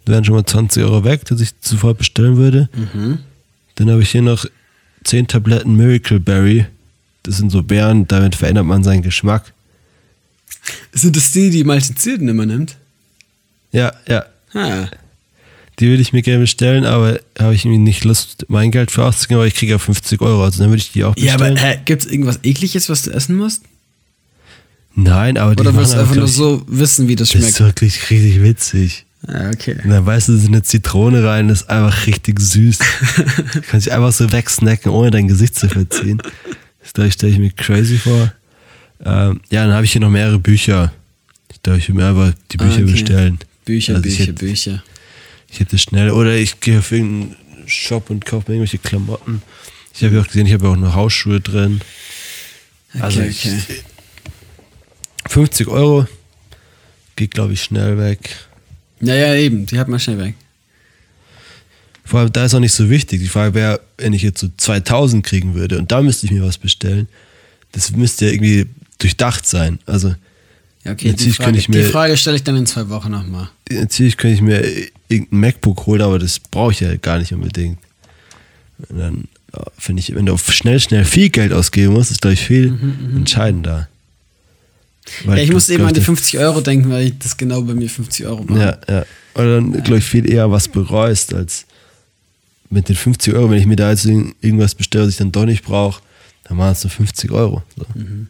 Da 0.06 0.14
wären 0.14 0.26
schon 0.26 0.36
mal 0.36 0.46
20 0.46 0.84
Euro 0.84 1.04
weg, 1.04 1.26
dass 1.26 1.42
ich 1.42 1.52
sofort 1.62 1.98
bestellen 1.98 2.38
würde. 2.38 2.70
Mhm. 2.74 3.20
Dann 3.76 3.90
habe 3.90 4.02
ich 4.02 4.12
hier 4.12 4.22
noch 4.22 4.46
10 5.04 5.28
Tabletten 5.28 5.76
Miracle 5.76 6.20
Berry. 6.20 6.66
Das 7.24 7.38
sind 7.38 7.52
so 7.52 7.62
Beeren, 7.64 8.08
damit 8.08 8.36
verändert 8.36 8.66
man 8.66 8.84
seinen 8.84 9.02
Geschmack. 9.02 9.54
Sind 10.92 11.16
das 11.16 11.32
die, 11.32 11.50
die 11.50 11.64
Maltizierten 11.64 12.28
immer 12.28 12.46
nimmt? 12.46 12.78
Ja, 13.72 13.94
ja. 14.08 14.26
Ah. 14.54 14.88
Die 15.80 15.88
würde 15.88 16.02
ich 16.02 16.12
mir 16.12 16.22
gerne 16.22 16.42
bestellen, 16.42 16.84
aber 16.86 17.20
habe 17.38 17.56
ich 17.56 17.64
irgendwie 17.64 17.80
nicht 17.80 18.04
Lust, 18.04 18.46
mein 18.50 18.70
Geld 18.72 18.92
für 18.92 19.06
auszugeben, 19.06 19.38
aber 19.40 19.48
ich 19.48 19.56
kriege 19.56 19.72
ja 19.74 19.78
50 19.80 20.20
Euro, 20.22 20.44
also 20.44 20.60
dann 20.60 20.70
würde 20.72 20.82
ich 20.82 20.92
die 20.92 21.04
auch 21.06 21.16
Ja, 21.18 21.34
bestellen. 21.38 21.58
aber 21.58 21.68
äh, 21.70 21.78
gibt 21.86 22.04
es 22.06 22.12
irgendwas 22.12 22.40
ekliges, 22.44 22.90
was 22.90 23.04
du 23.04 23.12
essen 23.12 23.36
musst? 23.38 23.64
Nein, 24.96 25.38
aber 25.38 25.56
die 25.56 25.62
Oder 25.62 25.76
willst 25.76 25.94
du 25.94 26.00
einfach 26.00 26.16
nur 26.16 26.28
so 26.28 26.64
wissen, 26.68 27.08
wie 27.08 27.16
das 27.16 27.30
Das 27.30 27.42
ist 27.42 27.58
schmeckt? 27.58 27.60
wirklich 27.62 28.10
richtig 28.10 28.42
witzig. 28.44 29.06
Ah, 29.28 29.50
okay. 29.54 29.76
Und 29.84 29.90
dann 29.90 30.06
weißt 30.06 30.30
du, 30.30 30.34
da 30.34 30.38
ist 30.40 30.48
eine 30.48 30.64
Zitrone 30.64 31.24
rein, 31.24 31.48
das 31.50 31.62
ist 31.62 31.70
einfach 31.70 32.08
richtig 32.08 32.40
süß. 32.40 32.78
du 32.80 33.62
kannst 33.70 33.86
dich 33.86 33.94
einfach 33.94 34.12
so 34.12 34.32
wegsnacken, 34.32 34.92
ohne 34.92 35.12
dein 35.12 35.28
Gesicht 35.28 35.56
zu 35.56 35.70
verziehen. 35.70 36.22
Das 36.94 37.14
stelle 37.14 37.32
ich 37.32 37.40
mir 37.40 37.52
crazy 37.52 37.98
vor. 37.98 38.34
Ähm, 39.06 39.42
ja, 39.50 39.66
dann 39.66 39.74
habe 39.74 39.86
ich 39.86 39.92
hier 39.92 40.02
noch 40.02 40.10
mehrere 40.10 40.40
Bücher. 40.40 40.92
Ich 41.52 41.62
glaube, 41.62 41.80
ich 41.80 41.88
will 41.88 41.96
mir 41.96 42.08
einfach 42.08 42.34
die 42.52 42.58
Bücher 42.58 42.72
Ah, 42.80 42.82
okay. 42.84 42.92
bestellen. 42.92 43.40
Bücher, 43.66 43.96
Also 43.96 44.04
Bücher, 44.04 44.32
Bücher. 44.34 44.84
Ich 45.52 45.60
hätte 45.60 45.78
schnell, 45.78 46.12
oder 46.12 46.36
ich 46.36 46.60
gehe 46.60 46.80
auf 46.80 46.92
irgendeinen 46.92 47.36
Shop 47.68 48.10
und 48.10 48.26
kaufe 48.26 48.52
mir 48.52 48.58
irgendwelche 48.58 48.78
Klamotten. 48.78 49.42
Ich 49.94 50.04
habe 50.04 50.16
ja 50.16 50.22
auch 50.22 50.28
gesehen, 50.28 50.46
ich 50.46 50.54
habe 50.54 50.66
ja 50.66 50.72
auch 50.72 50.78
noch 50.78 50.96
Hausschuhe 50.96 51.42
drin. 51.42 51.82
Also 53.00 53.20
Okay, 53.20 53.30
ich, 53.30 53.46
okay. 53.46 53.84
50 55.28 55.68
Euro 55.68 56.08
geht, 57.16 57.32
glaube 57.32 57.54
ich, 57.54 57.64
schnell 57.64 57.98
weg. 57.98 58.36
Ja, 59.02 59.16
ja, 59.16 59.36
eben. 59.36 59.66
Die 59.66 59.78
hat 59.80 59.88
man 59.88 60.00
schnell 60.00 60.18
weg. 60.18 60.36
Vor 62.04 62.22
allem, 62.22 62.32
da 62.32 62.46
ist 62.46 62.56
auch 62.56 62.60
nicht 62.60 62.74
so 62.74 62.90
wichtig. 62.90 63.22
Die 63.22 63.28
Frage 63.28 63.54
wäre, 63.54 63.82
wenn 63.98 64.14
ich 64.14 64.24
jetzt 64.24 64.40
so 64.40 64.50
2000 64.58 65.24
kriegen 65.24 65.54
würde 65.54 65.78
und 65.78 65.92
da 65.92 66.02
müsste 66.02 66.26
ich 66.26 66.32
mir 66.32 66.44
was 66.44 66.58
bestellen, 66.58 67.08
das 67.72 67.92
müsste 67.92 68.26
ja 68.26 68.32
irgendwie 68.32 68.66
durchdacht 68.98 69.46
sein. 69.46 69.80
Also, 69.86 70.16
Ja, 70.86 70.94
okay. 70.94 71.14
Die 71.14 71.32
Frage, 71.32 71.58
ich 71.58 71.68
mir- 71.70 71.84
die 71.84 71.90
Frage 71.92 72.16
stelle 72.18 72.38
ich 72.38 72.44
dann 72.44 72.56
in 72.56 72.66
zwei 72.66 72.88
Wochen 72.90 73.12
nochmal. 73.12 73.50
natürlich 73.72 74.16
könnte 74.18 74.36
ich 74.36 74.42
mir 74.42 74.64
irgendein 75.10 75.40
MacBook 75.40 75.86
holen, 75.86 76.02
aber 76.02 76.20
das 76.20 76.40
brauche 76.40 76.72
ich 76.72 76.80
ja 76.80 76.96
gar 76.96 77.20
nicht 77.20 77.34
unbedingt. 77.34 77.78
Und 78.90 78.98
dann 78.98 79.24
ja, 79.54 79.64
finde 79.78 80.00
ich, 80.00 80.14
wenn 80.16 80.26
du 80.26 80.34
auf 80.34 80.52
schnell, 80.54 80.80
schnell 80.80 81.04
viel 81.06 81.30
Geld 81.30 81.52
ausgeben 81.52 81.94
musst, 81.94 82.12
ist, 82.12 82.22
glaube 82.22 82.34
ich, 82.36 82.42
viel 82.42 82.78
entscheidender. 83.16 83.90
Weil 85.26 85.32
Mhm, 85.34 85.38
Ja, 85.38 85.44
ich 85.44 85.48
du, 85.50 85.54
muss 85.54 85.70
eben 85.70 85.86
an 85.86 85.94
die 85.94 86.00
ich, 86.00 86.06
50 86.06 86.38
Euro 86.40 86.62
denken, 86.62 86.90
weil 86.92 87.08
ich 87.08 87.18
das 87.20 87.36
genau 87.36 87.62
bei 87.64 87.74
mir 87.74 87.90
50 87.90 88.26
Euro 88.28 88.48
war. 88.48 88.58
Ja, 88.58 88.78
ja. 88.88 89.06
Oder 89.36 89.56
dann, 89.56 89.72
glaube 89.84 89.98
ich, 89.98 90.06
viel 90.06 90.30
eher 90.32 90.50
was 90.52 90.68
bereust, 90.68 91.34
als 91.34 91.66
mit 92.70 92.88
den 92.90 92.96
50 92.96 93.34
Euro, 93.34 93.50
wenn 93.50 93.58
ich 93.60 93.66
mir 93.66 93.76
da 93.76 93.90
jetzt 93.90 94.06
irgend- 94.06 94.36
irgendwas 94.42 94.76
bestelle, 94.76 95.06
was 95.06 95.12
ich 95.12 95.18
dann 95.18 95.32
doch 95.32 95.46
nicht 95.46 95.64
brauche, 95.64 96.02
dann 96.44 96.58
waren 96.60 96.72
es 96.72 96.84
nur 96.84 96.92
50 96.92 97.32
Euro. 97.32 97.64
So. 97.76 97.84
Ja. 97.96 98.02
Mhm. 98.04 98.28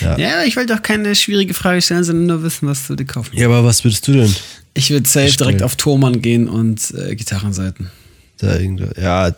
Ja, 0.00 0.44
ich 0.44 0.56
wollte 0.56 0.74
auch 0.74 0.82
keine 0.82 1.14
schwierige 1.14 1.54
Frage 1.54 1.82
stellen, 1.82 2.04
sondern 2.04 2.26
nur 2.26 2.42
wissen, 2.42 2.68
was 2.68 2.86
du 2.86 2.94
dir 2.94 3.04
kaufen 3.04 3.36
ja, 3.36 3.46
aber 3.46 3.64
was 3.64 3.82
würdest 3.84 4.06
du 4.06 4.12
denn 4.12 4.34
Ich 4.74 4.90
würde 4.90 5.08
safe 5.08 5.26
Bestellen. 5.26 5.48
direkt 5.48 5.62
auf 5.64 5.76
Thomann 5.76 6.22
gehen 6.22 6.48
und 6.48 6.94
äh, 6.94 7.14
Gitarrenseiten. 7.16 7.90
da 8.38 8.56
irgendwo? 8.56 8.86
Ja, 9.00 9.30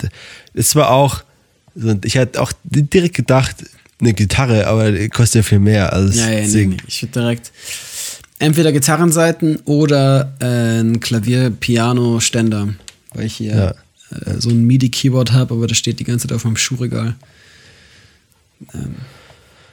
es 0.55 0.75
war 0.75 0.91
auch, 0.91 1.23
ich 2.05 2.17
hatte 2.19 2.41
auch 2.41 2.53
direkt 2.65 3.17
gedacht, 3.17 3.57
eine 4.01 4.13
Gitarre, 4.15 4.67
aber 4.67 4.93
die 4.93 5.09
kostet 5.09 5.37
ja 5.37 5.43
viel 5.49 5.59
mehr. 5.61 5.93
Also 5.93 6.19
Ja, 6.19 6.31
ja, 6.31 6.47
nee, 6.47 6.67
nee. 6.67 6.77
Ich 6.87 7.03
würde 7.03 7.13
direkt 7.21 7.53
entweder 8.39 8.73
Gitarrenseiten 8.73 9.57
oder 9.65 10.35
äh, 10.41 10.81
ein 10.81 11.01
Klavier-Piano-Ständer, 11.01 12.75
weil 13.15 13.27
ich 13.27 13.37
hier 13.37 13.77
äh, 14.11 14.35
so 14.39 14.51
ein 14.51 14.65
MIDI-Keyboard 14.67 15.33
habe, 15.33 15.55
aber 15.55 15.67
das 15.67 15.79
steht 15.79 16.01
die 16.01 16.05
ganze 16.05 16.27
Zeit 16.27 16.37
auf 16.37 16.45
meinem 16.45 16.57
Schuhregal. 16.57 17.15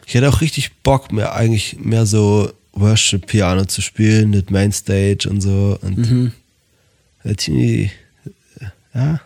Ich 0.10 0.16
hätte 0.16 0.28
auch 0.28 0.42
richtig 0.42 0.72
Bock, 0.82 1.12
mehr 1.12 1.36
eigentlich 1.36 1.78
mehr 1.78 2.08
so 2.08 2.52
Worship-Piano 2.74 3.66
zu 3.66 3.84
spielen 3.84 4.32
mit 4.32 4.50
Mainstage 4.50 5.30
und 5.30 5.40
so. 5.40 5.78
Und 5.84 5.98
Mhm. 6.00 6.32
hätte 7.20 7.52
ich 7.52 7.92
ja, 8.96 9.22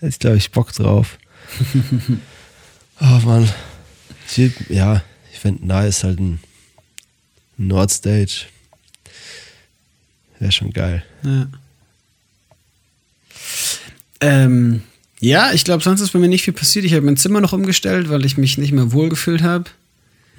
hätte 0.00 0.08
ich 0.08 0.18
glaube 0.18 0.36
ich 0.36 0.50
Bock 0.50 0.72
drauf. 0.72 1.16
oh 3.00 3.20
Mann. 3.24 3.48
Ich, 4.36 4.52
ja, 4.68 5.00
ich 5.32 5.38
fände 5.38 5.64
nice 5.64 6.02
halt 6.02 6.18
ein 6.18 6.40
Nordstage. 7.56 8.46
Wäre 10.40 10.50
schon 10.50 10.72
geil. 10.72 11.04
Ja. 11.22 11.46
Ähm, 14.20 14.82
ja, 15.20 15.52
ich 15.52 15.62
glaube, 15.64 15.84
sonst 15.84 16.00
ist 16.00 16.12
bei 16.12 16.18
mir 16.18 16.26
nicht 16.28 16.42
viel 16.42 16.52
passiert. 16.54 16.84
Ich 16.84 16.94
habe 16.94 17.06
mein 17.06 17.16
Zimmer 17.16 17.40
noch 17.40 17.52
umgestellt, 17.52 18.08
weil 18.08 18.24
ich 18.24 18.36
mich 18.36 18.58
nicht 18.58 18.72
mehr 18.72 18.90
wohlgefühlt 18.90 19.42
habe. 19.42 19.70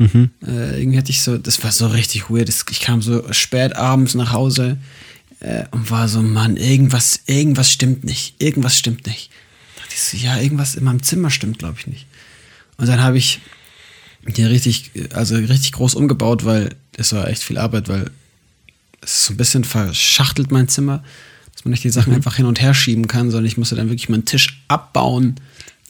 Mhm. 0.01 0.31
Äh, 0.45 0.81
irgendwie 0.81 0.97
hatte 0.97 1.11
ich 1.11 1.21
so, 1.21 1.37
das 1.37 1.63
war 1.63 1.71
so 1.71 1.87
richtig 1.87 2.31
weird. 2.31 2.49
Ich 2.49 2.79
kam 2.79 3.03
so 3.03 3.31
spät 3.31 3.75
abends 3.75 4.15
nach 4.15 4.31
Hause 4.31 4.77
äh, 5.41 5.65
und 5.69 5.91
war 5.91 6.07
so, 6.07 6.23
Mann, 6.23 6.57
irgendwas, 6.57 7.21
irgendwas 7.27 7.71
stimmt 7.71 8.03
nicht. 8.03 8.33
Irgendwas 8.39 8.75
stimmt 8.75 9.05
nicht. 9.05 9.29
Da 9.75 9.81
dachte 9.81 9.93
ich 9.95 10.01
so, 10.01 10.17
ja, 10.17 10.39
irgendwas 10.39 10.73
in 10.73 10.83
meinem 10.83 11.03
Zimmer 11.03 11.29
stimmt, 11.29 11.59
glaube 11.59 11.77
ich 11.79 11.85
nicht. 11.85 12.07
Und 12.77 12.87
dann 12.87 13.03
habe 13.03 13.19
ich 13.19 13.41
hier 14.27 14.49
richtig, 14.49 14.89
also 15.13 15.35
richtig 15.35 15.71
groß 15.73 15.93
umgebaut, 15.93 16.45
weil 16.45 16.75
es 16.97 17.13
war 17.13 17.27
echt 17.27 17.43
viel 17.43 17.59
Arbeit, 17.59 17.87
weil 17.87 18.09
es 19.01 19.13
ist 19.13 19.25
so 19.25 19.33
ein 19.33 19.37
bisschen 19.37 19.63
verschachtelt 19.63 20.51
mein 20.51 20.67
Zimmer, 20.67 21.03
dass 21.53 21.63
man 21.63 21.71
nicht 21.71 21.83
die 21.83 21.91
Sachen 21.91 22.13
einfach 22.13 22.37
hin 22.37 22.47
und 22.47 22.59
her 22.59 22.73
schieben 22.73 23.07
kann, 23.07 23.29
sondern 23.29 23.45
ich 23.45 23.57
musste 23.57 23.75
dann 23.75 23.89
wirklich 23.89 24.09
meinen 24.09 24.25
Tisch 24.25 24.63
abbauen, 24.67 25.35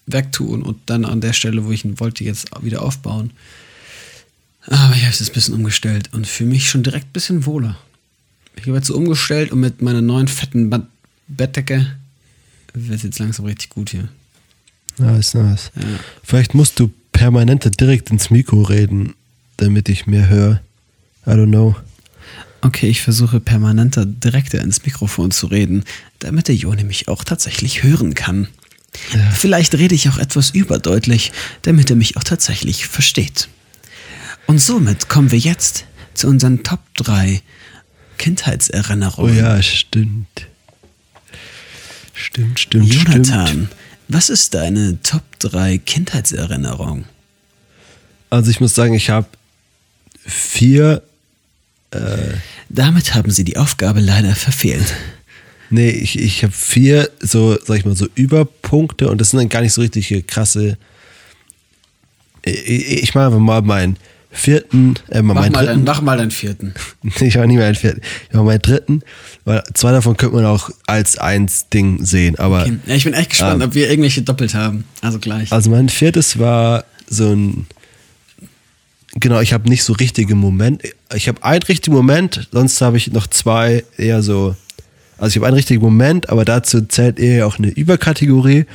wegtun 0.05 0.63
und 0.63 0.77
dann 0.87 1.05
an 1.05 1.21
der 1.21 1.31
Stelle, 1.31 1.63
wo 1.63 1.71
ich 1.71 1.85
ihn 1.85 1.99
wollte, 2.01 2.25
jetzt 2.25 2.49
wieder 2.61 2.81
aufbauen. 2.81 3.31
Aber 4.67 4.95
ich 4.95 5.01
habe 5.01 5.11
es 5.11 5.19
jetzt 5.19 5.29
ein 5.29 5.33
bisschen 5.33 5.53
umgestellt 5.55 6.09
und 6.13 6.27
fühle 6.27 6.51
mich 6.51 6.69
schon 6.69 6.83
direkt 6.83 7.07
ein 7.07 7.13
bisschen 7.13 7.45
wohler. 7.45 7.77
Ich 8.55 8.67
habe 8.67 8.77
jetzt 8.77 8.87
so 8.87 8.95
umgestellt 8.95 9.51
und 9.51 9.59
mit 9.59 9.81
meiner 9.81 10.01
neuen 10.01 10.27
fetten 10.27 10.69
Ba- 10.69 10.87
Bettdecke 11.27 11.87
wird 12.73 12.97
es 12.97 13.03
jetzt 13.03 13.19
langsam 13.19 13.45
richtig 13.45 13.69
gut 13.69 13.89
hier. 13.89 14.07
Nice, 14.97 15.33
nice. 15.33 15.71
Ja. 15.75 15.83
Vielleicht 16.23 16.53
musst 16.53 16.79
du 16.79 16.91
permanenter 17.11 17.69
direkt 17.69 18.11
ins 18.11 18.29
Mikro 18.29 18.61
reden, 18.61 19.13
damit 19.57 19.89
ich 19.89 20.05
mehr 20.05 20.27
höre. 20.29 20.61
I 21.25 21.31
don't 21.31 21.47
know. 21.47 21.75
Okay, 22.61 22.87
ich 22.89 23.01
versuche 23.01 23.39
permanenter 23.39 24.05
direkter 24.05 24.61
ins 24.61 24.85
Mikrofon 24.85 25.31
zu 25.31 25.47
reden, 25.47 25.83
damit 26.19 26.47
der 26.47 26.55
Joni 26.55 26.83
mich 26.83 27.07
auch 27.07 27.23
tatsächlich 27.23 27.81
hören 27.83 28.13
kann. 28.13 28.47
Vielleicht 29.33 29.73
rede 29.75 29.95
ich 29.95 30.09
auch 30.09 30.17
etwas 30.17 30.51
überdeutlich, 30.51 31.31
damit 31.63 31.89
er 31.89 31.95
mich 31.95 32.17
auch 32.17 32.23
tatsächlich 32.23 32.85
versteht. 32.85 33.47
Und 34.51 34.59
somit 34.59 35.07
kommen 35.07 35.31
wir 35.31 35.39
jetzt 35.39 35.85
zu 36.13 36.27
unseren 36.27 36.61
Top 36.61 36.81
3 36.95 37.39
Oh 37.41 38.17
Kindheitserinnerungen. 38.17 39.37
ja, 39.37 39.61
stimmt. 39.63 40.45
Stimmt, 42.13 42.59
stimmt, 42.59 42.93
Jonathan, 42.93 43.47
stimmt. 43.47 43.75
was 44.09 44.29
ist 44.29 44.53
deine 44.53 45.01
Top 45.03 45.23
3 45.39 45.77
Kindheitserinnerung? 45.77 47.05
Also 48.29 48.51
ich 48.51 48.59
muss 48.59 48.75
sagen, 48.75 48.93
ich 48.93 49.09
habe 49.09 49.27
vier, 50.19 51.01
Damit 52.67 53.13
haben 53.15 53.31
sie 53.31 53.45
die 53.45 53.55
Aufgabe 53.55 54.01
leider 54.01 54.35
verfehlt. 54.35 54.93
nee, 55.69 55.91
ich, 55.91 56.19
ich 56.19 56.43
habe 56.43 56.51
vier 56.51 57.09
so, 57.21 57.57
sag 57.63 57.77
ich 57.77 57.85
mal, 57.85 57.95
so 57.95 58.09
Überpunkte 58.15 59.09
und 59.09 59.21
das 59.21 59.29
sind 59.29 59.39
dann 59.39 59.47
gar 59.47 59.61
nicht 59.61 59.71
so 59.71 59.79
richtige 59.79 60.21
krasse. 60.23 60.77
Ich, 62.43 63.03
ich 63.03 63.15
mache 63.15 63.27
einfach 63.27 63.39
mal 63.39 63.61
meinen 63.61 63.95
vierten, 64.31 64.95
äh, 65.09 65.21
Mach 65.21 65.35
meinen 65.35 65.51
mal, 65.51 65.65
deinen, 65.65 65.79
dritten. 65.79 65.83
mach 65.85 66.01
mal 66.01 66.17
deinen 66.17 66.31
vierten. 66.31 66.73
Ich 67.19 67.35
mache 67.35 67.47
nicht 67.47 67.57
meinen 67.57 67.75
vierten, 67.75 68.01
ich 68.29 68.33
mache 68.33 68.45
meinen 68.45 68.61
dritten, 68.61 69.01
weil 69.45 69.63
zwei 69.73 69.91
davon 69.91 70.15
könnte 70.17 70.35
man 70.35 70.45
auch 70.45 70.69
als 70.87 71.17
eins 71.17 71.67
Ding 71.69 72.03
sehen, 72.05 72.37
aber 72.39 72.61
Okay. 72.63 72.77
Ja, 72.85 72.95
ich 72.95 73.03
bin 73.03 73.13
echt 73.13 73.29
gespannt, 73.31 73.61
Ähm. 73.61 73.67
ob 73.69 73.75
wir 73.75 73.89
irgendwelche 73.89 74.21
doppelt 74.21 74.53
haben. 74.55 74.85
Also 75.01 75.19
gleich. 75.19 75.51
Also 75.51 75.69
mein 75.69 75.89
viertes 75.89 76.39
war 76.39 76.85
so 77.09 77.31
ein. 77.33 77.65
Genau, 79.15 79.41
ich 79.41 79.51
habe 79.51 79.67
nicht 79.67 79.83
so 79.83 79.91
richtige 79.93 80.35
Momente. 80.35 80.87
Ich 81.13 81.27
habe 81.27 81.43
einen 81.43 81.63
richtigen 81.63 81.93
Moment, 81.95 82.47
sonst 82.53 82.79
habe 82.79 82.95
ich 82.95 83.11
noch 83.11 83.27
zwei 83.27 83.83
eher 83.97 84.23
so. 84.23 84.55
Also 85.17 85.31
ich 85.31 85.35
habe 85.35 85.47
einen 85.47 85.55
richtigen 85.57 85.81
Moment, 85.81 86.29
aber 86.29 86.45
dazu 86.45 86.81
zählt 86.81 87.19
eher 87.19 87.45
auch 87.45 87.57
eine 87.59 87.67
Überkategorie. 87.67 88.65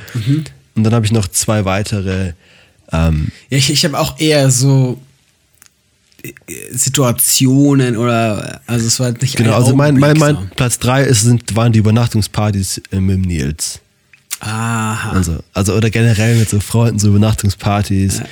Und 0.75 0.83
dann 0.83 0.93
habe 0.93 1.05
ich 1.07 1.11
noch 1.11 1.27
zwei 1.27 1.65
weitere. 1.65 2.33
Ähm, 2.91 3.29
Ja, 3.49 3.57
ich, 3.57 3.71
ich 3.71 3.83
habe 3.83 3.97
auch 3.99 4.19
eher 4.19 4.51
so 4.51 5.01
Situationen 6.71 7.95
oder 7.97 8.61
also 8.65 8.87
es 8.87 8.99
war 8.99 9.07
halt 9.07 9.21
nicht 9.21 9.35
genau, 9.37 9.53
also 9.53 9.75
mein, 9.75 9.95
mein, 9.97 10.17
mein 10.17 10.49
Platz 10.55 10.79
drei 10.79 11.03
ist, 11.03 11.21
sind, 11.21 11.55
waren 11.55 11.71
die 11.71 11.79
Übernachtungspartys 11.79 12.81
äh, 12.91 12.99
mit 12.99 13.25
Nils. 13.25 13.79
Aha. 14.39 15.11
Also, 15.11 15.39
also 15.53 15.73
oder 15.75 15.89
generell 15.89 16.35
mit 16.37 16.49
so 16.49 16.59
Freunden, 16.59 16.99
so 16.99 17.09
Übernachtungspartys. 17.09 18.19
Äh, 18.19 18.23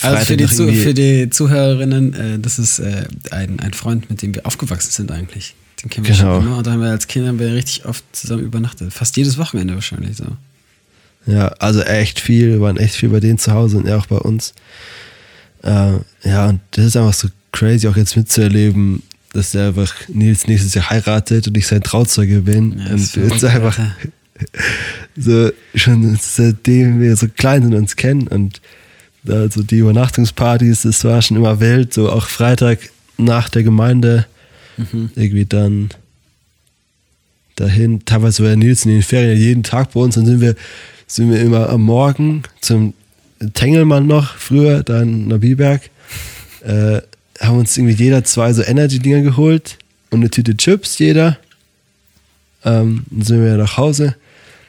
also 0.00 0.16
Freitag 0.16 0.26
für 0.26 0.36
die, 0.36 0.46
Zu, 0.46 0.72
für 0.72 0.94
die 0.94 1.30
Zuhörerinnen, 1.30 2.14
äh, 2.14 2.38
das 2.38 2.58
ist 2.58 2.78
äh, 2.78 3.04
ein, 3.30 3.60
ein 3.60 3.72
Freund, 3.74 4.08
mit 4.08 4.22
dem 4.22 4.34
wir 4.34 4.46
aufgewachsen 4.46 4.90
sind 4.90 5.12
eigentlich. 5.12 5.54
Den 5.82 5.90
kennen 5.90 6.06
wir 6.06 6.14
Genau. 6.14 6.36
schon 6.36 6.46
immer 6.46 6.56
und 6.58 6.66
da 6.66 6.72
haben 6.72 6.80
wir 6.80 6.90
als 6.90 7.06
Kinder 7.08 7.28
haben 7.28 7.38
wir 7.38 7.52
richtig 7.52 7.84
oft 7.84 8.04
zusammen 8.12 8.44
übernachtet. 8.44 8.92
Fast 8.92 9.16
jedes 9.16 9.38
Wochenende 9.38 9.74
wahrscheinlich 9.74 10.16
so. 10.16 10.24
Ja, 11.26 11.48
also 11.58 11.82
echt 11.82 12.20
viel, 12.20 12.48
wir 12.48 12.60
waren 12.60 12.76
echt 12.78 12.94
viel 12.94 13.08
bei 13.10 13.20
denen 13.20 13.38
zu 13.38 13.52
Hause 13.52 13.76
und 13.76 13.86
er 13.86 13.98
auch 13.98 14.06
bei 14.06 14.16
uns. 14.16 14.54
Äh, 15.62 15.92
ja, 16.24 16.48
und 16.48 16.60
das 16.72 16.86
ist 16.86 16.96
einfach 16.96 17.14
so 17.14 17.28
crazy, 17.52 17.86
auch 17.88 17.96
jetzt 17.96 18.16
mitzuerleben, 18.16 19.02
dass 19.32 19.54
er 19.54 19.68
einfach 19.68 19.94
Nils 20.08 20.46
nächstes 20.46 20.74
Jahr 20.74 20.90
heiratet 20.90 21.48
und 21.48 21.56
ich 21.56 21.66
sein 21.66 21.82
Trauzeuge 21.82 22.40
bin. 22.40 22.78
Ja, 22.78 22.84
das 22.90 23.16
und 23.16 23.24
ist 23.24 23.32
jetzt 23.32 23.44
einfach 23.44 23.78
Alter. 23.78 23.96
so 25.16 25.50
schon 25.74 26.18
seitdem 26.20 27.00
wir 27.00 27.16
so 27.16 27.28
klein 27.28 27.62
sind 27.62 27.74
uns 27.74 27.96
kennen 27.96 28.26
und 28.28 28.60
da 29.24 29.48
so 29.48 29.62
die 29.62 29.78
Übernachtungspartys, 29.78 30.82
das 30.82 31.04
war 31.04 31.22
schon 31.22 31.36
immer 31.36 31.60
wild, 31.60 31.94
so 31.94 32.10
auch 32.10 32.26
Freitag 32.26 32.78
nach 33.18 33.48
der 33.48 33.62
Gemeinde 33.62 34.26
Mhm. 34.76 35.10
irgendwie 35.14 35.44
dann 35.44 35.90
dahin, 37.56 38.04
teilweise 38.04 38.44
war 38.44 38.56
Nils 38.56 38.84
in 38.84 38.92
den 38.92 39.02
Ferien 39.02 39.38
jeden 39.38 39.62
Tag 39.62 39.92
bei 39.92 40.00
uns, 40.00 40.14
dann 40.14 40.26
sind 40.26 40.40
wir, 40.40 40.54
sind 41.06 41.30
wir 41.30 41.40
immer 41.40 41.68
am 41.68 41.82
Morgen 41.82 42.42
zum 42.60 42.94
Tengelmann 43.50 44.06
noch, 44.06 44.36
früher, 44.36 44.82
dann 44.82 45.28
nach 45.28 45.38
Biberg, 45.38 45.90
äh, 46.62 47.00
haben 47.40 47.58
uns 47.58 47.76
irgendwie 47.76 47.94
jeder 47.94 48.24
zwei 48.24 48.52
so 48.52 48.62
Energy-Dinger 48.62 49.22
geholt 49.22 49.78
und 50.10 50.20
eine 50.20 50.30
Tüte 50.30 50.56
Chips, 50.56 50.98
jeder. 50.98 51.38
Ähm, 52.64 53.04
dann 53.10 53.22
sind 53.22 53.44
wir 53.44 53.56
nach 53.56 53.76
Hause, 53.76 54.16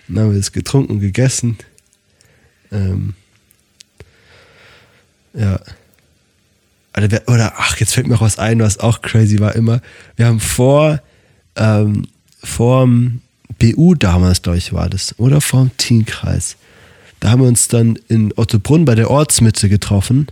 dann 0.08 0.24
haben 0.24 0.32
wir 0.32 0.38
das 0.38 0.52
getrunken 0.52 1.00
gegessen. 1.00 1.58
Ähm, 2.72 3.14
ja. 5.34 5.60
Oder, 6.96 7.22
oder, 7.28 7.54
ach, 7.58 7.78
jetzt 7.78 7.94
fällt 7.94 8.08
mir 8.08 8.16
auch 8.16 8.22
was 8.22 8.40
ein, 8.40 8.60
was 8.60 8.80
auch 8.80 9.02
crazy 9.02 9.40
war 9.40 9.56
immer. 9.56 9.82
Wir 10.16 10.28
haben 10.28 10.40
vor, 10.40 11.02
ähm, 11.56 12.08
vorm 12.44 13.22
BU 13.60 13.96
damals, 13.96 14.42
glaube 14.42 14.58
ich, 14.58 14.74
war 14.74 14.90
das, 14.90 15.18
oder 15.20 15.42
vorm 15.42 15.72
Teamkreis. 15.78 16.58
Da 17.24 17.30
haben 17.30 17.42
wir 17.42 17.48
uns 17.48 17.70
dann 17.70 17.98
in 18.10 18.34
Ottobrunn 18.36 18.84
bei 18.84 18.96
der 18.96 19.10
Ortsmitte 19.10 19.70
getroffen. 19.70 20.28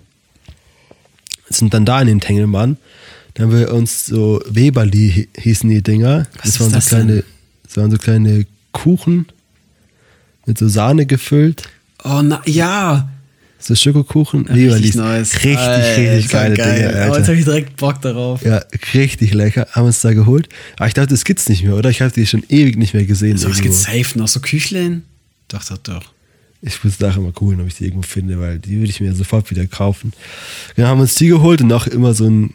Sind 1.50 1.74
dann 1.74 1.86
da 1.86 2.02
in 2.02 2.08
den 2.08 2.20
Tengelmann. 2.20 2.76
Da 3.34 3.44
haben 3.44 3.58
wir 3.58 3.74
uns 3.74 4.08
so 4.08 4.42
Weberli 4.46 5.10
hi- 5.16 5.30
hießen 5.42 5.70
die 5.70 5.82
Dinger. 5.82 6.28
Was 6.44 6.52
das 6.52 6.60
waren 6.60 6.72
das 6.74 6.84
so 6.90 6.96
kleine, 6.98 7.14
denn? 7.14 7.24
das 7.64 7.78
waren 7.78 7.92
so 7.92 7.98
kleine 7.98 8.46
Kuchen 8.74 9.28
mit 10.46 10.58
so 10.58 10.68
Sahne 10.68 11.06
gefüllt. 11.06 11.64
Oh 12.04 12.22
na, 12.22 12.42
ja. 12.46 13.08
So 13.58 13.74
Schokokuchen. 13.74 14.48
Ja, 14.50 14.74
richtig 14.74 14.96
nice. 14.96 15.34
Richtig, 15.36 15.58
Alter, 15.60 15.98
richtig 16.12 16.28
geile 16.30 16.56
geil. 16.58 16.76
Dinge, 16.76 16.90
Aber 16.90 17.00
Alter. 17.04 17.18
jetzt 17.20 17.28
habe 17.30 17.38
ich 17.38 17.46
direkt 17.46 17.76
Bock 17.78 18.02
darauf. 18.02 18.44
Ja, 18.44 18.62
richtig 18.94 19.34
lecker. 19.34 19.66
Haben 19.72 19.86
uns 19.86 20.02
da 20.02 20.12
geholt. 20.12 20.50
Aber 20.76 20.88
ich 20.90 20.94
dachte, 20.94 21.10
das 21.12 21.24
gibt's 21.24 21.48
nicht 21.48 21.64
mehr, 21.64 21.78
oder? 21.78 21.90
Ich 21.90 22.02
habe 22.02 22.12
die 22.12 22.28
schon 22.28 22.44
ewig 22.50 22.76
nicht 22.76 22.94
mehr 22.94 23.06
gesehen. 23.06 23.38
So, 23.38 23.48
es 23.48 23.62
gibt 23.62 23.76
safe 23.76 24.18
noch 24.20 24.28
so 24.28 24.42
Küchlein. 24.42 25.04
Doch, 25.48 25.64
doch, 25.64 25.78
doch. 25.78 26.12
Ich 26.64 26.84
muss 26.84 27.00
nachher 27.00 27.22
mal 27.22 27.32
googeln, 27.32 27.60
ob 27.62 27.68
ich 27.68 27.76
die 27.76 27.86
irgendwo 27.86 28.04
finde, 28.04 28.40
weil 28.40 28.60
die 28.60 28.78
würde 28.78 28.92
ich 28.92 29.00
mir 29.02 29.14
sofort 29.16 29.50
wieder 29.50 29.66
kaufen. 29.66 30.14
Dann 30.76 30.88
haben 30.88 31.00
wir 31.00 31.04
uns 31.04 31.16
die 31.16 31.28
geholt 31.28 31.62
und 31.62 31.72
auch 31.74 31.88
immer 31.88 32.14
so 32.14 32.28
ein 32.30 32.54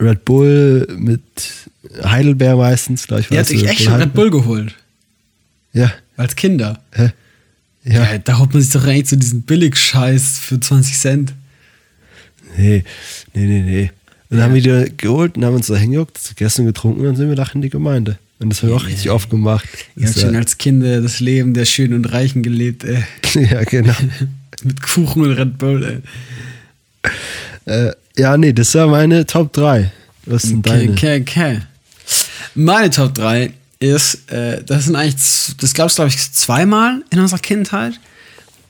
Red 0.00 0.24
Bull 0.24 0.86
mit 0.98 1.22
Heidelbeer 2.04 2.56
meistens, 2.56 3.06
glaube 3.08 3.22
ich. 3.22 3.30
Ihr 3.30 3.38
habt 3.40 3.50
euch 3.50 3.64
echt 3.64 3.82
schon 3.82 3.94
Red 3.94 4.12
Bull 4.14 4.30
geholt. 4.30 4.74
Ja, 5.72 5.92
Als 6.16 6.36
Kinder. 6.36 6.80
hä? 6.92 7.10
Ja, 7.84 8.12
Ja. 8.12 8.18
da 8.18 8.38
holt 8.38 8.52
man 8.54 8.62
sich 8.62 8.72
doch 8.72 8.84
eigentlich 8.86 9.08
so 9.08 9.16
diesen 9.16 9.42
Billig-Scheiß 9.42 10.38
für 10.38 10.60
20 10.60 10.96
Cent. 10.96 11.34
nee, 12.56 12.84
nee, 13.34 13.46
nee, 13.46 13.62
nee. 13.62 13.90
Und 14.30 14.38
dann 14.38 14.44
haben 14.46 14.54
wir 14.54 14.62
die 14.86 14.96
geholt 14.96 15.36
und 15.36 15.44
haben 15.44 15.54
uns 15.54 15.66
da 15.66 15.76
hingejuckt, 15.76 16.20
gegessen 16.30 16.66
getrunken 16.66 17.00
und 17.00 17.06
dann 17.06 17.16
sind 17.16 17.28
wir 17.28 17.36
nach 17.36 17.54
in 17.54 17.62
die 17.62 17.70
Gemeinde. 17.70 18.18
Und 18.40 18.50
das 18.50 18.62
haben 18.62 18.70
wir 18.70 18.76
auch 18.76 18.86
richtig 18.86 19.10
oft 19.10 19.30
gemacht. 19.30 19.64
Habt 19.96 20.08
Das 20.08 20.20
schon 20.20 20.36
als 20.36 20.58
Kinder 20.58 21.00
das 21.00 21.20
Leben 21.20 21.54
der 21.54 21.64
Schönen 21.64 21.94
und 21.94 22.06
Reichen 22.12 22.42
gelebt, 22.42 22.84
ey. 22.84 23.04
ja, 23.50 23.62
genau. 23.64 23.94
Mit 24.64 24.82
Kuchen 24.82 25.22
und 25.22 25.32
Red 25.32 25.58
Bull, 25.58 26.02
ey. 27.04 27.12
äh, 27.66 27.92
ja, 28.16 28.36
nee, 28.36 28.52
das 28.52 28.74
war 28.74 28.86
meine 28.88 29.26
Top 29.26 29.52
3. 29.52 29.90
Was 30.26 30.42
sind 30.42 30.66
Okay, 30.66 30.78
deine? 30.78 30.92
okay, 30.92 31.20
okay. 31.20 31.60
Meine 32.54 32.90
Top 32.90 33.14
3 33.14 33.52
ist, 33.80 34.30
äh, 34.30 34.62
das 34.64 34.84
sind 34.86 34.96
eigentlich, 34.96 35.54
das 35.58 35.74
glaubst 35.74 35.98
du, 35.98 36.02
glaube 36.02 36.10
ich, 36.14 36.32
zweimal 36.32 37.02
in 37.10 37.18
unserer 37.20 37.40
Kindheit. 37.40 37.94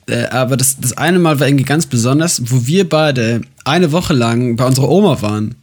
Äh, 0.07 0.25
aber 0.25 0.57
das, 0.57 0.77
das 0.79 0.97
eine 0.97 1.19
Mal 1.19 1.39
war 1.39 1.47
irgendwie 1.47 1.63
ganz 1.65 1.85
besonders, 1.85 2.41
wo 2.51 2.65
wir 2.67 2.87
beide 2.89 3.41
eine 3.63 3.91
Woche 3.91 4.13
lang 4.13 4.55
bei 4.55 4.65
unserer 4.65 4.89
Oma 4.89 5.21
waren. 5.21 5.55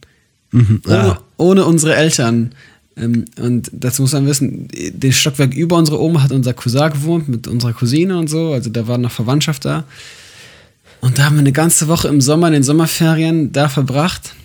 Mhm. 0.51 0.81
Ohne, 0.87 0.97
Ah, 0.97 1.21
ohne 1.37 1.65
unsere 1.65 1.95
Eltern. 1.95 2.53
Ähm, 2.95 3.25
und 3.39 3.69
dazu 3.73 4.03
muss 4.03 4.13
man 4.13 4.25
wissen, 4.25 4.67
den 4.71 5.11
Stockwerk 5.11 5.53
über 5.53 5.77
unsere 5.77 6.01
Oma 6.01 6.21
hat 6.21 6.31
unser 6.31 6.53
Cousin 6.53 6.91
gewohnt 6.91 7.29
mit 7.29 7.47
unserer 7.47 7.73
Cousine 7.73 8.17
und 8.17 8.29
so. 8.29 8.51
Also 8.51 8.69
da 8.69 8.87
war 8.87 8.97
noch 8.97 9.11
Verwandtschaft 9.11 9.65
da. 9.65 9.85
Und 11.01 11.17
da 11.17 11.25
haben 11.25 11.35
wir 11.35 11.41
eine 11.41 11.51
ganze 11.51 11.87
Woche 11.87 12.07
im 12.07 12.21
Sommer, 12.21 12.47
in 12.47 12.53
den 12.53 12.63
Sommerferien 12.63 13.51
da 13.51 13.67
verbracht. 13.67 14.35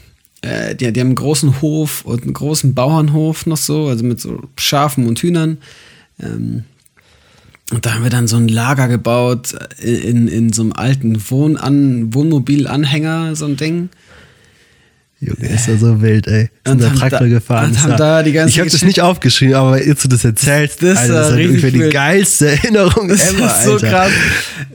Äh, 0.43 0.75
die, 0.75 0.93
die 0.93 1.01
haben 1.01 1.09
einen 1.09 1.15
großen 1.15 1.61
Hof 1.61 2.05
und 2.05 2.23
einen 2.23 2.33
großen 2.33 2.75
Bauernhof 2.75 3.47
noch 3.47 3.57
so, 3.57 3.87
also 3.87 4.05
mit 4.05 4.21
so 4.21 4.41
Schafen 4.57 5.07
und 5.07 5.21
Hühnern. 5.21 5.59
Ähm, 6.21 6.65
und 7.71 7.85
da 7.85 7.95
haben 7.95 8.03
wir 8.03 8.11
dann 8.11 8.27
so 8.29 8.37
ein 8.37 8.49
Lager 8.49 8.89
gebaut 8.89 9.55
in, 9.79 10.27
in 10.27 10.53
so 10.53 10.63
einem 10.63 10.73
alten 10.73 11.31
Wohnan 11.31 12.15
Wohnmobilanhänger, 12.15 13.37
so 13.37 13.45
ein 13.45 13.57
Ding. 13.57 13.91
Junge, 15.21 15.49
ist 15.49 15.67
ja 15.67 15.77
so 15.77 16.01
wild, 16.01 16.29
ey. 16.29 16.49
Sind 16.65 16.75
Und 16.75 16.81
der 16.83 16.95
Traktor 16.95 17.21
da- 17.21 17.27
gefahren. 17.27 17.73
ist 17.73 17.85
ja- 17.85 17.97
da 17.97 18.23
die 18.23 18.31
ganze 18.33 18.51
ich 18.55 18.61
habe 18.61 18.71
das 18.71 18.83
nicht 18.83 19.01
aufgeschrieben, 19.01 19.55
aber 19.57 19.85
jetzt 19.85 20.05
du 20.05 20.09
das 20.09 20.25
erzählst, 20.25 20.81
Das 20.83 20.99
Alter, 20.99 21.13
das 21.15 21.29
ist 21.31 21.35
richtig 21.35 21.49
ungefähr 21.65 21.71
die 21.73 21.93
geilste 21.93 22.49
Erinnerung 22.51 23.09
Das 23.09 23.33
ever, 23.33 23.47
ist 23.47 23.65
so 23.65 23.73
Alter. 23.73 23.89
krass. 23.91 24.13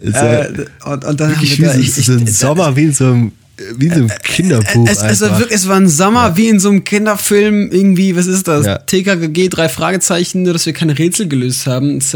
Ist 0.01 0.13
ja 0.15 0.41
Äh, 0.43 0.47
und, 0.85 1.05
und 1.05 1.19
dann 1.21 1.35
haben 1.35 1.41
wir 1.41 1.67
da, 1.67 1.75
ich, 1.75 1.97
ich, 1.97 2.05
so 2.05 2.11
ein 2.11 2.27
Sommer, 2.27 2.75
wie 2.75 2.83
in 2.83 2.93
so 2.93 3.05
einem, 3.05 3.31
wie 3.77 3.85
in 3.85 3.91
so 3.93 3.99
einem 3.99 4.11
Kinderbuch 4.23 4.89
Es, 4.89 5.01
es, 5.01 5.21
war 5.21 5.39
wirklich, 5.39 5.55
es 5.57 5.67
war 5.69 5.77
ein 5.77 5.87
Sommer 5.87 6.35
wie 6.35 6.49
in 6.49 6.59
so 6.59 6.69
einem 6.69 6.83
Kinderfilm, 6.83 7.71
irgendwie, 7.71 8.13
was 8.17 8.25
ist 8.27 8.45
das? 8.49 8.65
Ja. 8.65 8.79
TKKG, 8.79 9.47
drei 9.47 9.69
Fragezeichen, 9.69 10.43
nur 10.43 10.51
dass 10.51 10.65
wir 10.65 10.73
keine 10.73 10.99
Rätsel 10.99 11.29
gelöst 11.29 11.67
haben. 11.67 11.99
Es, 11.99 12.13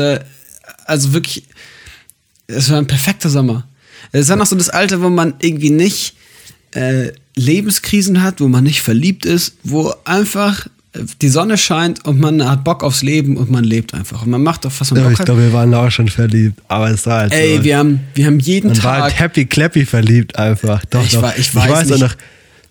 also 0.84 1.14
wirklich, 1.14 1.44
es 2.48 2.70
war 2.70 2.78
ein 2.78 2.88
perfekter 2.88 3.30
Sommer. 3.30 3.66
Es 4.12 4.28
war 4.28 4.36
noch 4.36 4.48
so 4.48 4.56
das 4.58 4.70
Alter, 4.70 5.02
wo 5.02 5.10
man 5.10 5.36
irgendwie 5.40 5.70
nicht 5.70 6.16
äh, 6.74 7.12
Lebenskrisen 7.36 8.22
hat, 8.24 8.40
wo 8.42 8.48
man 8.48 8.64
nicht 8.64 8.82
verliebt 8.82 9.26
ist, 9.26 9.56
wo 9.64 9.94
einfach 10.06 10.68
die 11.22 11.30
Sonne 11.30 11.58
scheint 11.60 12.06
und 12.06 12.20
man 12.20 12.44
hat 12.50 12.64
Bock 12.64 12.84
aufs 12.84 13.04
Leben 13.04 13.38
und 13.38 13.52
man 13.52 13.64
lebt 13.64 13.94
einfach. 13.94 14.24
Und 14.24 14.32
man 14.32 14.42
macht 14.42 14.66
auf 14.66 14.82
was 14.82 14.90
man 14.90 15.00
Ja, 15.00 15.04
Bock 15.06 15.14
ich 15.14 15.20
hat. 15.20 15.26
glaube, 15.28 15.42
wir 15.44 15.54
waren 15.54 15.72
auch 15.76 15.92
schon 15.92 16.08
verliebt, 16.10 16.60
aber 16.68 16.90
es 16.90 17.06
war 17.06 17.20
halt 17.20 17.34
Ey, 17.34 17.58
so. 17.58 17.64
wir 17.64 17.78
haben, 17.78 18.00
wir 18.16 18.26
haben 18.26 18.40
jeden 18.40 18.70
man 18.72 18.84
war 18.84 19.02
halt 19.04 19.12
Tag. 19.14 19.20
happy 19.20 19.46
clappy 19.46 19.86
verliebt 19.86 20.38
einfach. 20.40 20.84
Doch, 20.86 21.04
Ich 21.06 21.12
doch. 21.12 21.22
war- 21.22 21.38
ich 21.38 21.54
weiß 21.54 21.88
auch 21.88 21.92
nicht. 21.92 22.00
noch, 22.00 22.16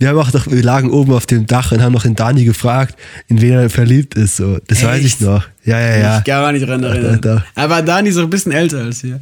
wir 0.01 0.09
haben 0.09 0.19
auch 0.19 0.33
noch, 0.33 0.47
wir 0.51 0.63
lagen 0.63 0.91
oben 0.91 1.13
auf 1.13 1.27
dem 1.27 1.47
Dach 1.47 1.71
und 1.71 1.81
haben 1.81 1.93
noch 1.93 2.03
den 2.03 2.17
Dani 2.17 2.45
gefragt, 2.45 2.99
in 3.29 3.41
wen 3.41 3.53
er 3.53 3.71
verliebt 3.71 4.15
ist. 4.17 4.37
So. 4.37 4.59
Das 4.67 4.83
weiß 4.83 4.99
ich 5.01 5.07
Echt? 5.07 5.21
noch. 5.21 5.45
Ja, 5.65 5.79
ja, 5.81 5.97
ja. 5.97 6.19
Ich 6.19 6.25
gar 6.25 6.51
nicht 6.53 6.67
dran 6.67 6.83
Doch, 6.83 6.89
erinnern. 6.91 7.21
doch, 7.21 7.37
doch. 7.37 7.43
Aber 7.55 7.81
Dani 7.83 8.09
ist 8.09 8.17
auch 8.19 8.23
ein 8.25 8.31
bisschen 8.31 8.51
älter 8.53 8.79
als 8.83 9.05
wir. 9.05 9.21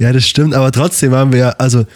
Ja, 0.00 0.12
das 0.12 0.26
stimmt, 0.28 0.52
aber 0.54 0.72
trotzdem 0.72 1.12
waren 1.12 1.32
wir 1.32 1.38
ja, 1.38 1.48
also 1.50 1.86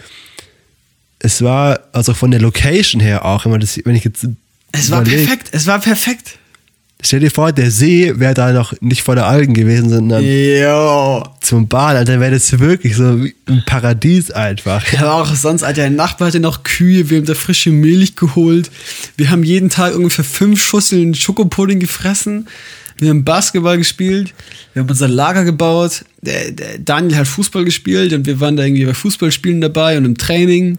es 1.23 1.41
war, 1.41 1.79
also 1.93 2.13
von 2.13 2.31
der 2.31 2.41
Location 2.41 2.99
her 2.99 3.25
auch, 3.25 3.45
wenn, 3.45 3.51
man 3.51 3.61
das, 3.61 3.79
wenn 3.83 3.95
ich 3.95 4.03
jetzt 4.03 4.25
Es 4.71 4.89
war 4.89 5.01
überleg, 5.01 5.25
perfekt, 5.25 5.49
es 5.51 5.67
war 5.67 5.79
perfekt. 5.79 6.37
Stell 7.03 7.19
dir 7.19 7.31
vor, 7.31 7.51
der 7.51 7.71
See 7.71 8.13
wäre 8.19 8.35
da 8.35 8.51
noch 8.51 8.73
nicht 8.79 9.01
vor 9.01 9.15
der 9.15 9.25
Algen 9.25 9.55
gewesen, 9.55 9.89
sondern 9.89 10.23
Jo. 10.23 11.23
zum 11.41 11.67
Baden, 11.67 11.97
Alter, 11.97 12.19
wäre 12.19 12.31
das 12.31 12.59
wirklich 12.59 12.95
so 12.95 13.25
ein 13.47 13.63
Paradies 13.65 14.29
einfach. 14.29 14.85
Ja, 14.93 15.13
auch 15.13 15.33
sonst, 15.33 15.63
Alter, 15.63 15.83
ein 15.83 15.95
Nachbar 15.95 16.27
hatte 16.27 16.39
noch 16.39 16.63
Kühe, 16.63 17.09
wir 17.09 17.17
haben 17.17 17.25
da 17.25 17.33
frische 17.33 17.71
Milch 17.71 18.15
geholt. 18.15 18.69
Wir 19.17 19.31
haben 19.31 19.43
jeden 19.43 19.69
Tag 19.69 19.95
ungefähr 19.95 20.25
fünf 20.25 20.63
Schüsseln 20.63 21.15
Schokopudding 21.15 21.79
gefressen. 21.79 22.47
Wir 22.99 23.09
haben 23.09 23.23
Basketball 23.23 23.77
gespielt. 23.77 24.33
Wir 24.73 24.83
haben 24.83 24.89
unser 24.89 25.07
Lager 25.07 25.43
gebaut. 25.43 26.05
Der, 26.21 26.51
der 26.51 26.77
Daniel 26.77 27.17
hat 27.17 27.27
Fußball 27.27 27.65
gespielt 27.65 28.13
und 28.13 28.27
wir 28.27 28.39
waren 28.39 28.57
da 28.57 28.63
irgendwie 28.63 28.85
bei 28.85 28.93
Fußballspielen 28.93 29.59
dabei 29.59 29.97
und 29.97 30.05
im 30.05 30.17
Training. 30.17 30.77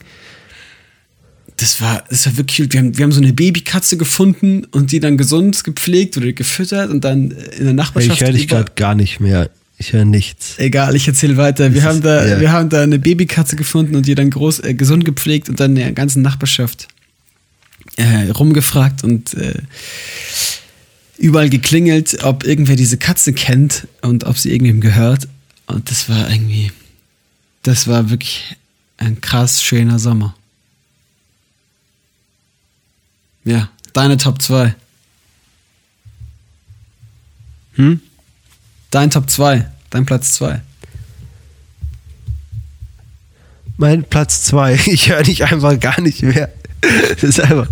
Das 1.57 1.81
war, 1.81 2.03
das 2.09 2.27
war 2.27 2.37
wirklich, 2.39 2.73
wir 2.73 2.81
haben, 2.81 2.97
wir 2.97 3.05
haben 3.05 3.13
so 3.13 3.21
eine 3.21 3.33
Babykatze 3.33 3.97
gefunden 3.97 4.65
und 4.73 4.91
die 4.91 5.01
dann 5.01 5.17
gesund 5.17 5.63
gepflegt 5.65 6.17
oder 6.17 6.33
gefüttert 6.33 6.91
und 6.91 7.05
dann 7.05 7.31
in 7.31 7.65
der 7.65 7.75
Nachbarschaft. 7.75 8.21
ich 8.21 8.27
höre 8.27 8.33
dich 8.33 8.49
gerade 8.49 8.73
gar 8.75 8.95
nicht 8.95 9.21
mehr. 9.21 9.51
Ich 9.79 9.93
höre 9.93 10.05
nichts. 10.05 10.55
Egal, 10.59 10.95
ich 10.97 11.07
erzähle 11.09 11.37
weiter. 11.37 11.73
Wir 11.75 11.81
Das 11.83 11.89
haben, 11.89 11.97
ist- 11.99 12.05
da, 12.05 12.27
ja. 12.27 12.41
wir 12.41 12.53
haben 12.53 12.69
da 12.69 12.83
eine 12.83 12.99
Babykatze 12.99 13.57
gefunden 13.57 13.97
und 13.97 14.07
die 14.07 14.15
dann 14.15 14.31
groß, 14.31 14.61
äh, 14.61 14.75
gesund 14.75 15.05
gepflegt 15.05 15.49
und 15.49 15.61
dann 15.61 15.73
in 15.73 15.77
der 15.83 15.93
ganzen 15.93 16.23
Nachbarschaft 16.23 16.89
äh, 17.97 18.31
rumgefragt 18.31 19.05
und 19.05 19.35
äh, 19.35 19.55
überall 21.19 21.51
geklingelt, 21.51 22.23
ob 22.25 22.45
irgendwer 22.45 22.77
diese 22.77 22.97
Katze 22.97 23.33
kennt 23.33 23.87
und 24.03 24.25
ob 24.25 24.39
sie 24.39 24.51
irgendwem 24.53 24.81
gehört. 24.81 25.29
Und 25.67 25.91
das 25.91 26.09
war 26.09 26.31
irgendwie, 26.31 26.73
das 27.63 27.87
war 27.87 28.11
wirklich 28.11 28.57
ein 28.99 29.21
krass 29.21 29.63
schöner 29.63 29.99
Sommer. 29.99 30.35
Ja, 33.45 33.69
deine 33.93 34.17
Top 34.17 34.41
2. 34.41 34.75
Hm? 37.75 38.01
Dein 38.91 39.11
Top 39.11 39.29
2. 39.31 39.67
Dein 39.91 40.05
Platz 40.07 40.35
2. 40.35 40.61
Mein 43.79 44.05
Platz 44.05 44.43
zwei. 44.43 44.75
Ich 44.87 45.09
höre 45.11 45.23
dich 45.23 45.45
einfach 45.45 45.79
gar 45.81 46.01
nicht 46.01 46.23
mehr. 46.23 46.51
Das 47.15 47.23
ist 47.25 47.41
einfach. 47.41 47.69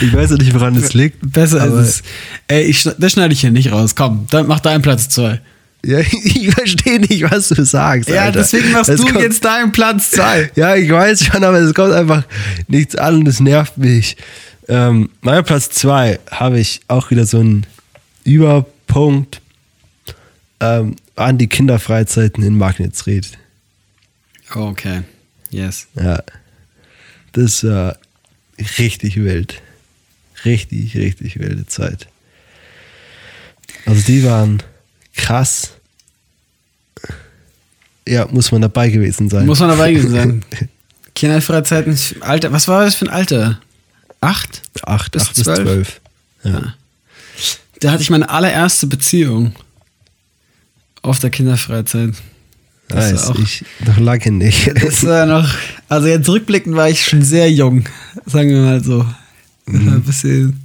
Ich 0.00 0.12
weiß 0.12 0.30
nicht, 0.32 0.52
woran 0.54 0.76
es 0.76 0.92
liegt. 0.94 1.32
Besser 1.32 1.64
ist 1.66 1.72
es. 1.72 2.02
Ey, 2.48 2.62
ich, 2.64 2.82
das 2.98 3.12
schneide 3.12 3.32
ich 3.32 3.40
hier 3.40 3.50
nicht 3.50 3.72
raus. 3.72 3.94
Komm, 3.96 4.26
dann 4.30 4.46
mach 4.46 4.60
deinen 4.60 4.82
Platz 4.82 5.08
2. 5.08 5.40
Ja, 5.84 5.98
ich 6.00 6.50
verstehe 6.50 7.00
nicht, 7.00 7.22
was 7.30 7.48
du 7.48 7.64
sagst. 7.64 8.08
Ja, 8.10 8.22
Alter. 8.24 8.40
deswegen 8.40 8.70
machst 8.72 8.90
Es 8.90 9.00
du 9.00 9.06
kommt- 9.06 9.20
jetzt 9.20 9.44
deinen 9.44 9.72
Platz 9.72 10.10
2. 10.10 10.50
Ja, 10.54 10.74
ich 10.76 10.90
weiß 10.90 11.24
schon, 11.24 11.42
aber 11.42 11.58
es 11.58 11.74
kommt 11.74 11.92
einfach 11.94 12.24
nichts 12.68 12.94
an 12.96 13.16
und 13.16 13.28
es 13.28 13.40
nervt 13.40 13.78
mich. 13.78 14.16
Ähm, 14.68 15.10
mein 15.20 15.44
Platz 15.44 15.70
zwei 15.70 16.18
habe 16.30 16.58
ich 16.58 16.80
auch 16.88 17.10
wieder 17.10 17.26
so 17.26 17.38
einen 17.38 17.66
Überpunkt 18.24 19.40
ähm, 20.60 20.96
an 21.14 21.38
die 21.38 21.46
Kinderfreizeiten 21.46 22.42
in 22.42 22.58
Magnetsried. 22.58 23.38
Okay. 24.54 25.02
Yes. 25.50 25.86
Ja. 25.94 26.22
Das 27.32 27.64
war 27.64 27.96
richtig 28.78 29.16
wild. 29.16 29.62
Richtig, 30.44 30.96
richtig 30.96 31.38
wilde 31.38 31.66
Zeit. 31.66 32.08
Also 33.84 34.02
die 34.02 34.24
waren 34.24 34.62
krass. 35.14 35.72
Ja, 38.06 38.26
muss 38.30 38.52
man 38.52 38.62
dabei 38.62 38.88
gewesen 38.90 39.28
sein. 39.28 39.46
Muss 39.46 39.60
man 39.60 39.70
dabei 39.70 39.92
gewesen 39.92 40.12
sein. 40.12 40.44
Kinderfreizeiten, 41.14 41.98
Alter, 42.20 42.52
was 42.52 42.68
war 42.68 42.84
das 42.84 42.94
für 42.94 43.06
ein 43.06 43.10
Alter? 43.10 43.60
Acht? 44.20 44.62
Acht 44.82 45.12
bis 45.12 45.22
acht 45.22 45.34
bis 45.34 45.44
zwölf? 45.44 45.58
zwölf. 45.62 46.00
Ja. 46.44 46.74
Da 47.80 47.90
hatte 47.92 48.02
ich 48.02 48.10
meine 48.10 48.28
allererste 48.30 48.86
Beziehung. 48.86 49.54
Auf 51.02 51.18
der 51.20 51.30
Kinderfreizeit. 51.30 52.14
Das 52.88 53.12
Weiß 53.12 53.24
auch- 53.28 53.38
ich 53.38 53.64
noch 53.84 53.98
lange 53.98 54.30
nicht. 54.32 54.68
Das 54.82 55.04
war 55.04 55.26
noch, 55.26 55.48
also 55.88 56.06
jetzt 56.08 56.28
rückblickend 56.28 56.74
war 56.76 56.88
ich 56.88 57.04
schon 57.04 57.22
sehr 57.22 57.50
jung, 57.52 57.84
sagen 58.26 58.50
wir 58.50 58.60
mal 58.60 58.82
so. 58.82 58.98
War 58.98 59.94
ein 59.94 60.02
bisschen, 60.02 60.60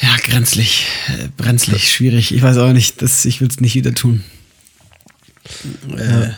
ja, 0.00 0.16
grenzlich, 0.24 0.86
brenzlig, 1.36 1.92
schwierig. 1.92 2.34
Ich 2.34 2.42
weiß 2.42 2.56
auch 2.58 2.72
nicht, 2.72 3.00
das, 3.02 3.24
ich 3.24 3.40
will 3.40 3.48
es 3.48 3.60
nicht 3.60 3.74
wieder 3.76 3.94
tun. 3.94 4.24
Äh, 5.96 6.30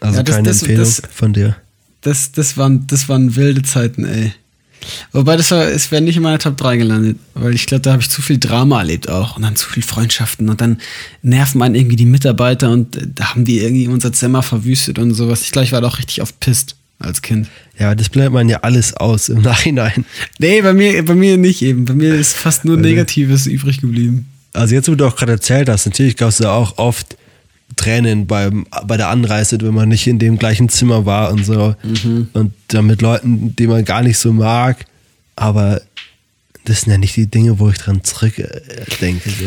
also 0.00 0.16
Ja, 0.18 0.22
das- 0.22 0.34
keine 0.36 0.48
das- 0.48 0.62
Empfehlung 0.62 0.92
von 1.14 1.32
dir. 1.34 1.56
Das, 2.00 2.32
das, 2.32 2.56
waren, 2.56 2.86
das 2.86 3.08
waren 3.08 3.36
wilde 3.36 3.62
Zeiten, 3.62 4.04
ey. 4.04 4.32
Wobei 5.12 5.36
das 5.36 5.50
war, 5.50 5.66
es 5.66 5.90
wäre 5.90 6.02
nicht 6.02 6.16
in 6.16 6.22
meiner 6.22 6.38
Top 6.38 6.56
3 6.56 6.76
gelandet, 6.76 7.18
weil 7.34 7.54
ich 7.54 7.66
glaube, 7.66 7.82
da 7.82 7.92
habe 7.92 8.02
ich 8.02 8.10
zu 8.10 8.22
viel 8.22 8.38
Drama 8.38 8.78
erlebt 8.78 9.08
auch 9.08 9.36
und 9.36 9.42
dann 9.42 9.56
zu 9.56 9.68
viel 9.68 9.82
Freundschaften 9.82 10.48
und 10.48 10.60
dann 10.60 10.78
nerven 11.22 11.62
einen 11.62 11.74
irgendwie 11.74 11.96
die 11.96 12.06
Mitarbeiter 12.06 12.70
und 12.70 12.96
äh, 12.96 13.06
da 13.14 13.30
haben 13.30 13.44
die 13.44 13.58
irgendwie 13.58 13.88
unser 13.88 14.12
Zimmer 14.12 14.42
verwüstet 14.42 14.98
und 14.98 15.12
sowas. 15.14 15.42
Ich 15.42 15.50
glaube, 15.50 15.64
ich 15.66 15.72
war 15.72 15.80
doch 15.80 15.98
richtig 15.98 16.22
oft 16.22 16.38
pisst 16.40 16.76
als 17.00 17.22
Kind. 17.22 17.48
Ja, 17.78 17.94
das 17.94 18.08
bleibt 18.08 18.32
man 18.32 18.48
ja 18.48 18.58
alles 18.60 18.94
aus 18.94 19.28
im 19.28 19.42
Nachhinein. 19.42 20.04
Nee, 20.38 20.62
bei 20.62 20.72
mir, 20.72 21.04
bei 21.04 21.14
mir 21.14 21.36
nicht 21.36 21.62
eben. 21.62 21.84
Bei 21.84 21.94
mir 21.94 22.14
ist 22.14 22.36
fast 22.36 22.64
nur. 22.64 22.76
Negatives 22.76 23.46
übrig 23.46 23.80
geblieben. 23.80 24.26
Also 24.52 24.74
jetzt, 24.74 24.88
wo 24.88 24.94
du 24.94 25.06
auch 25.06 25.16
gerade 25.16 25.32
erzählt 25.32 25.68
hast, 25.68 25.86
natürlich 25.86 26.16
gab 26.16 26.30
es 26.30 26.38
ja 26.38 26.50
auch 26.50 26.78
oft 26.78 27.17
Tränen 27.78 28.26
beim, 28.26 28.66
bei 28.86 28.98
der 28.98 29.08
Anreise, 29.08 29.58
wenn 29.62 29.72
man 29.72 29.88
nicht 29.88 30.06
in 30.06 30.18
dem 30.18 30.38
gleichen 30.38 30.68
Zimmer 30.68 31.06
war 31.06 31.32
und 31.32 31.46
so. 31.46 31.74
Mhm. 31.82 32.28
Und 32.34 32.52
dann 32.68 32.86
mit 32.86 33.00
Leuten, 33.00 33.56
die 33.56 33.66
man 33.66 33.84
gar 33.86 34.02
nicht 34.02 34.18
so 34.18 34.32
mag. 34.32 34.84
Aber 35.36 35.80
das 36.64 36.82
sind 36.82 36.92
ja 36.92 36.98
nicht 36.98 37.16
die 37.16 37.28
Dinge, 37.28 37.58
wo 37.58 37.70
ich 37.70 37.78
dran 37.78 38.04
zurück 38.04 38.38
äh. 38.38 38.60
So. 39.24 39.44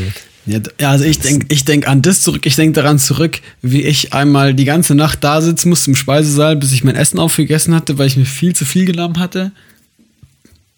Ja, 0.48 0.90
also 0.90 1.04
ich 1.04 1.20
denke 1.20 1.46
ich 1.50 1.66
denk 1.66 1.88
an 1.88 2.02
das 2.02 2.24
zurück, 2.24 2.48
ich 2.48 2.56
denke 2.56 2.82
daran 2.82 2.98
zurück, 2.98 3.42
wie 3.62 3.84
ich 3.84 4.12
einmal 4.12 4.56
die 4.56 4.66
ganze 4.66 4.96
Nacht 4.96 5.24
da 5.24 5.40
sitzen 5.40 5.70
musste 5.70 5.92
im 5.92 5.96
Speisesaal, 5.96 6.56
bis 6.56 6.72
ich 6.72 6.84
mein 6.84 6.96
Essen 6.96 7.20
aufgegessen 7.20 7.76
hatte, 7.76 8.00
weil 8.00 8.08
ich 8.08 8.18
mir 8.18 8.26
viel 8.26 8.56
zu 8.56 8.66
viel 8.66 8.86
genommen 8.86 9.20
hatte. 9.20 9.52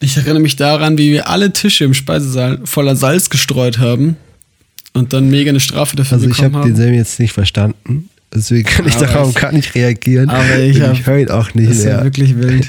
Ich 0.01 0.17
erinnere 0.17 0.41
mich 0.41 0.57
daran, 0.57 0.97
wie 0.97 1.11
wir 1.13 1.29
alle 1.29 1.53
Tische 1.53 1.85
im 1.85 1.93
Speisesaal 1.93 2.59
voller 2.65 2.97
Salz 2.97 3.29
gestreut 3.29 3.79
haben 3.79 4.17
und 4.93 5.13
dann 5.13 5.29
mega 5.29 5.49
eine 5.49 5.59
Strafe 5.59 5.95
dafür 5.95 6.15
Also 6.17 6.27
ich 6.29 6.35
bekommen 6.37 6.55
habe 6.55 6.67
den 6.69 6.75
haben. 6.77 6.83
Sam 6.85 6.93
jetzt 6.93 7.19
nicht 7.19 7.33
verstanden. 7.33 8.09
Deswegen 8.33 8.67
kann 8.67 8.87
ich 8.87 8.95
Aber 8.95 9.05
darauf 9.05 9.29
ich- 9.29 9.35
gar 9.41 9.51
nicht 9.51 9.75
reagieren. 9.75 10.29
aber 10.29 10.59
ich 10.59 10.81
hab- 10.81 10.93
ich 10.93 11.05
höre 11.05 11.19
ihn 11.19 11.29
auch 11.29 11.53
nicht 11.53 11.69
Das 11.69 11.77
ist 11.77 11.83
ja 11.85 12.03
wirklich 12.03 12.35
wild. 12.37 12.67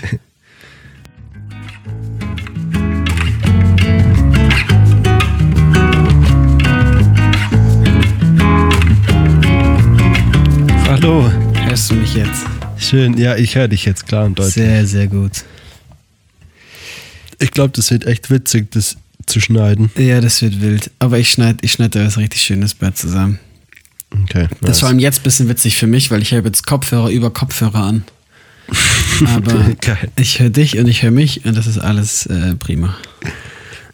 Hallo. 10.89 11.31
Hörst 11.67 11.91
du 11.91 11.95
mich 11.95 12.15
jetzt? 12.15 12.45
Schön. 12.79 13.17
Ja, 13.19 13.37
ich 13.37 13.55
höre 13.57 13.69
dich 13.69 13.85
jetzt 13.85 14.07
klar 14.07 14.27
und 14.27 14.39
deutlich. 14.39 14.55
Sehr, 14.55 14.87
sehr 14.87 15.07
gut. 15.07 15.45
Ich 17.39 17.51
glaube, 17.51 17.73
das 17.75 17.91
wird 17.91 18.07
echt 18.07 18.31
witzig, 18.31 18.71
das 18.73 18.97
zu 19.27 19.41
schneiden. 19.41 19.91
Ja, 19.97 20.21
das 20.21 20.43
wird 20.43 20.61
wild. 20.61 20.91
Aber 20.99 21.19
ich 21.19 21.31
schneide 21.31 21.59
ich 21.63 21.73
schneid 21.73 21.95
da 21.95 22.05
was 22.05 22.19
richtig 22.19 22.43
schönes 22.43 22.75
Bett 22.75 22.97
zusammen. 22.97 23.39
Okay. 24.23 24.49
Das 24.61 24.69
nice. 24.69 24.83
war 24.83 24.89
allem 24.91 24.99
jetzt 24.99 25.21
ein 25.21 25.23
bisschen 25.25 25.49
witzig 25.49 25.77
für 25.77 25.87
mich, 25.87 26.11
weil 26.11 26.23
ich 26.23 26.33
habe 26.33 26.47
jetzt 26.47 26.67
Kopfhörer 26.67 27.11
über 27.11 27.31
Kopfhörer 27.31 27.83
an. 27.83 28.05
Aber 29.27 29.73
ich 30.17 30.41
höre 30.41 30.51
dich 30.51 30.79
und 30.79 30.89
ich 30.89 31.03
höre 31.03 31.11
mich 31.11 31.45
und 31.45 31.57
das 31.57 31.67
ist 31.67 31.79
alles 31.79 32.27
äh, 32.27 32.55
prima. 32.55 32.97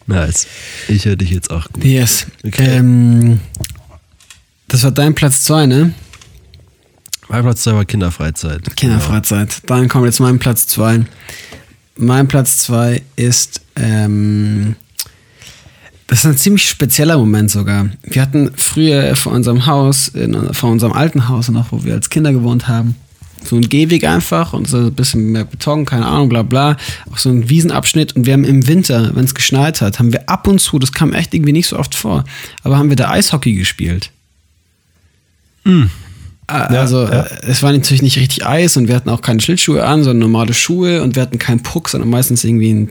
Nice. 0.07 0.47
Ich 0.89 1.05
höre 1.05 1.17
dich 1.17 1.31
jetzt 1.31 1.51
auch 1.51 1.69
gut. 1.73 1.85
Yes. 1.85 2.27
Okay. 2.45 2.77
Ähm, 2.77 3.41
das 4.69 4.85
war 4.85 4.91
dein 4.91 5.15
Platz 5.15 5.45
2, 5.45 5.67
ne? 5.67 5.95
Mein 7.31 7.43
Platz 7.43 7.63
zwei 7.63 7.75
war 7.75 7.85
Kinderfreizeit. 7.85 8.75
Kinderfreizeit. 8.75 9.63
Dann 9.67 9.89
kommt 9.89 10.07
jetzt 10.07 10.19
mein 10.19 10.41
Platz 10.41 10.67
2. 10.67 11.05
Mein 11.97 12.27
Platz 12.27 12.59
2 12.59 13.03
ist, 13.15 13.61
ähm, 13.77 14.75
das 16.11 16.19
ist 16.21 16.27
ein 16.27 16.37
ziemlich 16.37 16.69
spezieller 16.69 17.17
Moment 17.17 17.51
sogar. 17.53 17.89
Wir 18.03 18.21
hatten 18.21 18.51
früher 18.57 19.15
vor 19.15 19.33
unserem 19.33 19.67
Haus, 19.67 20.09
in, 20.09 20.53
vor 20.53 20.71
unserem 20.71 20.93
alten 20.93 21.29
Haus 21.29 21.49
noch, 21.49 21.71
wo 21.71 21.85
wir 21.85 21.95
als 21.95 22.11
Kinder 22.11 22.33
gewohnt 22.33 22.67
haben, 22.67 22.97
So 23.45 23.57
ein 23.57 23.63
Gehweg 23.69 24.05
einfach 24.05 24.53
und 24.53 24.69
so 24.69 24.79
ein 24.79 24.93
bisschen 24.93 25.33
mehr 25.33 25.45
Beton, 25.45 25.87
keine 25.87 26.07
Ahnung, 26.07 26.29
bla 26.29 26.43
bla. 26.43 26.77
Auch 27.11 27.19
so 27.19 27.31
ein 27.31 27.49
Wiesenabschnitt. 27.49 28.15
Und 28.17 28.27
wir 28.27 28.33
haben 28.35 28.45
im 28.45 28.67
Winter, 28.67 29.13
wenn 29.15 29.25
es 29.25 29.35
geschneit 29.35 29.81
hat, 29.81 29.99
haben 29.99 30.13
wir 30.13 30.29
ab 30.29 30.47
und 30.47 30.61
zu, 30.61 30.79
das 30.79 30.93
kam 30.93 31.13
echt 31.13 31.33
irgendwie 31.33 31.53
nicht 31.53 31.69
so 31.69 31.79
oft 31.79 31.95
vor, 31.95 32.25
aber 32.65 32.77
haben 32.77 32.89
wir 32.91 32.97
da 32.97 33.11
Eishockey 33.11 33.55
gespielt. 33.55 34.11
Äh, 35.65 36.53
Also 36.53 37.05
ja. 37.05 37.23
äh, 37.23 37.47
es 37.47 37.63
war 37.63 37.73
natürlich 37.73 38.03
nicht 38.03 38.19
richtig 38.19 38.45
Eis 38.47 38.77
und 38.77 38.89
wir 38.89 38.97
hatten 38.97 39.09
auch 39.11 39.23
keine 39.23 39.41
Schlittschuhe 39.41 39.85
an, 39.85 40.03
sondern 40.03 40.31
normale 40.31 40.55
Schuhe 40.55 41.03
und 41.03 41.15
wir 41.15 41.23
hatten 41.23 41.39
keinen 41.39 41.63
Puck, 41.63 41.89
sondern 41.89 42.11
meistens 42.11 42.45
irgendwie 42.45 42.71
einen 42.71 42.89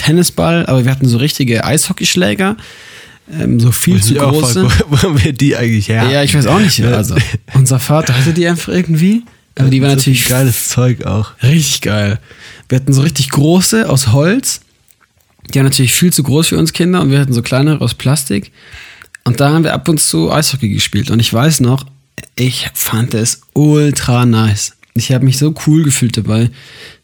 Tennisball, 0.00 0.66
aber 0.66 0.84
wir 0.84 0.90
hatten 0.90 1.06
so 1.08 1.18
richtige 1.18 1.64
Eishockeyschläger, 1.64 2.56
ähm, 3.38 3.60
so 3.60 3.70
viel 3.72 4.02
zu 4.02 4.14
große. 4.14 4.66
Wo 4.88 4.96
haben 5.02 5.22
wir 5.22 5.32
die 5.32 5.56
eigentlich 5.56 5.88
her? 5.88 6.08
Ja, 6.10 6.22
ich 6.22 6.34
weiß 6.34 6.46
auch 6.46 6.58
nicht. 6.58 6.82
Also 6.82 7.16
unser 7.54 7.78
Vater 7.78 8.16
hatte 8.16 8.32
die 8.32 8.46
einfach 8.46 8.72
irgendwie, 8.72 9.22
aber 9.56 9.68
die 9.68 9.80
waren 9.82 9.90
So 9.90 9.96
natürlich 9.96 10.28
geiles 10.28 10.68
Zeug 10.68 11.04
auch. 11.04 11.32
richtig 11.42 11.82
geil. 11.82 12.18
Wir 12.68 12.76
hatten 12.76 12.92
so 12.92 13.02
richtig 13.02 13.30
große 13.30 13.88
aus 13.88 14.08
Holz. 14.12 14.60
Die 15.52 15.58
waren 15.58 15.66
natürlich 15.66 15.92
viel 15.94 16.12
zu 16.12 16.22
groß 16.22 16.48
für 16.48 16.58
uns 16.58 16.72
Kinder 16.72 17.00
und 17.00 17.10
wir 17.10 17.18
hatten 17.20 17.32
so 17.32 17.42
kleinere 17.42 17.80
aus 17.80 17.94
Plastik. 17.94 18.52
Und 19.24 19.40
da 19.40 19.50
haben 19.50 19.64
wir 19.64 19.74
ab 19.74 19.88
und 19.88 20.00
zu 20.00 20.32
Eishockey 20.32 20.68
gespielt. 20.70 21.10
Und 21.10 21.20
ich 21.20 21.32
weiß 21.32 21.60
noch, 21.60 21.84
ich 22.36 22.68
fand 22.74 23.14
es 23.14 23.42
ultra 23.52 24.24
nice. 24.26 24.74
Ich 24.94 25.12
habe 25.12 25.24
mich 25.24 25.38
so 25.38 25.54
cool 25.66 25.82
gefühlt 25.84 26.16
dabei. 26.16 26.50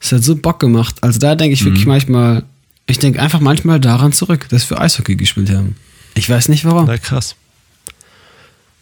Es 0.01 0.13
hat 0.13 0.25
so 0.25 0.37
Bock 0.37 0.61
gemacht. 0.61 0.97
Also 1.03 1.19
da 1.19 1.35
denke 1.35 1.55
ich 1.55 1.65
wirklich 1.65 1.87
manchmal, 1.87 2.43
ich 2.87 2.99
denke 2.99 3.20
einfach 3.20 3.41
manchmal 3.41 3.80
daran 3.80 4.12
zurück, 4.12 4.49
dass 4.49 4.68
wir 4.70 4.80
Eishockey 4.80 5.16
gespielt 5.16 5.51
haben. 5.51 5.76
Ich 6.14 6.30
weiß 6.30 6.49
nicht 6.49 6.64
warum. 6.64 6.87
Na 6.87 6.99
krass. 6.99 7.34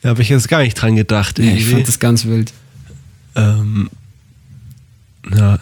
Da 0.02 0.10
habe 0.10 0.22
ich 0.22 0.28
jetzt 0.28 0.48
gar 0.48 0.60
nicht 0.60 0.74
dran 0.74 0.96
gedacht. 0.96 1.38
Nee, 1.38 1.56
ich 1.56 1.66
fand 1.66 1.88
das 1.88 1.98
ganz 1.98 2.26
wild. 2.26 2.52
Ähm, 3.34 3.90
ja. 5.34 5.58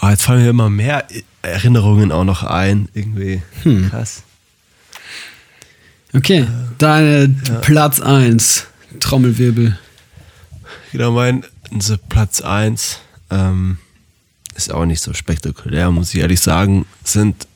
Oh, 0.00 0.08
jetzt 0.08 0.24
fallen 0.24 0.42
mir 0.42 0.50
immer 0.50 0.68
mehr 0.68 1.06
Erinnerungen 1.40 2.12
auch 2.12 2.24
noch 2.24 2.42
ein. 2.42 2.88
Irgendwie. 2.92 3.40
Hm. 3.62 3.88
Krass. 3.88 4.22
Okay, 6.12 6.46
deine 6.76 7.28
Platz 7.62 8.00
1. 8.00 8.66
Trommelwirbel. 9.00 9.78
Genau, 10.92 11.12
mein 11.12 11.44
Platz 12.10 12.42
1 12.42 12.98
ähm, 13.30 13.78
ist 14.66 14.72
auch 14.72 14.84
nicht 14.84 15.00
so 15.02 15.12
spektakulär, 15.12 15.90
muss 15.90 16.14
ich 16.14 16.20
ehrlich 16.20 16.40
sagen. 16.40 16.86
Sind 17.04 17.46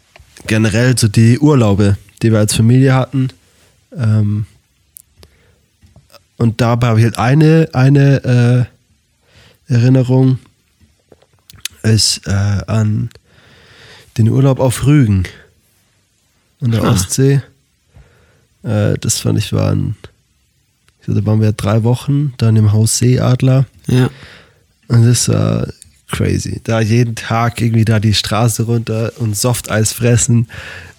generell 0.47 0.97
so 0.99 1.09
die 1.09 1.39
Urlaube, 1.39 1.97
die 2.23 2.33
wir 2.33 2.39
als 2.39 2.55
Familie 2.55 2.95
hatten. 2.95 3.29
Ähm, 3.97 4.47
und 6.37 6.61
dabei 6.61 6.89
habe 6.89 6.99
ich 7.01 7.05
halt 7.05 7.19
eine, 7.19 7.69
eine 7.73 8.69
äh, 9.69 9.73
Erinnerung 9.73 10.39
ist 11.83 12.27
äh, 12.27 12.31
an 12.31 13.11
den 14.19 14.29
Urlaub 14.29 14.59
auf 14.61 14.87
Rügen 14.87 15.25
an 16.61 16.71
der 16.73 16.83
Ah. 16.85 16.91
Ostsee. 16.93 17.43
Äh, 18.63 18.95
das 19.01 19.21
fand 19.21 19.39
ich 19.39 19.53
waren, 19.53 19.97
ich 20.99 21.07
glaube, 21.07 21.21
da 21.21 21.27
waren 21.27 21.41
wir 21.41 21.53
drei 21.53 21.85
Wochen 21.85 22.35
dann 22.39 22.57
im 22.57 22.73
Haus 22.73 22.99
Seeadler. 22.99 23.67
Ja. 23.87 24.11
Und 24.89 25.05
das 25.07 25.29
war 25.29 25.67
crazy. 26.11 26.61
Da 26.65 26.81
jeden 26.81 27.15
Tag 27.15 27.61
irgendwie 27.61 27.85
da 27.85 27.99
die 28.01 28.15
Straße 28.15 28.65
runter 28.65 29.13
und 29.19 29.37
Softeis 29.37 29.93
fressen 29.93 30.49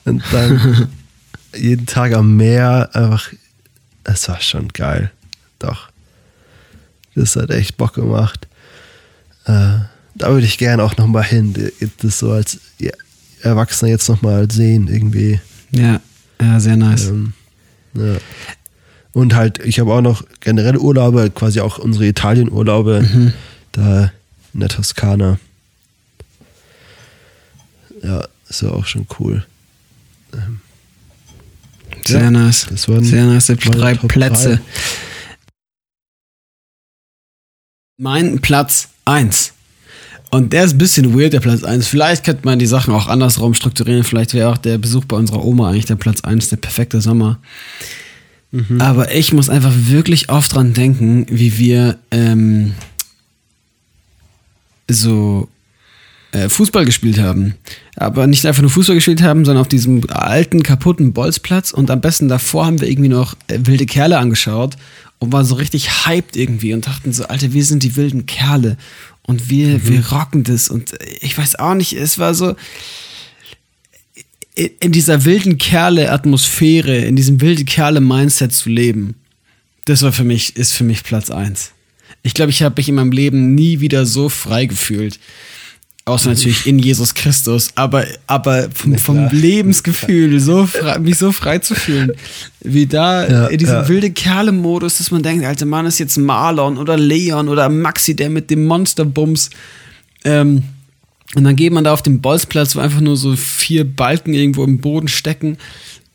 und 0.06 0.24
dann 0.32 0.90
jeden 1.56 1.86
Tag 1.86 2.14
am 2.14 2.36
Meer 2.36 2.90
einfach. 2.94 3.30
Es 4.04 4.28
war 4.30 4.40
schon 4.42 4.70
geil. 4.70 5.12
Doch. 5.60 5.90
Das 7.16 7.36
hat 7.36 7.50
echt 7.52 7.78
Bock 7.78 7.94
gemacht. 7.96 8.48
Äh, 9.46 9.80
da 10.16 10.30
würde 10.30 10.46
ich 10.46 10.58
gerne 10.58 10.84
auch 10.84 10.98
nochmal 10.98 11.24
hin. 11.24 11.54
Das 12.02 12.20
so 12.20 12.32
als 12.32 12.60
ja, 12.80 12.92
Erwachsener 13.42 13.92
jetzt 13.92 14.08
nochmal 14.08 14.50
sehen, 14.52 14.88
irgendwie. 14.88 15.40
Ja, 15.72 16.00
ja, 16.42 16.60
sehr 16.60 16.78
nice. 16.78 17.08
Ähm, 17.08 17.34
ja. 17.96 18.18
Und 19.14 19.36
halt, 19.36 19.60
ich 19.66 19.80
habe 19.80 19.94
auch 19.94 20.02
noch 20.02 20.24
generelle 20.42 20.80
Urlaube, 20.80 21.32
quasi 21.32 21.60
auch 21.60 21.80
unsere 21.80 22.06
Italien-Urlaube, 22.06 23.02
Mhm. 23.02 23.34
da 23.72 24.12
in 24.58 24.62
der 24.62 24.70
Toskana. 24.70 25.38
Ja, 28.02 28.28
ist 28.50 28.64
ja 28.64 28.70
auch 28.72 28.88
schon 28.88 29.06
cool. 29.20 29.46
Sehr 32.04 32.22
Ja, 32.22 32.32
nice. 32.32 32.66
das 32.68 32.88
waren 32.90 33.04
Sehr 33.04 33.26
nice. 33.26 33.46
Drei 33.46 33.94
Top 33.96 34.10
Plätze. 34.10 34.56
drei. 34.56 34.62
Mein 38.00 38.40
Platz 38.40 38.90
1. 39.06 39.54
Und 40.32 40.54
der 40.54 40.64
ist 40.66 40.74
ein 40.74 40.78
bisschen 40.80 41.18
weird, 41.18 41.34
der 41.34 41.40
Platz 41.40 41.64
1. 41.64 41.88
Vielleicht 41.88 42.24
könnte 42.26 42.46
man 42.46 42.58
die 42.58 42.66
Sachen 42.66 42.96
auch 42.96 43.08
andersrum 43.08 43.54
strukturieren. 43.54 44.04
Vielleicht 44.04 44.34
wäre 44.34 44.50
auch 44.50 44.58
der 44.58 44.80
Besuch 44.80 45.06
bei 45.06 45.18
unserer 45.18 45.46
Oma 45.46 45.70
eigentlich 45.70 45.86
der 45.86 45.96
Platz 45.98 46.22
1, 46.22 46.50
der 46.50 46.58
perfekte 46.58 47.00
Sommer. 47.00 47.40
Aber 48.80 49.14
ich 49.14 49.34
muss 49.34 49.50
einfach 49.50 49.74
wirklich 49.76 50.30
oft 50.30 50.56
dran 50.56 50.74
denken, 50.74 51.28
wie 51.30 51.60
wir 51.60 52.00
ähm, 52.10 52.74
so 54.90 55.48
äh, 56.32 56.50
Fußball 56.50 56.86
gespielt 56.86 57.20
haben. 57.20 57.56
Aber 57.96 58.28
nicht 58.28 58.46
einfach 58.46 58.62
nur 58.62 58.72
Fußball 58.72 58.96
gespielt 58.96 59.22
haben, 59.22 59.46
sondern 59.46 59.62
auf 59.62 59.68
diesem 59.68 60.10
alten, 60.10 60.64
kaputten 60.64 61.14
Bolzplatz. 61.14 61.72
Und 61.72 61.90
am 61.90 62.02
besten 62.02 62.28
davor 62.28 62.66
haben 62.66 62.80
wir 62.82 62.90
irgendwie 62.90 63.10
noch 63.10 63.36
äh, 63.48 63.60
wilde 63.64 63.86
Kerle 63.86 64.18
angeschaut 64.18 64.76
und 65.20 65.32
waren 65.34 65.46
so 65.46 65.56
richtig 65.56 66.06
hyped 66.06 66.36
irgendwie 66.36 66.74
und 66.74 66.86
dachten 66.88 67.12
so, 67.14 67.26
Alter, 67.26 67.54
wir 67.54 67.64
sind 67.66 67.84
die 67.84 67.96
wilden 67.96 68.26
Kerle. 68.26 68.78
Und 69.24 69.50
wir, 69.50 69.86
wir 69.86 70.08
rocken 70.12 70.44
das. 70.46 70.70
Und 70.70 70.94
äh, 70.94 71.06
ich 71.22 71.38
weiß 71.38 71.56
auch 71.60 71.74
nicht, 71.74 71.94
es 71.94 72.18
war 72.20 72.34
so 72.34 72.56
in- 74.56 74.70
in 74.80 74.92
dieser 74.92 75.26
wilden 75.26 75.58
Kerle-Atmosphäre, 75.58 76.98
in 77.00 77.16
diesem 77.16 77.42
wilde 77.42 77.66
Kerle-Mindset 77.66 78.54
zu 78.54 78.70
leben. 78.70 79.16
Das 79.86 80.02
war 80.02 80.12
für 80.12 80.24
mich, 80.24 80.56
ist 80.56 80.74
für 80.74 80.84
mich 80.84 81.04
Platz 81.04 81.30
eins. 81.32 81.72
Ich 82.24 82.34
glaube, 82.34 82.52
ich 82.52 82.62
habe 82.64 82.76
mich 82.78 82.90
in 82.90 82.96
meinem 82.96 83.12
Leben 83.12 83.56
nie 83.56 83.80
wieder 83.80 84.06
so 84.06 84.30
frei 84.30 84.66
gefühlt. 84.66 85.20
Außer 86.08 86.30
natürlich 86.30 86.66
in 86.66 86.80
Jesus 86.80 87.16
Christus, 87.16 87.72
aber, 87.76 88.06
aber 88.28 88.70
vom, 88.74 88.98
vom. 88.98 89.28
Lebensgefühl, 89.30 90.40
so 90.40 90.66
frei, 90.66 91.00
mich 91.00 91.18
so 91.18 91.34
frei 91.34 91.60
zu 91.60 91.76
fühlen, 91.76 92.14
wie 92.62 92.86
da 92.86 93.28
Ja, 93.28 93.48
in 93.48 93.58
diesem 93.58 93.76
ja. 93.76 93.88
wilde 93.90 94.12
Kerle-Modus, 94.12 95.00
dass 95.00 95.12
man 95.12 95.22
denkt, 95.22 95.44
alter 95.44 95.66
Mann 95.66 95.86
ist 95.86 96.00
jetzt 96.00 96.18
Marlon 96.18 96.78
oder 96.78 96.96
Leon 96.96 97.50
oder 97.50 97.68
Maxi, 97.68 98.16
der 98.16 98.30
mit 98.30 98.50
dem 98.50 98.64
Monsterbums. 98.64 99.50
Ähm, 100.24 100.64
und 101.36 101.44
dann 101.44 101.58
geht 101.58 101.74
man 101.74 101.84
da 101.84 101.92
auf 101.92 102.04
den 102.04 102.22
Bolzplatz, 102.22 102.78
wo 102.78 102.80
einfach 102.80 103.02
nur 103.02 103.18
so 103.18 103.36
vier 103.36 103.84
Balken 103.84 104.34
irgendwo 104.34 104.64
im 104.64 104.80
Boden 104.80 105.10
stecken 105.10 105.58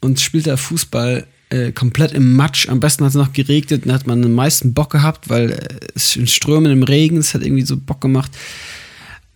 und 0.00 0.20
spielt 0.20 0.46
da 0.46 0.56
Fußball 0.56 1.26
äh, 1.52 1.72
komplett 1.72 2.12
im 2.12 2.34
Matsch. 2.34 2.68
Am 2.68 2.80
besten 2.80 3.04
hat 3.04 3.10
es 3.10 3.14
noch 3.16 3.32
geregnet 3.32 3.84
und 3.86 3.92
hat 3.92 4.06
man 4.06 4.24
am 4.24 4.32
meisten 4.32 4.72
Bock 4.74 4.90
gehabt, 4.90 5.28
weil 5.28 5.50
äh, 5.52 5.58
es 5.94 6.16
in 6.16 6.26
Strömen 6.26 6.72
im 6.72 6.82
Regen, 6.82 7.18
es 7.18 7.34
hat 7.34 7.42
irgendwie 7.42 7.64
so 7.66 7.76
Bock 7.76 8.00
gemacht. 8.00 8.30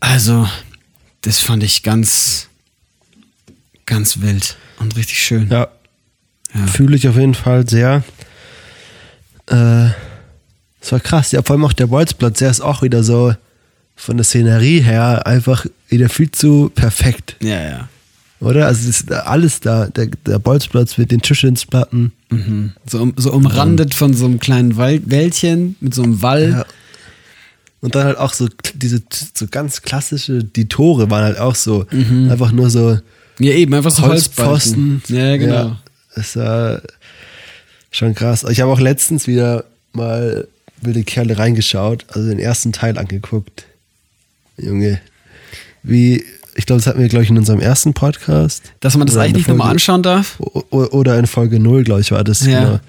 Also, 0.01 0.49
das 1.23 1.41
fand 1.41 1.63
ich 1.63 1.83
ganz, 1.83 2.49
ganz 3.87 4.21
wild 4.21 4.57
und 4.79 4.97
richtig 4.97 5.19
schön. 5.23 5.49
Ja, 5.51 5.69
Ja. 6.55 6.67
fühle 6.67 6.97
ich 6.97 7.07
auf 7.09 7.17
jeden 7.17 7.35
Fall 7.35 7.69
sehr. 7.69 8.03
Äh, 9.49 9.87
es 10.81 10.93
war 10.93 11.01
krass. 11.01 11.33
Ja, 11.33 11.43
vor 11.43 11.55
allem 11.55 11.65
auch 11.65 11.73
der 11.73 11.87
Bolzplatz, 11.89 12.39
der 12.39 12.51
ist 12.51 12.61
auch 12.61 12.83
wieder 12.83 13.03
so 13.03 13.35
von 13.97 14.17
der 14.17 14.25
Szenerie 14.25 14.81
her 14.81 15.27
einfach 15.27 15.67
wieder 15.89 16.09
viel 16.09 16.31
zu 16.31 16.71
perfekt, 16.75 17.37
Ja, 17.41 17.61
ja. 17.63 17.89
Oder? 18.41 18.67
Also 18.67 18.89
ist 18.89 19.11
alles 19.11 19.61
da. 19.61 19.87
Der, 19.87 20.09
der 20.27 20.39
Bolzplatz 20.39 20.99
mit 20.99 21.11
den 21.11 21.23
Tischensplatten. 21.23 22.13
Mhm. 22.31 22.73
So, 22.87 23.01
um, 23.01 23.15
so 23.17 23.33
umrandet 23.33 23.95
von 23.95 24.15
so 24.15 24.27
einem 24.27 24.39
kleinen 24.39 24.77
Wald, 24.77 25.11
Wäldchen 25.11 25.77
mit 25.81 25.95
so 25.95 26.03
einem 26.03 26.23
Wall. 26.23 26.51
Ja. 26.51 26.67
Und 27.81 27.95
dann 27.95 28.05
halt 28.05 28.19
auch 28.19 28.33
so 28.33 28.49
diese 28.75 29.03
so 29.35 29.47
ganz 29.49 29.83
klassische, 29.83 30.43
die 30.43 30.69
Tore 30.69 31.11
waren 31.11 31.25
halt 31.25 31.39
auch 31.39 31.55
so 31.55 31.87
einfach 32.31 32.51
nur 32.51 32.69
so 32.69 32.99
Ja, 33.39 33.53
eben, 33.53 33.75
einfach 33.75 33.91
so 33.91 34.03
Holzpfosten. 34.03 35.03
Holzbalken. 35.05 35.17
Ja, 35.17 35.37
genau. 35.37 35.55
Ja, 35.55 35.79
das 36.15 36.37
war 36.37 36.83
schon 37.91 38.15
krass. 38.15 38.45
Ich 38.51 38.61
habe 38.61 38.73
auch 38.73 38.81
letztens 38.81 39.27
wieder 39.27 39.65
mal 39.93 40.49
wilde 40.81 41.05
Kerle 41.05 41.39
reingeschaut, 41.39 42.05
also 42.09 42.29
den 42.29 42.39
ersten 42.39 42.73
Teil 42.73 42.99
angeguckt. 42.99 43.65
Junge, 44.59 45.01
wie, 45.83 46.25
ich 46.57 46.65
glaube, 46.65 46.81
das 46.81 46.87
hatten 46.87 47.01
wir, 47.01 47.09
glaube 47.09 47.25
ich, 47.25 47.31
in 47.31 47.37
unserem 47.37 47.61
ersten 47.61 47.93
Podcast. 47.93 48.63
Dass 48.81 48.97
man 48.97 49.07
das 49.07 49.17
eigentlich 49.17 49.47
nicht 49.47 49.49
nochmal 49.49 49.71
anschauen 49.71 50.03
darf. 50.03 50.39
Oder 50.71 51.19
in 51.19 51.27
Folge 51.27 51.61
0, 51.61 51.85
glaube 51.85 52.01
ich, 52.01 52.11
war 52.13 52.25
das. 52.25 52.47
Ja. 52.47 52.61
Genau. 52.61 52.81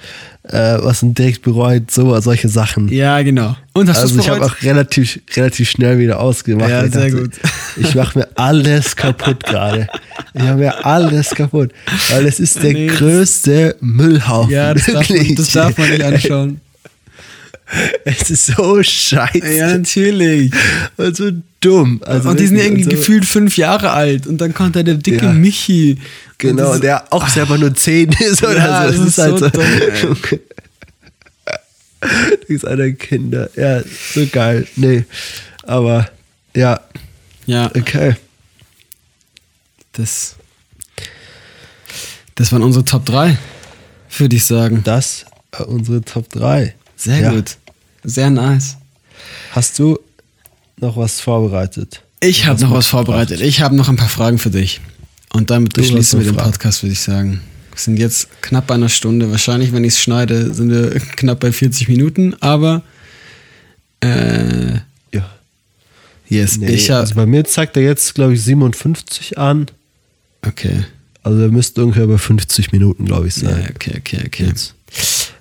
Äh, 0.43 0.81
was 0.81 1.01
ein 1.01 1.13
direkt 1.13 1.41
bereut, 1.41 1.91
so, 1.91 2.17
solche 2.21 2.47
Sachen. 2.47 2.87
Ja, 2.87 3.21
genau. 3.21 3.57
Und 3.73 3.89
hast 3.89 3.97
Also 3.97 4.17
ich 4.17 4.29
habe 4.29 4.45
auch 4.45 4.61
relativ, 4.61 5.19
relativ 5.35 5.69
schnell 5.69 5.99
wieder 5.99 6.21
ausgemacht. 6.21 6.69
Ja, 6.69 6.87
sehr 6.87 7.09
dachte, 7.09 7.23
gut. 7.23 7.31
Ich 7.75 7.93
mache 7.93 8.19
mir 8.19 8.27
alles 8.35 8.95
kaputt 8.95 9.43
gerade. 9.43 9.89
Ich 10.33 10.41
mache 10.41 10.55
mir 10.55 10.85
alles 10.85 11.31
kaputt. 11.31 11.71
Weil 12.09 12.25
es 12.25 12.39
ist 12.39 12.63
der 12.63 12.71
Nee, 12.71 12.87
größte 12.87 13.75
Müllhaufen. 13.81 14.53
Ja, 14.53 14.73
das 14.73 14.85
darf, 14.85 15.09
man, 15.09 15.17
wirklich. 15.19 15.35
das 15.35 15.51
darf 15.51 15.77
man 15.77 15.89
nicht 15.89 16.03
anschauen. 16.03 16.61
Es 18.05 18.29
ist 18.31 18.45
so 18.47 18.81
scheiße. 18.81 19.53
Ja, 19.55 19.77
natürlich. 19.77 20.51
Und 20.95 21.15
so 21.17 21.31
dumm. 21.59 22.01
Also 22.05 22.29
und 22.29 22.39
die 22.39 22.47
sind 22.47 22.57
irgendwie 22.59 22.83
so- 22.83 22.89
gefühlt 22.89 23.25
fünf 23.25 23.57
Jahre 23.57 23.91
alt. 23.91 24.25
Und 24.27 24.37
dann 24.39 24.53
kommt 24.53 24.75
da 24.77 24.83
der 24.83 24.95
dicke 24.95 25.25
Ja. 25.25 25.31
Michi. 25.33 25.97
Genau, 26.37 26.73
Und 26.73 26.83
der 26.83 27.11
auch 27.11 27.27
selber 27.27 27.57
nur 27.57 27.73
10 27.73 28.11
ist 28.19 28.43
oder 28.43 28.57
Ja, 28.57 28.91
so. 28.93 28.97
das 28.99 29.07
ist 29.07 29.15
so 29.15 29.49
dumm, 29.49 30.17
ist 32.47 32.65
einer 32.65 32.91
Kinder. 32.91 33.49
Ja, 33.55 33.81
so 34.13 34.25
geil. 34.31 34.67
Nee. 34.75 35.03
Aber 35.63 36.09
ja, 36.55 36.79
ja, 37.47 37.65
okay. 37.75 38.15
das, 39.93 40.35
das 42.35 42.51
waren 42.51 42.61
unsere 42.63 42.85
Top 42.85 43.05
3, 43.05 43.37
würde 44.17 44.35
ich 44.35 44.45
sagen. 44.45 44.81
Das 44.83 45.25
unsere 45.65 46.01
Top 46.01 46.29
3. 46.29 46.75
Sehr 46.97 47.19
Ja. 47.21 47.31
gut. 47.31 47.55
Sehr 48.03 48.29
nice. 48.29 48.75
Hast 49.51 49.79
du 49.79 49.97
noch 50.79 50.97
was 50.97 51.19
vorbereitet? 51.21 52.01
Ich 52.19 52.45
habe 52.45 52.59
noch 52.61 52.71
was 52.71 52.87
vorbereitet. 52.87 53.39
Ich 53.41 53.61
habe 53.61 53.75
noch 53.75 53.87
ein 53.89 53.95
paar 53.95 54.09
Fragen 54.09 54.37
für 54.39 54.49
dich. 54.49 54.81
Und 55.33 55.49
damit 55.49 55.75
Du 55.77 55.81
hast 55.81 55.87
beschließen 55.89 56.19
wir 56.19 56.25
den 56.25 56.35
Fragen. 56.35 56.51
Podcast, 56.51 56.83
würde 56.83 56.93
ich 56.93 56.99
sagen. 57.01 57.41
Wir 57.71 57.79
sind 57.79 57.97
jetzt 57.99 58.29
knapp 58.41 58.67
bei 58.67 58.73
einer 58.75 58.89
Stunde. 58.89 59.29
Wahrscheinlich, 59.31 59.71
wenn 59.71 59.83
ich 59.83 59.93
es 59.93 59.99
schneide, 60.01 60.53
sind 60.53 60.69
wir 60.71 60.89
knapp 61.15 61.39
bei 61.39 61.51
40 61.51 61.87
Minuten. 61.89 62.35
Aber 62.41 62.81
äh, 64.01 64.73
Ja. 65.13 65.29
yes, 66.27 66.57
Nee, 66.57 66.71
ich 66.71 66.89
habe. 66.89 67.01
also 67.01 67.15
bei 67.15 67.25
mir 67.25 67.43
zeigt 67.45 67.77
er 67.77 67.83
jetzt, 67.83 68.15
glaube 68.15 68.33
ich, 68.33 68.41
57 68.43 69.37
an. 69.37 69.67
okay. 70.45 70.85
Also 71.23 71.39
wir 71.39 71.49
müssten 71.49 71.81
ungefähr 71.81 72.07
bei 72.07 72.17
50 72.17 72.71
Minuten, 72.71 73.03
glaube 73.05 73.27
ich, 73.27 73.35
Ja, 73.37 73.49
sein. 73.49 73.69
okay, 73.75 73.95
okay, 73.97 74.23
okay. 74.25 74.45
Jetzt. 74.45 74.73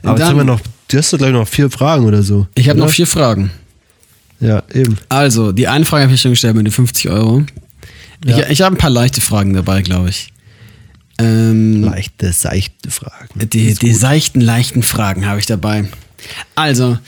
Aber 0.02 0.12
jetzt 0.12 0.20
Dann- 0.20 0.28
haben 0.30 0.36
wir 0.38 0.44
noch, 0.44 0.60
du 0.88 0.98
hast 0.98 1.12
doch 1.12 1.18
gleich 1.18 1.32
noch 1.32 1.48
vier 1.48 1.70
Fragen 1.70 2.04
oder 2.04 2.22
so. 2.22 2.46
Ich 2.54 2.68
habe 2.68 2.78
noch 2.78 2.90
vier 2.90 3.06
Fragen. 3.06 3.50
Ja, 4.40 4.62
eben. 4.72 4.98
Also, 5.08 5.52
die 5.52 5.68
eine 5.68 5.84
Frage 5.84 6.04
habe 6.04 6.14
ich 6.14 6.20
schon 6.20 6.32
gestellt 6.32 6.56
mit 6.56 6.66
den 6.66 6.72
50 6.72 7.08
Euro. 7.10 7.44
Ja. 8.24 8.38
Ich, 8.38 8.50
ich 8.50 8.62
habe 8.62 8.74
ein 8.74 8.78
paar 8.78 8.90
leichte 8.90 9.20
Fragen 9.20 9.54
dabei, 9.54 9.82
glaube 9.82 10.10
ich. 10.10 10.32
Ähm, 11.18 11.82
Leichte, 11.82 12.32
seichte 12.32 12.90
Fragen. 12.90 13.48
Die, 13.48 13.74
die 13.74 13.92
seichten, 13.94 14.40
leichten 14.40 14.82
Fragen 14.82 15.26
habe 15.26 15.40
ich 15.40 15.46
dabei. 15.46 15.88
Also, 16.54 16.98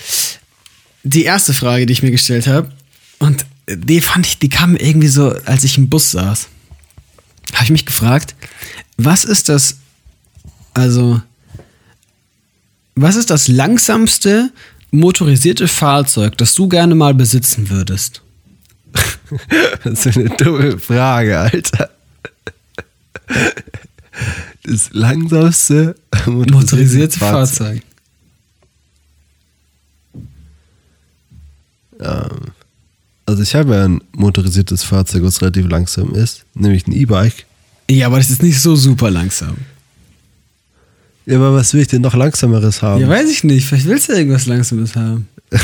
die 1.02 1.24
erste 1.24 1.52
Frage, 1.52 1.84
die 1.84 1.92
ich 1.92 2.02
mir 2.02 2.10
gestellt 2.10 2.46
habe, 2.46 2.70
und 3.18 3.44
die 3.68 4.00
fand 4.00 4.26
ich, 4.26 4.38
die 4.38 4.48
kam 4.48 4.76
irgendwie 4.76 5.08
so, 5.08 5.34
als 5.44 5.64
ich 5.64 5.76
im 5.76 5.90
Bus 5.90 6.12
saß, 6.12 6.48
habe 7.52 7.64
ich 7.64 7.70
mich 7.70 7.84
gefragt, 7.84 8.34
was 8.96 9.24
ist 9.24 9.48
das, 9.48 9.76
also, 10.72 11.20
was 13.02 13.16
ist 13.16 13.30
das 13.30 13.48
langsamste 13.48 14.50
motorisierte 14.90 15.68
Fahrzeug, 15.68 16.36
das 16.38 16.54
du 16.54 16.68
gerne 16.68 16.94
mal 16.94 17.14
besitzen 17.14 17.70
würdest? 17.70 18.22
Das 19.84 20.06
ist 20.06 20.16
eine 20.16 20.30
dumme 20.30 20.78
Frage, 20.78 21.38
Alter. 21.38 21.90
Das 24.64 24.88
langsamste 24.92 25.96
Motorisierte 26.26 27.18
Fahrzeug. 27.18 27.82
Ähm, 32.00 32.52
also 33.26 33.42
ich 33.42 33.54
habe 33.54 33.74
ja 33.74 33.84
ein 33.84 34.00
motorisiertes 34.12 34.82
Fahrzeug, 34.82 35.22
was 35.22 35.42
relativ 35.42 35.68
langsam 35.68 36.14
ist, 36.14 36.44
nämlich 36.54 36.86
ein 36.86 36.92
E-Bike. 36.92 37.44
Ja, 37.90 38.06
aber 38.06 38.16
das 38.18 38.30
ist 38.30 38.42
nicht 38.42 38.60
so 38.60 38.76
super 38.76 39.10
langsam. 39.10 39.56
Ja, 41.28 41.36
aber 41.36 41.54
was 41.54 41.74
will 41.74 41.82
ich 41.82 41.88
denn 41.88 42.00
noch 42.00 42.14
langsameres 42.14 42.80
haben? 42.80 43.02
Ja, 43.02 43.08
weiß 43.08 43.28
ich 43.30 43.44
nicht. 43.44 43.66
Vielleicht 43.66 43.84
willst 43.84 44.08
du 44.08 44.14
irgendwas 44.14 44.46
Langsames 44.46 44.96
haben. 44.96 45.28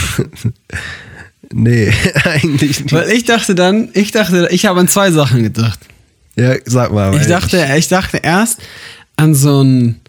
nee, 1.52 1.90
eigentlich 2.24 2.80
nicht. 2.80 2.92
Weil 2.92 3.10
ich 3.10 3.24
dachte 3.24 3.54
dann, 3.54 3.88
ich 3.94 4.10
dachte, 4.10 4.48
ich 4.50 4.66
habe 4.66 4.80
an 4.80 4.88
zwei 4.88 5.10
Sachen 5.10 5.42
gedacht. 5.42 5.80
Ja, 6.36 6.54
sag 6.66 6.92
mal. 6.92 7.18
Ich 7.18 7.28
dachte, 7.28 7.66
ich 7.78 7.88
dachte 7.88 8.18
erst 8.18 8.58
an 9.16 9.34
so 9.34 9.62
ein, 9.62 10.00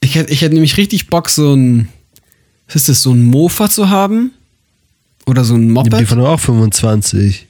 ich 0.00 0.16
hätte, 0.16 0.32
ich 0.32 0.42
nämlich 0.42 0.76
richtig 0.76 1.06
Bock, 1.06 1.30
so 1.30 1.54
ein, 1.54 1.88
was 2.66 2.74
ist 2.74 2.88
das, 2.88 3.02
so 3.02 3.12
ein 3.12 3.22
Mofa 3.22 3.70
zu 3.70 3.88
haben? 3.88 4.32
Oder 5.24 5.44
so 5.44 5.54
ein 5.54 5.68
Die 5.68 5.72
Moped? 5.72 6.08
von 6.08 6.20
auch 6.20 6.40
25. 6.40 7.46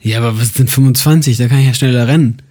Ja, 0.00 0.18
aber 0.18 0.38
was 0.38 0.52
sind 0.52 0.70
25? 0.70 1.38
Da 1.38 1.48
kann 1.48 1.58
ich 1.60 1.66
ja 1.66 1.74
schneller 1.74 2.06
rennen. 2.06 2.42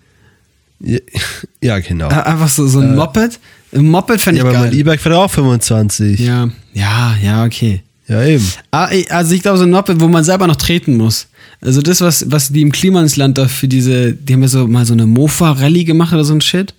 Ja, 0.84 1.00
ja 1.62 1.80
genau. 1.80 2.10
Äh, 2.10 2.14
Einfach 2.14 2.50
so, 2.50 2.68
so 2.68 2.80
ein 2.80 2.96
Moped. 2.96 3.40
Ein 3.74 3.88
Moped 3.88 4.22
fände 4.22 4.42
ja, 4.42 4.46
ich 4.46 4.50
aber 4.50 4.60
mein 4.60 4.72
geil. 4.72 4.80
E-Bike 4.80 5.00
fährt 5.00 5.16
auch 5.16 5.32
25. 5.32 6.20
Ja, 6.20 6.50
ja, 6.74 7.16
ja, 7.22 7.46
okay. 7.46 7.82
Ja, 8.08 8.24
eben. 8.24 8.46
Ah, 8.72 8.90
Also 9.10 9.34
ich 9.34 9.42
glaube, 9.42 9.58
so 9.58 9.64
ein 9.64 9.72
Moped, 9.72 10.00
wo 10.02 10.08
man 10.08 10.24
selber 10.24 10.48
noch 10.48 10.58
treten 10.58 10.98
muss. 10.98 11.28
Also 11.62 11.82
das, 11.82 12.02
was, 12.02 12.30
was 12.30 12.50
die 12.50 12.62
im 12.62 12.72
Klimansland 12.72 13.38
da 13.38 13.48
für 13.48 13.68
diese, 13.68 14.14
die 14.14 14.34
haben 14.34 14.42
ja 14.42 14.48
so 14.48 14.68
mal 14.68 14.86
so 14.86 14.94
eine 14.94 15.06
Mofa-Rallye 15.06 15.86
gemacht 15.86 16.12
oder 16.12 16.24
so 16.26 16.34
ein 16.34 16.42
Shit. 16.42 16.74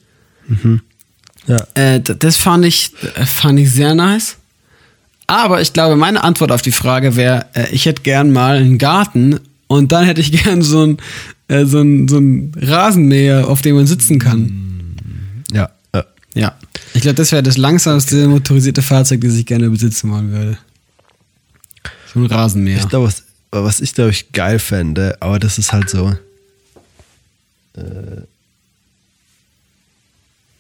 Ja. 1.46 1.66
Äh, 1.74 2.00
das 2.00 2.36
fand 2.36 2.64
ich, 2.64 2.90
äh, 3.16 3.24
fand 3.24 3.58
ich 3.60 3.70
sehr 3.70 3.94
nice. 3.94 4.36
Aber 5.26 5.60
ich 5.62 5.72
glaube, 5.72 5.96
meine 5.96 6.22
Antwort 6.24 6.52
auf 6.52 6.62
die 6.62 6.72
Frage 6.72 7.16
wäre, 7.16 7.46
äh, 7.54 7.68
ich 7.70 7.86
hätte 7.86 8.02
gern 8.02 8.32
mal 8.32 8.56
einen 8.56 8.78
Garten 8.78 9.40
und 9.68 9.92
dann 9.92 10.04
hätte 10.04 10.20
ich 10.20 10.32
gern 10.44 10.62
so 10.62 10.84
ein, 10.84 10.98
äh, 11.52 11.66
so 11.66 11.80
ein, 11.80 12.08
so 12.08 12.18
ein 12.18 12.52
Rasenmäher, 12.56 13.48
auf 13.48 13.62
dem 13.62 13.76
man 13.76 13.86
sitzen 13.86 14.18
kann. 14.18 14.96
Ja. 15.52 15.70
ja. 15.94 16.04
Ja. 16.34 16.58
Ich 16.94 17.02
glaube, 17.02 17.16
das 17.16 17.32
wäre 17.32 17.42
das 17.42 17.56
langsamste 17.56 18.26
motorisierte 18.28 18.82
Fahrzeug, 18.82 19.20
das 19.20 19.34
ich 19.34 19.46
gerne 19.46 19.68
besitzen 19.70 20.10
wollen 20.10 20.30
würde. 20.32 20.58
So 22.12 22.20
ein 22.20 22.26
Rasenmäher. 22.26 22.78
Ich 22.78 22.88
glaube, 22.88 23.06
was, 23.06 23.24
was 23.50 23.80
ich 23.80 23.94
glaube 23.94 24.10
ich 24.10 24.32
geil 24.32 24.58
fände, 24.58 25.16
aber 25.20 25.38
das 25.38 25.58
ist 25.58 25.72
halt 25.72 25.90
so. 25.90 26.14
Äh, 27.76 28.22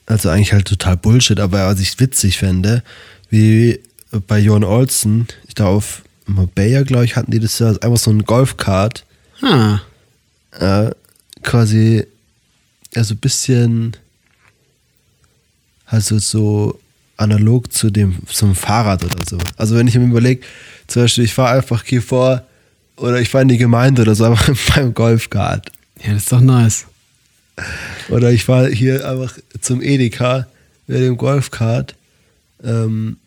also 0.06 0.28
eigentlich 0.28 0.52
halt 0.52 0.66
total 0.66 0.96
Bullshit, 0.96 1.40
aber 1.40 1.66
was 1.66 1.80
ich 1.80 1.98
witzig 2.00 2.36
fände, 2.38 2.82
wie 3.30 3.80
bei 4.26 4.38
Jon 4.38 4.64
Olsen, 4.64 5.26
ich 5.48 5.54
glaube 5.54 5.76
auf 5.76 6.02
Marbella, 6.26 6.82
glaube 6.82 7.04
ich, 7.06 7.16
hatten 7.16 7.30
die 7.30 7.40
das 7.40 7.58
ja 7.58 7.68
einfach 7.68 7.96
so 7.96 8.10
ein 8.10 8.24
Golfkart, 8.24 9.04
Ah. 9.42 9.80
Äh, 10.52 10.90
quasi, 11.42 12.06
also 12.94 13.14
ein 13.14 13.18
bisschen, 13.18 13.96
also 15.86 16.18
so 16.18 16.80
analog 17.16 17.72
zu 17.72 17.90
dem, 17.90 18.16
zum 18.26 18.54
Fahrrad 18.54 19.04
oder 19.04 19.24
so. 19.28 19.38
Also 19.56 19.76
wenn 19.76 19.86
ich 19.86 19.94
mir 19.94 20.06
überlege, 20.06 20.44
zum 20.86 21.02
Beispiel, 21.02 21.24
ich 21.24 21.34
fahre 21.34 21.56
einfach 21.56 21.84
hier 21.84 22.02
vor 22.02 22.42
oder 22.96 23.20
ich 23.20 23.28
fahre 23.28 23.42
in 23.42 23.48
die 23.48 23.58
Gemeinde 23.58 24.02
oder 24.02 24.14
so, 24.14 24.24
einfach 24.26 24.54
beim 24.74 24.94
Golfkart. 24.94 25.70
Ja, 26.02 26.14
das 26.14 26.24
ist 26.24 26.32
doch 26.32 26.40
nice. 26.40 26.86
Oder 28.08 28.32
ich 28.32 28.44
fahre 28.44 28.70
hier 28.70 29.08
einfach 29.08 29.38
zum 29.60 29.82
Edeka 29.82 30.46
mit 30.86 31.00
dem 31.00 31.16
Golfkart 31.16 31.94
ähm, 32.64 33.18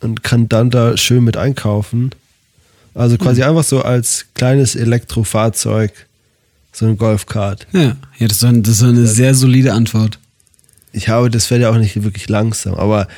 und 0.00 0.22
kann 0.22 0.48
dann 0.48 0.70
da 0.70 0.96
schön 0.96 1.24
mit 1.24 1.36
einkaufen. 1.36 2.10
Also 2.94 3.16
quasi 3.16 3.42
einfach 3.42 3.64
so 3.64 3.82
als 3.82 4.26
kleines 4.34 4.76
Elektrofahrzeug 4.76 5.92
so 6.72 6.86
ein 6.86 6.96
Golfkart. 6.96 7.66
Ja, 7.72 7.96
ja 8.18 8.28
das, 8.28 8.38
ist 8.38 8.42
doch, 8.42 8.52
das 8.52 8.76
ist 8.76 8.82
eine 8.82 9.06
sehr 9.06 9.34
solide 9.34 9.74
Antwort. 9.74 10.18
Ich 10.92 11.08
habe, 11.08 11.30
das 11.30 11.46
fährt 11.46 11.62
ja 11.62 11.70
auch 11.70 11.78
nicht 11.78 12.02
wirklich 12.02 12.28
langsam, 12.28 12.74
aber 12.74 13.08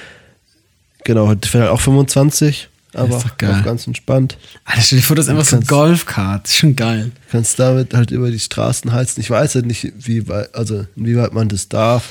genau, 1.05 1.35
das 1.35 1.51
fährt 1.51 1.65
halt 1.65 1.73
auch 1.73 1.81
25, 1.81 2.69
aber 2.95 3.17
auch 3.17 3.37
ganz 3.65 3.87
entspannt. 3.87 4.39
Alter, 4.65 4.83
stell 4.83 4.99
dir 4.99 5.05
vor, 5.05 5.17
das 5.17 5.27
ist 5.27 5.31
einfach 5.31 5.45
so 5.45 5.57
ein 5.57 5.65
Golfkart. 5.65 6.49
Schon 6.49 6.77
geil. 6.77 7.11
Kannst 7.31 7.59
damit 7.59 7.95
halt 7.95 8.11
über 8.11 8.31
die 8.31 8.39
Straßen 8.39 8.93
heizen. 8.93 9.21
Ich 9.21 9.31
weiß 9.31 9.57
halt 9.57 9.67
nicht, 9.67 9.93
wie 9.99 10.29
weit, 10.29 10.55
also 10.55 10.87
inwieweit 10.97 11.33
man 11.33 11.49
das 11.49 11.69
darf. 11.69 12.05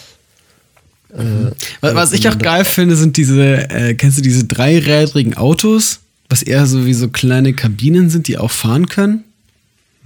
Äh, 1.13 1.51
Was, 1.81 1.95
was 1.95 2.13
ich 2.13 2.27
auch 2.27 2.37
geil 2.37 2.65
finde, 2.65 2.95
sind 2.95 3.15
diese, 3.17 3.69
äh, 3.69 3.93
kennst 3.93 4.17
du 4.17 4.21
diese 4.21 4.43
dreirädrigen 4.45 5.35
Autos, 5.35 5.99
was 6.27 6.41
eher 6.43 6.65
so 6.65 6.85
wie 6.85 6.93
so 6.93 7.07
kleine 7.07 7.53
Kabinen 7.53 8.09
sind, 8.09 8.27
die 8.27 8.37
auch 8.37 8.51
fahren 8.51 8.87
können? 8.87 9.23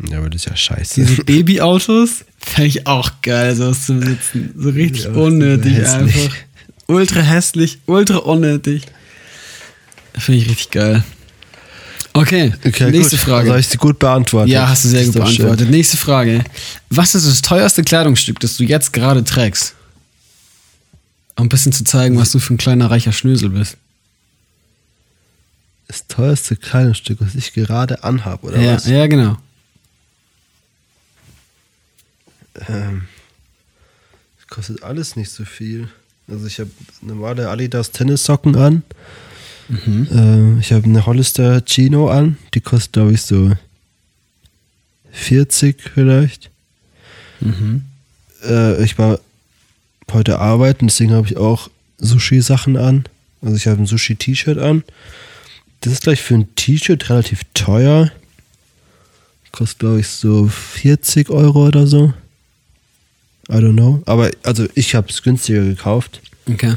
Ja, 0.10 0.20
aber 0.20 0.30
das 0.30 0.42
ist 0.44 0.50
ja 0.50 0.56
scheiße. 0.56 1.02
Diese 1.02 1.24
Babyautos, 1.24 2.24
fände 2.38 2.68
ich 2.68 2.86
auch 2.88 3.10
geil, 3.24 3.56
sowas 3.56 3.86
zu 3.86 3.96
besitzen. 3.96 4.52
So 4.56 4.70
richtig 4.70 5.06
Ja, 5.06 5.12
unnötig 5.12 5.74
hässlich. 5.76 6.16
einfach. 6.26 6.36
Ultra 6.88 7.20
hässlich, 7.22 7.80
ultra 7.88 8.18
unnötig. 8.18 8.84
Finde 10.18 10.42
ich 10.42 10.50
richtig 10.50 10.72
geil. 10.72 11.04
Okay, 12.14 12.54
Okay, 12.66 12.90
nächste 12.92 13.18
gut. 13.18 13.26
Frage. 13.26 13.40
Also 13.42 13.50
habe 13.52 13.60
ich 13.60 13.68
sie 13.68 13.78
gut 13.78 14.00
beantwortet. 14.00 14.52
Ja, 14.52 14.68
hast 14.70 14.84
du 14.86 14.88
sehr 14.90 15.02
Das 15.06 15.14
gut 15.14 15.22
doch 15.22 15.28
schön. 15.28 15.38
beantwortet. 15.46 15.70
Nächste 15.70 15.98
Frage. 15.98 16.44
Was 16.90 17.14
ist 17.16 17.28
das 17.28 17.42
teuerste 17.42 17.84
Kleidungsstück, 17.84 18.40
das 18.40 18.58
du 18.58 18.64
jetzt 18.64 18.94
gerade 18.94 19.24
trägst? 19.24 19.76
Um 21.36 21.46
ein 21.46 21.50
bisschen 21.50 21.72
zu 21.74 21.84
zeigen, 21.84 22.18
was 22.18 22.32
du 22.32 22.40
für 22.40 22.54
ein 22.54 22.58
kleiner 22.58 22.90
reicher 22.90 23.12
Schnösel 23.12 23.50
bist. 23.50 23.78
Das 25.88 26.08
teuerste 26.08 26.56
Kleidungsstück, 26.56 27.20
was 27.22 27.36
ich 27.36 27.54
gerade 27.54 28.04
anhab, 28.04 28.44
oder 28.44 28.60
Ja, 28.60 28.76
was? 28.76 28.88
ja, 28.88 29.06
genau. 29.08 29.38
Ähm, 32.68 33.04
das 34.38 34.48
kostet 34.48 34.84
alles 34.84 35.16
nicht 35.16 35.32
so 35.32 35.46
viel. 35.46 35.90
Also 36.28 36.46
ich 36.48 36.60
habe 36.60 36.70
normale 37.02 37.50
Adidas 37.50 37.92
Tennissocken 37.92 38.56
an. 38.56 38.84
Äh, 40.12 40.60
ich 40.60 40.72
habe 40.72 40.86
eine 40.86 41.06
Hollister 41.06 41.62
Chino 41.66 42.10
an, 42.10 42.38
die 42.54 42.62
kostet 42.62 42.94
glaube 42.94 43.14
ich 43.14 43.22
so 43.22 43.52
40 45.12 45.82
vielleicht. 45.94 46.50
Äh, 48.44 48.84
ich 48.84 48.98
war 48.98 49.20
heute 50.12 50.40
arbeiten, 50.40 50.88
deswegen 50.88 51.14
habe 51.14 51.28
ich 51.28 51.38
auch 51.38 51.70
Sushi-Sachen 51.98 52.78
an. 52.78 53.06
Also 53.42 53.56
ich 53.56 53.68
habe 53.68 53.82
ein 53.82 53.86
Sushi-T-Shirt 53.88 54.58
an. 54.58 54.84
Das 55.82 55.94
ist 55.94 56.04
gleich 56.04 56.22
für 56.22 56.36
ein 56.36 56.56
T-Shirt 56.56 57.10
relativ 57.10 57.42
teuer. 57.54 58.12
Kostet, 59.52 59.80
glaube 59.80 60.00
ich, 60.00 60.08
so 60.08 60.48
40 60.48 61.30
Euro 61.30 61.68
oder 61.68 61.88
so. 61.88 62.14
I 63.50 63.54
don't 63.54 63.74
know. 63.74 64.02
Aber 64.06 64.32
also 64.44 64.68
ich 64.76 64.96
habe 64.96 65.10
es 65.10 65.22
günstiger 65.24 65.64
gekauft. 65.64 66.22
Okay. 66.50 66.76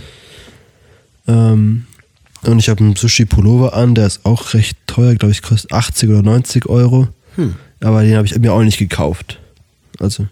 Ähm, 1.27 1.87
und 2.43 2.59
ich 2.59 2.69
habe 2.69 2.83
einen 2.83 2.97
Sushi-Pullover 2.97 3.75
an, 3.75 3.95
der 3.95 4.07
ist 4.07 4.25
auch 4.25 4.55
recht 4.55 4.79
teuer, 4.87 5.15
glaube 5.15 5.33
ich, 5.33 5.43
kostet 5.43 5.73
80 5.73 6.09
oder 6.09 6.23
90 6.23 6.67
Euro. 6.67 7.09
Aber 7.81 8.03
den 8.03 8.17
habe 8.17 8.27
ich 8.27 8.39
mir 8.39 8.53
auch 8.53 8.63
nicht 8.63 8.79
gekauft. 8.79 9.39
Also, 9.99 10.27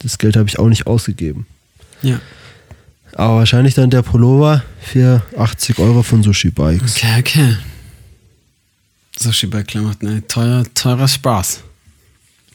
das 0.00 0.18
Geld 0.18 0.36
habe 0.36 0.48
ich 0.48 0.58
auch 0.58 0.68
nicht 0.68 0.86
ausgegeben. 0.86 1.46
Ja. 2.02 2.20
Aber 3.14 3.36
wahrscheinlich 3.36 3.74
dann 3.74 3.90
der 3.90 4.02
Pullover 4.02 4.64
für 4.80 5.22
80 5.36 5.78
Euro 5.78 6.02
von 6.02 6.22
Sushi 6.22 6.50
Bikes. 6.50 6.96
Okay, 6.96 7.18
okay. 7.18 7.56
Sushi 9.18 9.46
bei 9.46 9.62
Klamotten, 9.62 10.08
ey. 10.08 10.22
Teuer, 10.22 10.64
teurer 10.74 11.08
Spaß. 11.08 11.62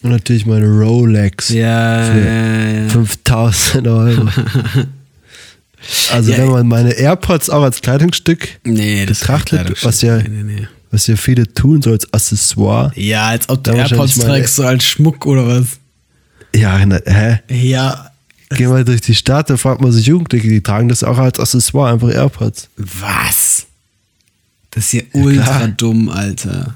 Und 0.05 0.11
natürlich 0.11 0.45
meine 0.45 0.67
Rolex 0.67 1.49
Ja, 1.49 2.03
für 2.03 2.19
ja, 2.19 2.81
ja. 2.83 2.89
5000 2.89 3.87
Euro. 3.87 4.29
Also, 6.11 6.31
Ja, 6.31 6.39
wenn 6.39 6.49
man 6.49 6.67
meine 6.67 6.93
AirPods 6.93 7.49
auch 7.51 7.61
als 7.61 7.79
Kleidungsstück 7.81 8.59
Nee, 8.63 9.05
betrachtet, 9.05 9.83
was 9.83 10.01
ja, 10.01 10.17
Nee, 10.17 10.43
nee, 10.43 10.67
was 10.89 11.05
ja 11.05 11.15
viele 11.15 11.51
tun, 11.53 11.81
so 11.83 11.91
als 11.91 12.11
Accessoire. 12.11 12.91
Ja, 12.95 13.27
als 13.27 13.47
ob 13.49 13.63
du 13.63 13.71
AirPods 13.71 14.17
trägst, 14.17 14.55
so 14.55 14.63
als 14.63 14.83
Schmuck 14.83 15.25
oder 15.27 15.47
was. 15.47 15.77
Ja, 16.55 16.83
na, 16.85 16.99
hä? 17.05 17.39
Ja. 17.49 18.09
Geh 18.49 18.65
mal 18.67 18.83
durch 18.85 19.01
die 19.01 19.13
Stadt, 19.15 19.49
da 19.49 19.57
fragt 19.57 19.81
man 19.81 19.91
sich 19.91 20.05
Jugendliche, 20.07 20.47
die 20.47 20.61
tragen 20.61 20.87
das 20.89 21.03
auch 21.03 21.17
als 21.19 21.39
Accessoire, 21.39 21.93
einfach 21.93 22.09
AirPods. 22.11 22.69
Was? 22.77 23.65
Das 24.71 24.85
ist 24.85 24.89
hier 24.91 25.03
ultra 25.13 25.43
klar. 25.43 25.67
dumm, 25.69 26.09
Alter. 26.09 26.75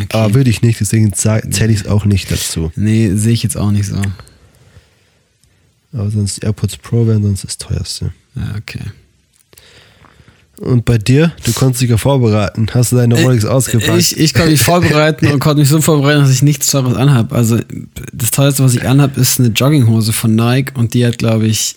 Okay. 0.00 0.06
Aber 0.16 0.34
würde 0.34 0.50
ich 0.50 0.62
nicht, 0.62 0.80
deswegen 0.80 1.12
zähle 1.12 1.42
ich 1.72 1.80
es 1.80 1.86
auch 1.86 2.04
nicht 2.04 2.30
dazu. 2.30 2.70
nee, 2.76 3.10
sehe 3.14 3.32
ich 3.32 3.42
jetzt 3.42 3.56
auch 3.56 3.70
nicht 3.70 3.86
so. 3.88 4.00
Aber 5.92 6.10
sonst 6.10 6.42
AirPods 6.44 6.76
Pro 6.76 7.06
wären 7.06 7.22
sonst 7.22 7.44
das 7.44 7.58
teuerste. 7.58 8.12
Ja, 8.34 8.54
okay. 8.58 8.80
Und 10.58 10.84
bei 10.84 10.98
dir, 10.98 11.32
du 11.44 11.52
konntest 11.52 11.82
dich 11.82 11.90
ja 11.90 11.96
vorbereiten. 11.96 12.66
Hast 12.74 12.90
du 12.92 12.96
deine 12.96 13.14
Rolex 13.20 13.44
ausgepackt? 13.44 13.88
Äh, 13.90 13.98
Ich, 13.98 14.18
ich 14.18 14.34
konnte 14.34 14.50
mich 14.50 14.62
vorbereiten 14.62 15.28
und 15.28 15.38
konnte 15.38 15.60
mich 15.60 15.68
so 15.68 15.80
vorbereiten, 15.80 16.20
dass 16.20 16.30
ich 16.30 16.42
nichts 16.42 16.66
Teures 16.66 16.94
anhab. 16.96 17.32
Also 17.32 17.60
das 18.12 18.32
teuerste, 18.32 18.64
was 18.64 18.74
ich 18.74 18.86
anhab, 18.86 19.16
ist 19.16 19.38
eine 19.38 19.48
Jogginghose 19.50 20.12
von 20.12 20.34
Nike 20.34 20.72
und 20.76 20.94
die 20.94 21.06
hat, 21.06 21.18
glaube 21.18 21.46
ich, 21.46 21.76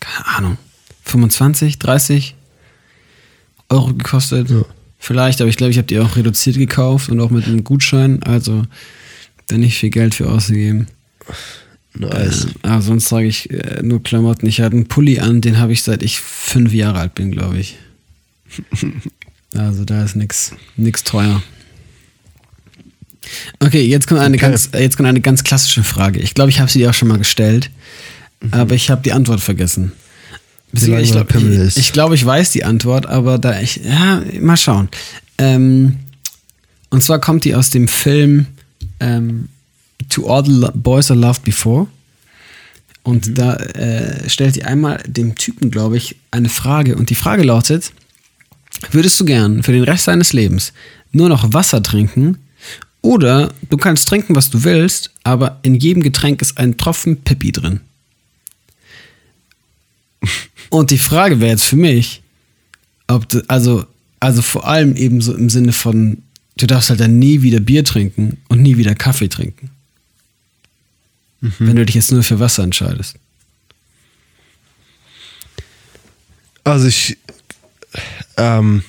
keine 0.00 0.26
Ahnung, 0.36 0.58
25, 1.04 1.78
30 1.78 2.34
Euro 3.70 3.94
gekostet. 3.94 4.50
Ja. 4.50 4.64
Vielleicht, 4.98 5.40
aber 5.40 5.48
ich 5.48 5.56
glaube, 5.56 5.70
ich 5.70 5.78
habe 5.78 5.86
die 5.86 5.98
auch 6.00 6.16
reduziert 6.16 6.56
gekauft 6.56 7.08
und 7.08 7.20
auch 7.20 7.30
mit 7.30 7.46
einem 7.46 7.64
Gutschein. 7.64 8.22
Also 8.22 8.64
da 9.46 9.56
nicht 9.56 9.78
viel 9.78 9.90
Geld 9.90 10.14
für 10.14 10.28
ausgegeben. 10.28 10.86
nice. 11.94 12.44
Ähm, 12.44 12.54
aber 12.62 12.82
sonst 12.82 13.08
trage 13.08 13.26
ich 13.26 13.50
äh, 13.50 13.80
nur 13.82 14.02
Klamotten. 14.02 14.46
Ich 14.46 14.60
hatte 14.60 14.76
einen 14.76 14.88
Pulli 14.88 15.20
an, 15.20 15.40
den 15.40 15.58
habe 15.58 15.72
ich 15.72 15.82
seit 15.82 16.02
ich 16.02 16.18
fünf 16.18 16.72
Jahre 16.72 16.98
alt 16.98 17.14
bin, 17.14 17.30
glaube 17.30 17.58
ich. 17.58 17.76
also 19.54 19.84
da 19.84 20.02
ist 20.02 20.16
nix, 20.16 20.52
nix 20.76 21.04
teuer. 21.04 21.42
Okay, 23.60 23.82
jetzt 23.82 24.06
kommt 24.06 24.20
eine 24.20 24.36
Okay. 24.36 24.46
ganz, 24.50 24.70
äh, 24.72 24.82
jetzt 24.82 24.96
kommt 24.96 25.08
eine 25.08 25.20
ganz 25.20 25.44
klassische 25.44 25.84
Frage. 25.84 26.20
Ich 26.20 26.34
glaube, 26.34 26.50
ich 26.50 26.60
habe 26.60 26.70
sie 26.70 26.80
dir 26.80 26.90
auch 26.90 26.94
schon 26.94 27.08
mal 27.08 27.18
gestellt, 27.18 27.70
aber 28.50 28.74
ich 28.74 28.90
habe 28.90 29.02
die 29.02 29.12
Antwort 29.12 29.40
vergessen. 29.40 29.92
Lange 30.72 31.02
ich 31.02 31.12
glaube, 31.12 31.38
ich, 31.38 31.76
ich, 31.76 31.92
glaube, 31.92 32.14
ich 32.14 32.24
weiß 32.24 32.50
die 32.52 32.64
Antwort, 32.64 33.06
aber 33.06 33.38
da 33.38 33.60
ich, 33.60 33.80
ja, 33.84 34.22
mal 34.40 34.56
schauen. 34.56 34.88
Ähm, 35.38 35.96
und 36.90 37.02
zwar 37.02 37.20
kommt 37.20 37.44
die 37.44 37.54
aus 37.54 37.70
dem 37.70 37.88
Film 37.88 38.46
ähm, 39.00 39.48
To 40.10 40.28
All 40.28 40.44
the 40.44 40.68
Boys 40.74 41.10
I 41.10 41.14
Loved 41.14 41.44
Before. 41.44 41.86
Und 43.02 43.38
da 43.38 43.54
äh, 43.54 44.28
stellt 44.28 44.54
sie 44.54 44.64
einmal 44.64 45.02
dem 45.06 45.34
Typen, 45.36 45.70
glaube 45.70 45.96
ich, 45.96 46.16
eine 46.30 46.50
Frage. 46.50 46.96
Und 46.96 47.08
die 47.08 47.14
Frage 47.14 47.42
lautet: 47.42 47.92
Würdest 48.90 49.18
du 49.20 49.24
gern 49.24 49.62
für 49.62 49.72
den 49.72 49.84
Rest 49.84 50.08
deines 50.08 50.32
Lebens 50.32 50.72
nur 51.12 51.28
noch 51.28 51.52
Wasser 51.54 51.82
trinken? 51.82 52.38
Oder 53.00 53.54
du 53.70 53.76
kannst 53.76 54.08
trinken, 54.08 54.34
was 54.34 54.50
du 54.50 54.64
willst, 54.64 55.10
aber 55.24 55.60
in 55.62 55.76
jedem 55.76 56.02
Getränk 56.02 56.42
ist 56.42 56.58
ein 56.58 56.76
Tropfen 56.76 57.22
Pipi 57.22 57.52
drin. 57.52 57.80
Und 60.70 60.90
die 60.90 60.98
Frage 60.98 61.40
wäre 61.40 61.50
jetzt 61.50 61.64
für 61.64 61.76
mich, 61.76 62.22
ob 63.06 63.28
du, 63.28 63.42
also, 63.48 63.86
also 64.20 64.42
vor 64.42 64.66
allem 64.66 64.96
eben 64.96 65.20
so 65.20 65.34
im 65.34 65.48
Sinne 65.48 65.72
von, 65.72 66.22
du 66.56 66.66
darfst 66.66 66.90
halt 66.90 67.00
dann 67.00 67.18
nie 67.18 67.42
wieder 67.42 67.60
Bier 67.60 67.84
trinken 67.84 68.38
und 68.48 68.62
nie 68.62 68.76
wieder 68.76 68.94
Kaffee 68.94 69.28
trinken. 69.28 69.70
Wenn 71.40 71.76
du 71.76 71.86
dich 71.86 71.94
jetzt 71.94 72.10
nur 72.10 72.24
für 72.24 72.40
Wasser 72.40 72.64
entscheidest. 72.64 73.14
Also 76.64 76.88
ich 76.88 77.16
ähm, 78.36 78.82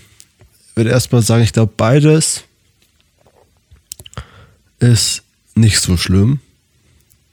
würde 0.76 0.90
erstmal 0.90 1.22
sagen, 1.22 1.44
ich 1.44 1.54
glaube 1.54 1.72
beides 1.78 2.44
ist 4.80 5.22
nicht 5.56 5.80
so 5.80 5.96
schlimm. 5.96 6.40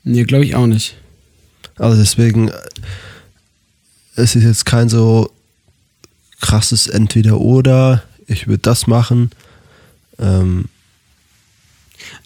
Nee, 0.05 0.25
glaube 0.25 0.45
ich 0.45 0.55
auch 0.55 0.67
nicht. 0.67 0.97
Also 1.77 2.01
deswegen, 2.01 2.51
es 4.17 4.35
ist 4.37 4.43
jetzt 4.45 4.67
kein 4.67 4.89
so 4.89 5.31
krasses 6.41 6.87
Entweder-Oder. 6.87 8.03
Ich 8.27 8.47
würde 8.49 8.63
das 8.63 8.87
machen. 8.87 9.31
Ähm, 10.19 10.67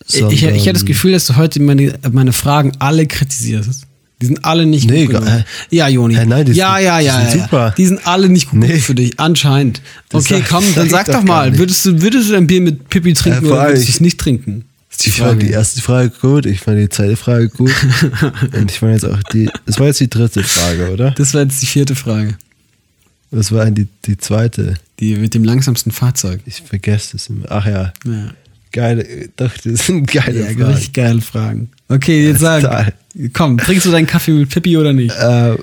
Ich, 0.08 0.20
ich 0.22 0.42
hätte 0.42 0.72
das 0.74 0.84
Gefühl, 0.84 1.12
dass 1.12 1.26
du 1.26 1.36
heute 1.36 1.60
meine, 1.60 1.98
meine 2.10 2.32
Fragen 2.32 2.72
alle 2.78 3.06
kritisierst. 3.06 3.82
Die 4.20 4.26
sind 4.26 4.44
alle 4.44 4.66
nicht 4.66 4.90
Nee, 4.90 5.06
gut 5.06 5.14
äh, 5.16 5.44
Ja, 5.70 5.88
Joni. 5.88 6.14
äh, 6.14 6.26
nein, 6.26 6.44
die 6.44 6.52
ja, 6.52 6.74
sind- 6.76 6.84
ja, 6.84 6.98
die 6.98 7.06
ja, 7.06 7.20
sind 7.30 7.38
ja, 7.38 7.42
super. 7.44 7.74
Die 7.78 7.86
sind 7.86 8.06
alle 8.06 8.28
nicht 8.28 8.50
gut 8.50 8.58
Nee. 8.60 8.78
für 8.78 8.94
dich, 8.94 9.18
anscheinend. 9.18 9.80
Das 10.10 10.24
Okay, 10.26 10.40
sag- 10.40 10.48
komm, 10.50 10.64
dann 10.74 10.90
sag 10.90 11.06
doch 11.06 11.22
mal, 11.22 11.56
würdest 11.56 11.86
du, 11.86 12.02
würdest 12.02 12.28
du 12.28 12.34
dein 12.34 12.46
Bier 12.46 12.60
mit 12.60 12.88
Pipi 12.90 13.14
trinken 13.14 13.46
Äh, 13.46 13.48
oder 13.48 13.68
würdest 13.68 13.88
du 13.88 13.92
es 13.92 14.00
nicht 14.00 14.18
trinken? 14.20 14.64
Ist 15.00 15.06
Ich 15.06 15.20
fand 15.20 15.42
die 15.42 15.50
erste 15.50 15.80
Frage 15.80 16.10
gut, 16.20 16.46
ich 16.46 16.60
fand 16.60 16.78
die 16.78 16.88
zweite 16.88 17.16
Frage 17.16 17.48
gut. 17.48 17.72
Und 18.54 18.70
ich 18.70 18.78
fand 18.78 18.92
jetzt 18.92 19.04
auch 19.06 19.22
die. 19.32 19.48
Das 19.66 19.78
war 19.78 19.86
jetzt 19.86 20.00
die 20.00 20.10
dritte 20.10 20.42
Frage, 20.42 20.90
oder? 20.92 21.10
Das 21.12 21.32
war 21.34 21.42
jetzt 21.42 21.62
die 21.62 21.66
vierte 21.66 21.94
Frage. 21.94 22.36
Das 23.30 23.52
war 23.52 23.70
die, 23.70 23.86
die 24.06 24.18
zweite. 24.18 24.74
Die 24.98 25.14
mit 25.16 25.34
dem 25.34 25.44
langsamsten 25.44 25.92
Fahrzeug. 25.92 26.40
Ich 26.46 26.62
vergesse 26.62 27.16
es 27.16 27.28
immer. 27.28 27.46
Ach 27.48 27.64
ja, 27.64 27.92
Ja, 28.04 28.32
geile, 28.72 29.28
doch, 29.36 29.52
das 29.64 29.86
sind 29.86 30.10
geile 30.10 30.40
ja 30.40 30.46
Fragen. 30.46 30.62
richtig 30.64 30.92
geile 30.92 31.20
Fragen. 31.20 31.70
Okay, 31.88 32.26
jetzt 32.28 32.40
sag. 32.40 32.62
Total. 32.62 32.92
Komm, 33.32 33.58
trinkst 33.58 33.86
du 33.86 33.90
deinen 33.92 34.06
Kaffee 34.06 34.32
mit 34.32 34.48
Pipi 34.50 34.76
oder 34.76 34.92
nicht? 34.92 35.14
Äh, 35.16 35.56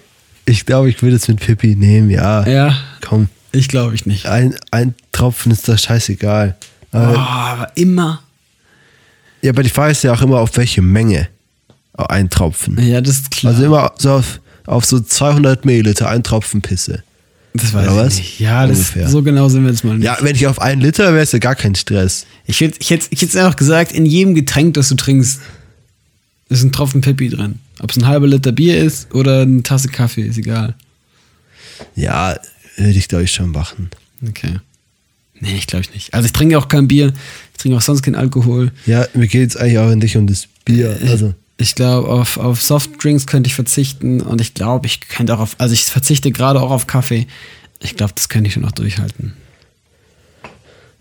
ich 0.46 0.66
glaube, 0.66 0.90
ich 0.90 1.02
würde 1.02 1.18
es 1.18 1.28
mit 1.28 1.40
Pippi 1.42 1.76
nehmen, 1.76 2.10
ja. 2.10 2.48
Ja, 2.48 2.78
Komm, 3.02 3.28
ich 3.52 3.68
glaube 3.68 3.96
ich 3.96 4.06
nicht. 4.06 4.26
ein, 4.28 4.56
ein 4.72 4.96
Tropfen 5.12 5.52
ist 5.52 5.68
doch 5.68 5.78
scheißegal. 5.78 6.56
Oh, 6.94 6.98
Aber, 6.98 7.20
aber 7.20 7.72
immer. 7.76 8.22
Ja, 9.42 9.52
aber 9.52 9.64
die 9.64 9.70
Frage 9.70 9.92
ist 9.92 10.04
ja 10.04 10.14
auch 10.14 10.22
immer, 10.22 10.40
auf 10.40 10.56
welche 10.58 10.82
Menge 10.82 11.28
ein 11.94 12.30
Tropfen. 12.30 12.78
Ja, 12.86 13.02
das 13.02 13.16
ist 13.18 13.32
klar. 13.32 13.54
Also 13.54 13.66
immer 13.66 13.92
so 13.98 14.14
auf, 14.14 14.40
auf 14.66 14.86
so 14.86 15.00
200 15.00 15.66
Milliliter 15.66 16.10
ein 16.10 16.24
Tropfen 16.24 16.62
Pisse. 16.62 17.04
das 17.54 17.74
weiß 17.74 17.88
oder 17.88 17.92
ich 17.92 18.06
was? 18.06 18.16
nicht. 18.18 18.40
Ja, 18.40 18.68
das, 18.68 18.94
so 19.08 19.24
genau 19.24 19.50
sind 19.50 19.64
wir 19.64 19.72
jetzt 19.72 19.84
mal 19.84 19.96
nicht. 19.98 20.06
Ja, 20.06 20.18
wenn 20.22 20.36
ich 20.36 20.46
auf 20.48 20.62
einen 20.62 20.82
Liter 20.82 21.14
wäre, 21.14 21.24
ist 21.24 21.34
ja 21.34 21.40
gar 21.40 21.56
kein 21.56 21.76
Stress. 21.76 22.26
Ich 22.46 22.62
hätte 22.62 22.78
ich 22.80 22.90
hätte, 22.90 23.08
ich 23.10 23.22
hätte 23.22 23.40
einfach 23.44 23.56
gesagt, 23.56 23.92
in 23.92 24.06
jedem 24.06 24.36
Getränk, 24.36 24.76
das 24.76 24.90
du 24.90 24.96
trinkst, 24.96 25.40
ist 26.50 26.64
ein 26.64 26.72
Tropfen 26.72 27.02
Pipi 27.02 27.30
drin. 27.30 27.60
Ob 27.80 27.92
es 27.92 27.98
ein 27.98 28.08
halber 28.08 28.28
Liter 28.28 28.52
Bier 28.52 28.80
ist 28.84 29.14
oder 29.14 29.42
eine 29.42 29.64
Tasse 29.64 29.90
Kaffee, 29.90 30.24
ist 30.24 30.38
egal. 30.38 30.76
Ja, 31.96 32.36
würde 32.76 32.92
ich 32.98 33.08
glaube 33.08 33.24
ich 33.24 33.32
schon 33.32 33.52
machen. 33.52 33.90
Okay. 34.28 34.60
Nee, 35.40 35.56
ich 35.58 35.68
glaube 35.68 35.84
ich 35.84 35.94
nicht. 35.94 36.14
Also 36.14 36.26
ich 36.26 36.34
trinke 36.34 36.58
auch 36.58 36.68
kein 36.68 36.88
Bier, 36.88 37.14
ich 37.54 37.58
trinke 37.62 37.78
auch 37.78 37.82
sonst 37.82 38.02
keinen 38.02 38.16
Alkohol. 38.16 38.72
Ja, 38.86 39.06
mir 39.14 39.28
geht 39.28 39.50
es 39.50 39.58
eigentlich 39.58 39.78
auch 39.80 39.94
nicht 39.94 40.18
um 40.18 40.28
das 40.28 40.48
Bier. 40.66 40.98
Also, 41.08 41.34
Ich 41.58 41.76
glaube, 41.76 42.08
auf, 42.10 42.38
auf 42.38 42.62
Softdrinks 42.62 43.26
könnte 43.28 43.48
ich 43.48 43.56
verzichten 43.56 44.22
und 44.22 44.42
ich 44.42 44.54
glaube, 44.54 44.86
ich 44.88 45.02
könnte 45.02 45.36
auch 45.36 45.40
auf, 45.40 45.56
also 45.58 45.74
ich 45.74 45.86
verzichte 45.86 46.32
gerade 46.32 46.62
auch 46.62 46.72
auf 46.72 46.88
Kaffee. 46.88 47.28
Ich 47.80 47.96
glaube, 47.96 48.14
das 48.16 48.30
könnte 48.30 48.48
ich 48.48 48.54
schon 48.54 48.64
noch 48.64 48.72
durchhalten. 48.72 49.34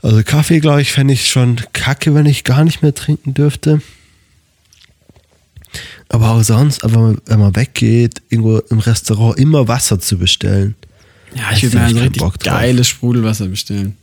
also 0.03 0.22
Kaffee, 0.22 0.61
glaube 0.61 0.82
ich, 0.82 0.93
fände 0.93 1.14
ich 1.14 1.28
schon 1.28 1.61
kacke, 1.72 2.14
wenn 2.14 2.26
ich 2.26 2.45
gar 2.45 2.64
nicht 2.64 2.82
mehr 2.82 2.95
trinken 2.95 3.34
dürfte. 3.34 3.80
Aber 6.09 6.30
auch 6.30 6.43
sonst, 6.43 6.84
aber 6.84 7.16
wenn 7.26 7.41
man 7.41 7.57
weggeht, 7.57 8.22
irgendwo 8.28 8.59
im 8.59 8.78
Restaurant 8.78 9.39
immer 9.39 9.68
Wasser 9.68 9.99
zu 9.99 10.18
bestellen. 10.18 10.74
Ja, 11.37 11.53
ich 11.55 11.62
würde 11.62 11.76
mir 11.78 11.84
ein 11.84 11.97
richtig 11.97 12.22
geiles 12.41 12.89
Sprudelwasser 12.89 13.47
bestellen. 13.47 13.97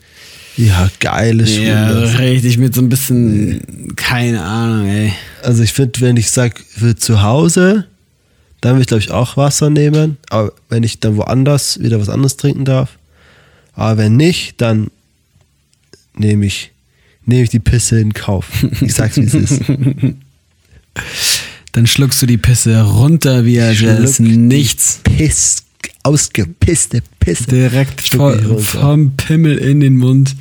Ja, 0.55 0.89
geiles 0.99 1.49
Ja, 1.57 1.89
Sprudelwasser. 1.89 2.19
richtig 2.19 2.57
mit 2.57 2.75
so 2.75 2.81
ein 2.81 2.89
bisschen, 2.89 3.95
keine 3.95 4.43
Ahnung, 4.43 4.87
ey. 4.87 5.13
Also 5.41 5.63
ich 5.63 5.73
finde, 5.73 5.99
wenn 6.01 6.17
ich 6.17 6.29
sage, 6.29 6.55
für 6.69 6.95
zu 6.95 7.21
Hause, 7.23 7.87
dann 8.61 8.73
würde 8.73 8.81
ich, 8.81 8.87
glaube 8.87 9.01
ich, 9.03 9.11
auch 9.11 9.35
Wasser 9.35 9.69
nehmen. 9.69 10.17
Aber 10.29 10.53
wenn 10.69 10.83
ich 10.83 10.99
dann 10.99 11.17
woanders 11.17 11.79
wieder 11.79 11.99
was 11.99 12.09
anderes 12.09 12.37
trinken 12.37 12.65
darf. 12.65 12.97
Aber 13.73 13.97
wenn 13.97 14.15
nicht, 14.15 14.61
dann 14.61 14.87
nehme 16.15 16.45
ich, 16.45 16.71
nehme 17.25 17.43
ich 17.43 17.49
die 17.49 17.59
Pisse 17.59 17.99
in 17.99 18.13
Kauf. 18.13 18.45
Ich 18.81 18.93
sag's, 18.93 19.17
wie 19.17 19.23
es 19.23 19.33
ist. 19.33 19.61
Dann 21.71 21.87
schluckst 21.87 22.21
du 22.21 22.27
die 22.27 22.37
Pisse 22.37 22.79
runter 22.83 23.45
wie 23.45 23.59
als 23.59 23.81
wäre 23.81 24.03
es 24.03 24.19
nichts. 24.19 24.99
Piss, 25.03 25.63
ausgepisste 26.03 27.01
Pisse. 27.19 27.45
Direkt 27.45 28.17
runter. 28.17 28.59
vom 28.59 29.15
Pimmel 29.15 29.57
in 29.57 29.79
den 29.79 29.97
Mund. 29.97 30.35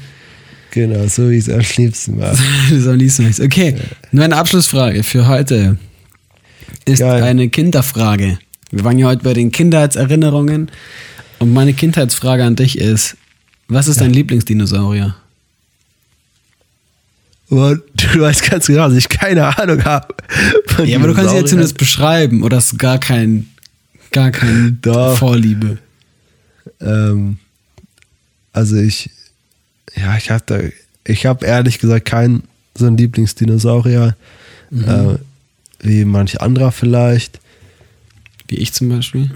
Genau, 0.73 1.07
so 1.07 1.31
wie 1.31 1.37
es 1.37 1.49
am 1.49 1.61
liebsten 1.77 2.19
mache. 2.19 2.39
das 2.71 2.79
ist 2.79 2.87
am 2.87 2.97
liebsten 2.97 3.25
nichts. 3.25 3.41
Okay, 3.41 3.77
nur 4.11 4.25
eine 4.25 4.37
Abschlussfrage 4.37 5.03
für 5.03 5.29
heute. 5.29 5.77
Ist 6.85 7.01
Geil. 7.01 7.23
eine 7.23 7.49
Kinderfrage. 7.49 8.39
Wir 8.71 8.85
waren 8.85 8.99
ja 8.99 9.07
heute 9.07 9.23
bei 9.23 9.35
den 9.35 9.53
Kindheitserinnerungen. 9.53 10.71
Und 11.39 11.53
meine 11.53 11.75
Kindheitsfrage 11.75 12.45
an 12.45 12.57
dich 12.57 12.79
ist: 12.79 13.17
Was 13.69 13.87
ist 13.87 14.01
dein 14.01 14.13
Lieblingsdinosaurier? 14.13 15.15
Und 17.53 17.83
du 17.97 18.21
weißt 18.21 18.51
ganz 18.51 18.67
genau, 18.67 18.89
dass 18.89 18.97
ich 18.97 19.11
keine 19.11 19.59
Ahnung 19.59 19.85
habe. 19.85 20.15
Ja, 20.85 20.97
aber 20.97 21.09
du 21.09 21.15
kannst 21.15 21.33
sie 21.33 21.37
ja 21.37 21.45
zumindest 21.45 21.77
beschreiben. 21.77 22.43
Oder 22.43 22.57
hast 22.57 22.73
du 22.73 22.77
gar 22.79 22.99
kein, 22.99 23.51
gar 24.13 24.31
keine 24.31 24.73
Doch. 24.73 25.17
Vorliebe? 25.19 25.79
Ähm, 26.81 27.39
also 28.53 28.77
ich, 28.77 29.11
ja, 29.97 30.17
ich 30.17 30.31
habe 30.31 30.43
da, 30.47 30.61
ich 31.07 31.27
habe 31.27 31.45
ehrlich 31.47 31.79
gesagt 31.79 32.05
keinen 32.07 32.45
so 32.77 32.87
einen 32.87 32.97
Lieblingsdinosaurier, 32.97 34.17
Mhm. 34.71 34.85
äh, 34.89 35.19
wie 35.81 36.05
manch 36.07 36.41
anderer 36.41 36.73
vielleicht. 36.73 37.41
Wie 38.49 38.57
ich 38.57 38.73
zum 38.73 38.89
Beispiel. 38.89 39.31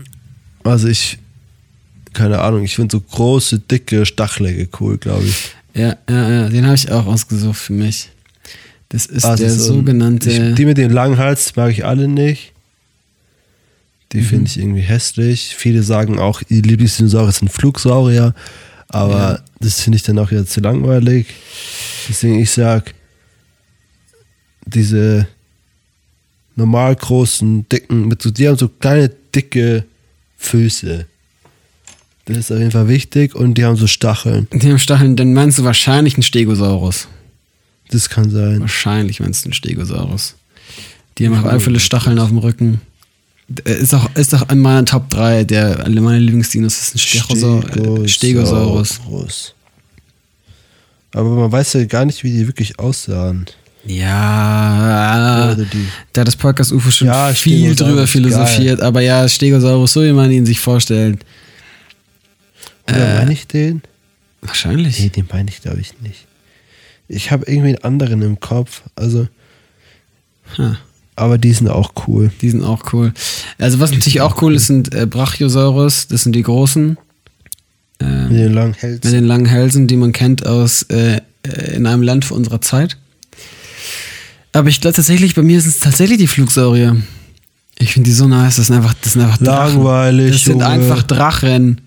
Also 0.64 0.88
ich, 0.88 1.18
keine 2.14 2.40
Ahnung, 2.40 2.64
ich 2.64 2.74
finde 2.76 2.96
so 2.96 3.00
große, 3.00 3.58
dicke, 3.58 4.06
stachelige 4.06 4.68
cool, 4.80 4.96
glaube 4.96 5.24
ich. 5.24 5.50
Ja, 5.74 5.96
ja, 6.08 6.30
ja, 6.30 6.48
den 6.48 6.64
habe 6.64 6.74
ich 6.74 6.90
auch 6.90 7.04
ausgesucht 7.04 7.58
für 7.58 7.74
mich. 7.74 8.08
Das 8.88 9.04
ist 9.06 9.24
Also 9.26 9.42
der 9.44 9.52
so 9.52 9.74
sogenannte. 9.74 10.30
Ich, 10.30 10.54
die 10.54 10.64
mit 10.64 10.78
dem 10.78 10.90
langen 10.90 11.18
Hals 11.18 11.54
mag 11.56 11.70
ich 11.70 11.84
alle 11.84 12.08
nicht. 12.08 12.52
Die 14.16 14.22
Mhm. 14.22 14.26
finde 14.28 14.46
ich 14.50 14.58
irgendwie 14.58 14.80
hässlich. 14.80 15.54
Viele 15.54 15.82
sagen 15.82 16.18
auch, 16.18 16.40
ihr 16.48 16.62
Lieblingsdinosaurier 16.62 17.32
sind 17.32 17.50
Flugsaurier, 17.52 18.34
aber 18.88 19.12
Ja. 19.18 19.38
das 19.60 19.80
finde 19.82 19.96
ich 19.96 20.02
dann 20.04 20.18
auch 20.18 20.30
wieder 20.30 20.46
zu 20.46 20.60
langweilig. 20.60 21.26
Deswegen 22.08 22.38
ich 22.40 22.50
sag, 22.50 22.94
diese 24.64 25.26
normal 26.54 26.96
großen, 26.96 27.68
dicken, 27.68 28.08
mit 28.08 28.22
so, 28.22 28.30
die 28.30 28.48
haben 28.48 28.56
so 28.56 28.68
kleine, 28.68 29.10
dicke 29.34 29.84
Füße. 30.38 31.06
Das 32.24 32.36
ist 32.38 32.50
auf 32.52 32.58
jeden 32.58 32.70
Fall 32.72 32.88
wichtig 32.88 33.34
und 33.34 33.54
die 33.54 33.64
haben 33.64 33.76
so 33.76 33.86
Stacheln. 33.86 34.48
die 34.52 34.68
haben 34.70 34.78
Stacheln, 34.78 35.14
dann 35.16 35.34
meinst 35.34 35.58
du 35.58 35.64
wahrscheinlich 35.64 36.14
einen 36.14 36.22
Stegosaurus. 36.22 37.06
Das 37.90 38.08
kann 38.08 38.30
sein. 38.30 38.60
Wahrscheinlich 38.60 39.20
meinst 39.20 39.44
du 39.44 39.48
einen 39.48 39.52
Stegosaurus. 39.54 40.34
Die 41.18 41.26
haben 41.26 41.34
auf 41.38 41.44
alle 41.44 41.60
Fälle 41.60 41.78
Stacheln 41.80 42.18
auf 42.18 42.28
dem 42.30 42.38
Rücken. 42.38 42.80
Äh, 43.64 43.72
Ist 43.74 43.94
auch, 43.94 44.08
ist 44.14 44.34
auch 44.34 44.48
in 44.50 44.58
meiner 44.58 44.84
Top 44.84 45.08
3 45.10 45.44
der 45.44 45.88
meine 45.88 46.18
Lieblingsdinos 46.18 46.78
ist 46.78 46.94
ein 46.94 46.98
Stegosaurus. 46.98 48.10
Stegosaurus. 48.10 48.94
Stegosaurus. 48.94 49.54
Aber 51.12 51.30
man 51.30 51.52
weiß 51.52 51.74
ja 51.74 51.84
gar 51.84 52.04
nicht, 52.04 52.22
wie 52.24 52.32
die 52.32 52.46
wirklich 52.46 52.78
aussahen. 52.78 53.46
Ja, 53.86 55.54
da 56.12 56.20
hat 56.20 56.26
das 56.28 56.34
Podcast 56.36 56.72
UFO 56.72 56.90
schon 56.90 57.06
Ja, 57.08 57.32
viel 57.32 57.58
Stegosaurus, 57.58 57.76
drüber 57.76 58.06
philosophiert, 58.08 58.80
aber 58.80 59.00
ja, 59.00 59.28
Stegosaurus, 59.28 59.92
so 59.92 60.02
wie 60.02 60.12
man 60.12 60.30
ihn 60.32 60.44
sich 60.44 60.58
vorstellt. 60.58 61.24
Oder 62.88 63.14
Äh, 63.14 63.18
meine 63.18 63.32
ich 63.32 63.46
den? 63.46 63.82
Wahrscheinlich. 64.42 64.98
Nee, 65.00 65.08
den 65.10 65.28
meine 65.32 65.48
ich 65.50 65.62
glaube 65.62 65.80
ich 65.80 65.92
nicht. 66.00 66.26
Ich 67.08 67.30
habe 67.30 67.44
irgendwie 67.46 67.68
einen 67.68 67.84
anderen 67.84 68.22
im 68.22 68.40
Kopf. 68.40 68.82
Also, 68.96 69.28
Ha, 70.58 70.76
aber 71.16 71.38
die 71.38 71.52
sind 71.52 71.68
auch 71.68 71.92
cool. 72.06 72.30
die 72.42 72.50
sind 72.50 72.62
auch 72.62 72.92
cool. 72.92 73.12
Also 73.58 73.80
was 73.80 73.90
natürlich 73.90 74.20
auch 74.20 74.40
cool 74.42 74.54
ist, 74.54 74.66
sind 74.68 74.94
äh, 74.94 75.06
Brachiosaurus, 75.06 76.06
das 76.08 76.22
sind 76.22 76.34
die 76.36 76.42
großen. 76.42 76.96
Ähm, 78.00 78.28
Mit 78.28 78.38
den 78.38 78.52
langen 78.52 78.74
Hälsen. 78.74 79.00
mit 79.04 79.12
den 79.14 79.24
langen 79.24 79.46
Hälsen, 79.46 79.86
die 79.86 79.96
man 79.96 80.12
kennt 80.12 80.46
aus 80.46 80.82
äh, 80.84 81.20
äh, 81.42 81.74
in 81.74 81.86
einem 81.86 82.02
Land 82.02 82.24
vor 82.26 82.36
unserer 82.36 82.60
Zeit. 82.60 82.96
Aber 84.52 84.68
ich 84.68 84.80
glaube 84.80 84.94
tatsächlich, 84.96 85.34
bei 85.34 85.42
mir 85.42 85.60
sind 85.60 85.70
es 85.70 85.80
tatsächlich 85.80 86.18
die 86.18 86.26
Flugsaurier. 86.26 86.96
Ich 87.78 87.92
finde 87.92 88.08
die 88.08 88.14
so 88.14 88.26
nice, 88.26 88.56
das 88.56 88.66
sind 88.68 88.76
einfach, 88.76 88.94
das 89.02 89.12
sind 89.14 89.22
einfach 89.22 89.38
Drachen. 89.38 89.74
Langweilig, 89.76 90.32
Das 90.32 90.44
sind 90.44 90.52
Junge. 90.54 90.66
einfach 90.66 91.02
Drachen. 91.02 91.80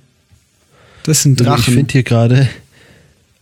Das 1.04 1.24
sind 1.24 1.40
Also 1.42 1.52
Ich 1.54 1.58
Drachen. 1.62 1.74
finde 1.74 1.92
hier 1.92 2.04
gerade 2.04 2.50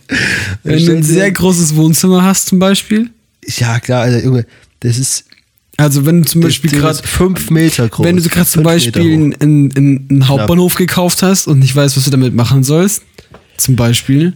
Wenn 0.63 0.85
du 0.85 0.93
ein 0.93 1.03
sehr 1.03 1.29
großes 1.31 1.75
Wohnzimmer 1.75 2.23
hast 2.23 2.47
zum 2.47 2.59
Beispiel. 2.59 3.09
Ja, 3.57 3.77
klar, 3.79 4.03
Alter, 4.03 4.23
Junge, 4.23 4.45
das 4.79 4.97
ist 4.97 5.25
Also 5.77 6.05
wenn 6.05 6.21
du 6.21 6.27
zum 6.27 6.41
Beispiel 6.41 6.69
gerade 6.71 6.99
fünf 7.03 7.49
Meter 7.49 7.89
groß. 7.89 8.05
wenn 8.05 8.17
du 8.17 8.23
gerade 8.29 8.45
zum 8.47 8.61
Beispiel 8.63 9.13
einen, 9.13 9.33
einen, 9.41 10.05
einen 10.09 10.27
Hauptbahnhof 10.27 10.75
gekauft 10.75 11.23
hast 11.23 11.47
und 11.47 11.59
nicht 11.59 11.75
weißt, 11.75 11.97
was 11.97 12.03
du 12.05 12.11
damit 12.11 12.35
machen 12.35 12.63
sollst, 12.63 13.01
zum 13.57 13.75
Beispiel. 13.75 14.33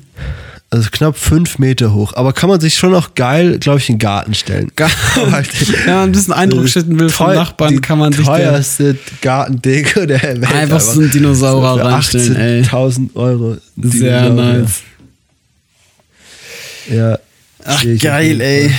Also 0.69 0.89
knapp 0.91 1.17
fünf 1.17 1.59
Meter 1.59 1.93
hoch. 1.93 2.13
Aber 2.15 2.33
kann 2.33 2.49
man 2.49 2.59
sich 2.59 2.73
schon 2.75 2.93
auch 2.93 3.15
geil, 3.15 3.57
glaube 3.59 3.79
ich, 3.79 3.88
in 3.88 3.95
den 3.95 3.99
Garten 3.99 4.33
stellen. 4.33 4.69
Gar- 4.75 4.89
Halt- 5.31 5.47
Wenn 5.85 5.93
man 5.93 6.03
ein 6.09 6.11
bisschen 6.11 6.33
Eindruck 6.33 6.67
schütten 6.67 6.99
will 6.99 7.07
vom 7.09 7.27
Nachbarn, 7.35 7.79
kann 7.81 7.99
man 7.99 8.11
sich 8.11 8.25
teuerste 8.25 8.97
Gartendeko 9.21 10.05
der 10.05 10.21
Welt. 10.23 10.51
einfach 10.51 10.81
so 10.81 10.99
einen 10.99 11.09
Dinosaurier 11.11 11.85
reinstellen, 11.85 12.35
ey. 12.35 12.61
18.000 12.63 13.15
Euro. 13.15 13.57
Sehr 13.81 14.29
nice. 14.31 14.81
Ja. 16.91 17.19
Ach, 17.63 17.83
geil, 18.01 18.41
ey. 18.41 18.71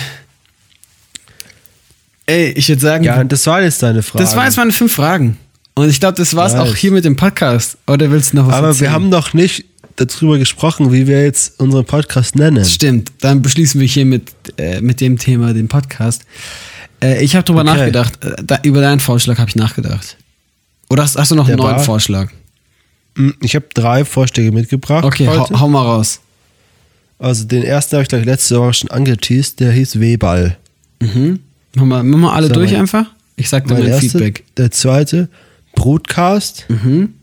Ey, 2.28 2.50
ich 2.50 2.68
würde 2.68 2.82
sagen, 2.82 3.04
Ja, 3.04 3.24
das 3.24 3.46
war 3.46 3.62
jetzt 3.62 3.82
deine 3.82 4.02
Frage. 4.02 4.22
das 4.22 4.36
waren 4.36 4.44
jetzt 4.44 4.56
meine 4.58 4.72
fünf 4.72 4.92
Fragen. 4.94 5.38
Und 5.74 5.88
ich 5.88 5.98
glaube, 5.98 6.16
das 6.18 6.34
war's 6.36 6.52
Nice. 6.52 6.68
auch 6.68 6.76
hier 6.76 6.92
mit 6.92 7.04
dem 7.06 7.16
Podcast. 7.16 7.78
Oder 7.86 8.10
willst 8.10 8.32
du 8.32 8.36
noch 8.36 8.48
was 8.48 8.54
Aber 8.54 8.66
erzählen? 8.68 8.82
wir 8.82 8.92
haben 8.92 9.08
noch 9.08 9.32
nicht 9.32 9.64
darüber 9.96 10.36
gesprochen, 10.38 10.92
wie 10.92 11.06
wir 11.06 11.22
jetzt 11.24 11.58
unseren 11.58 11.86
Podcast 11.86 12.36
nennen. 12.36 12.64
Stimmt, 12.66 13.12
dann 13.20 13.40
beschließen 13.40 13.80
wir 13.80 13.86
hier 13.88 14.04
mit, 14.04 14.30
äh, 14.58 14.80
mit 14.82 15.00
dem 15.00 15.16
Thema 15.18 15.54
den 15.54 15.68
Podcast. 15.68 16.22
Äh, 17.02 17.24
ich 17.24 17.34
habe 17.34 17.44
drüber 17.44 17.62
Okay. 17.62 17.70
nachgedacht. 17.70 18.22
Äh, 18.24 18.32
da, 18.44 18.58
über 18.62 18.82
deinen 18.82 19.00
Vorschlag 19.00 19.38
habe 19.38 19.48
ich 19.48 19.56
nachgedacht. 19.56 20.16
Oder 20.90 21.04
hast, 21.04 21.16
hast 21.16 21.30
du 21.30 21.34
noch 21.34 21.48
einen 21.48 21.56
Der 21.56 21.64
neuen 21.66 21.76
war- 21.76 21.84
Vorschlag? 21.84 22.30
Hm, 23.16 23.34
Ich 23.40 23.54
habe 23.54 23.66
drei 23.72 24.04
Vorschläge 24.04 24.52
mitgebracht. 24.52 25.04
Okay, 25.04 25.26
hau, 25.28 25.48
hau 25.58 25.68
mal 25.68 25.82
raus. 25.82 26.20
Also 27.18 27.44
den 27.44 27.62
ersten 27.62 27.94
habe 27.96 28.02
ich 28.02 28.08
gleich 28.08 28.24
letzte 28.24 28.60
Woche 28.60 28.74
schon 28.74 28.90
angeteased, 28.90 29.60
der 29.60 29.72
hieß 29.72 29.98
W-Ball. 29.98 30.56
Mhm. 31.00 31.40
Machen 31.74 31.88
wir, 31.88 32.02
machen 32.02 32.20
wir 32.22 32.32
alle 32.32 32.48
So, 32.48 32.54
durch 32.54 32.72
mein- 32.72 32.80
einfach? 32.82 33.06
Ich 33.36 33.48
sag 33.48 33.66
dir 33.66 33.74
Mein 33.74 33.82
mein 33.84 33.92
erster, 33.92 34.18
Feedback. 34.18 34.44
der 34.56 34.70
zweite, 34.70 35.28
Broadcast. 35.74 36.64
Mhm. 36.68 37.14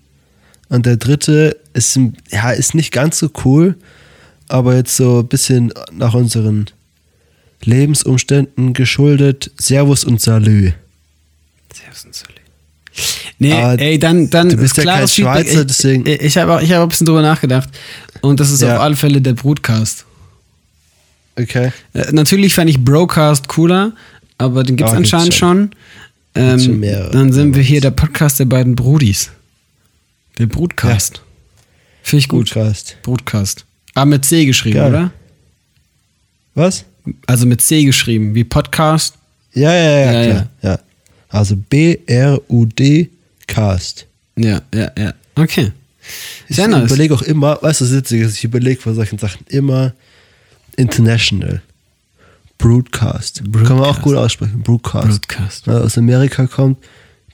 Und 0.69 0.85
der 0.85 0.97
dritte 0.97 1.57
ist, 1.73 1.99
ja, 2.31 2.51
ist 2.51 2.73
nicht 2.73 2.91
ganz 2.91 3.19
so 3.19 3.29
cool, 3.43 3.75
aber 4.47 4.75
jetzt 4.75 4.95
so 4.95 5.19
ein 5.19 5.27
bisschen 5.27 5.73
nach 5.91 6.13
unseren 6.13 6.65
Lebensumständen 7.63 8.73
geschuldet. 8.73 9.51
Servus 9.59 10.03
und 10.03 10.21
Salü. 10.21 10.71
Nee, 13.37 13.51
Aber 13.53 13.79
ey, 13.81 13.99
dann, 13.99 14.29
dann 14.29 14.47
du 14.49 14.55
bist 14.57 14.77
ist 14.77 14.85
ja 14.85 14.93
kein 14.97 15.07
Feedback. 15.07 15.45
Schweizer, 15.47 15.61
ich, 15.61 15.67
deswegen- 15.67 16.05
Ich, 16.07 16.21
ich 16.21 16.37
habe 16.37 16.55
auch, 16.55 16.61
ich 16.61 16.71
hab 16.71 16.79
auch 16.79 16.83
ein 16.83 16.89
bisschen 16.89 17.05
drüber 17.05 17.21
nachgedacht. 17.21 17.69
Und 18.21 18.39
das 18.39 18.49
ist 18.51 18.61
Ja. 18.61 18.75
auf 18.77 18.81
alle 18.81 18.95
Fälle 18.95 19.21
der 19.21 19.33
Broadcast. 19.33 20.05
Okay. 21.37 21.73
Äh, 21.93 22.11
natürlich 22.13 22.53
fände 22.55 22.71
ich 22.71 22.79
Broadcast 22.83 23.49
cooler, 23.49 23.91
aber 24.37 24.63
den 24.63 24.75
gibt's 24.75 24.91
Aber 24.91 25.01
gibt's 25.01 25.13
anscheinend 25.13 25.33
schon. 25.33 25.71
Schon 26.35 26.69
Ähm, 26.73 26.79
mehrere, 26.81 27.11
dann 27.11 27.31
sind 27.31 27.53
wir 27.55 27.61
aber- 27.61 27.67
hier 27.67 27.81
der 27.81 27.91
Podcast 27.91 28.39
der 28.39 28.45
beiden 28.45 28.75
Brudis. 28.75 29.29
Der 30.37 30.47
Broadcast. 30.47 31.21
Finde 32.03 32.19
ich 32.19 32.27
gut. 32.27 32.49
Broadcast. 32.51 32.97
Broadcast. 33.03 33.65
Ah, 33.93 34.03
mit 34.05 34.25
C 34.25 34.45
geschrieben, 34.45 34.75
Geil. 34.79 34.89
oder? 34.89 35.11
Was? 36.55 36.83
Also 37.25 37.45
mit 37.45 37.61
C 37.61 37.85
geschrieben, 37.85 38.35
wie 38.35 38.43
Podcast. 38.43 39.15
Ja, 39.53 39.73
ja, 39.73 39.89
ja, 39.99 40.11
Ja, 40.11 40.25
klar. 40.31 40.49
Ja. 40.61 40.79
Also 41.29 41.55
B-R-U-D 41.55 43.09
Cast. 43.47 44.05
Ja, 44.35 44.61
ja, 44.73 44.91
ja. 44.97 45.13
Okay. 45.35 45.71
Ich 46.49 46.55
Sehr 46.57 46.67
nice. 46.67 46.85
überlege 46.91 47.13
auch 47.13 47.21
immer, 47.21 47.57
weißt 47.61 47.81
du, 47.81 47.85
das 47.85 47.93
Witzige 47.93 48.25
ist, 48.25 48.37
ich 48.37 48.43
überlege 48.43 48.81
bei 48.83 48.93
solchen 48.93 49.17
Sachen 49.17 49.45
immer 49.47 49.93
international. 50.75 51.61
Broadcast. 52.57 53.43
Kann 53.43 53.51
man 53.51 53.63
auch 53.63 53.77
Broadcast. 53.77 54.01
gut 54.03 54.15
aussprechen. 54.15 54.61
Broadcast. 54.61 55.07
Broadcast. 55.07 55.67
Ja, 55.67 55.79
aus 55.79 55.97
Amerika 55.97 56.47
kommt. 56.47 56.77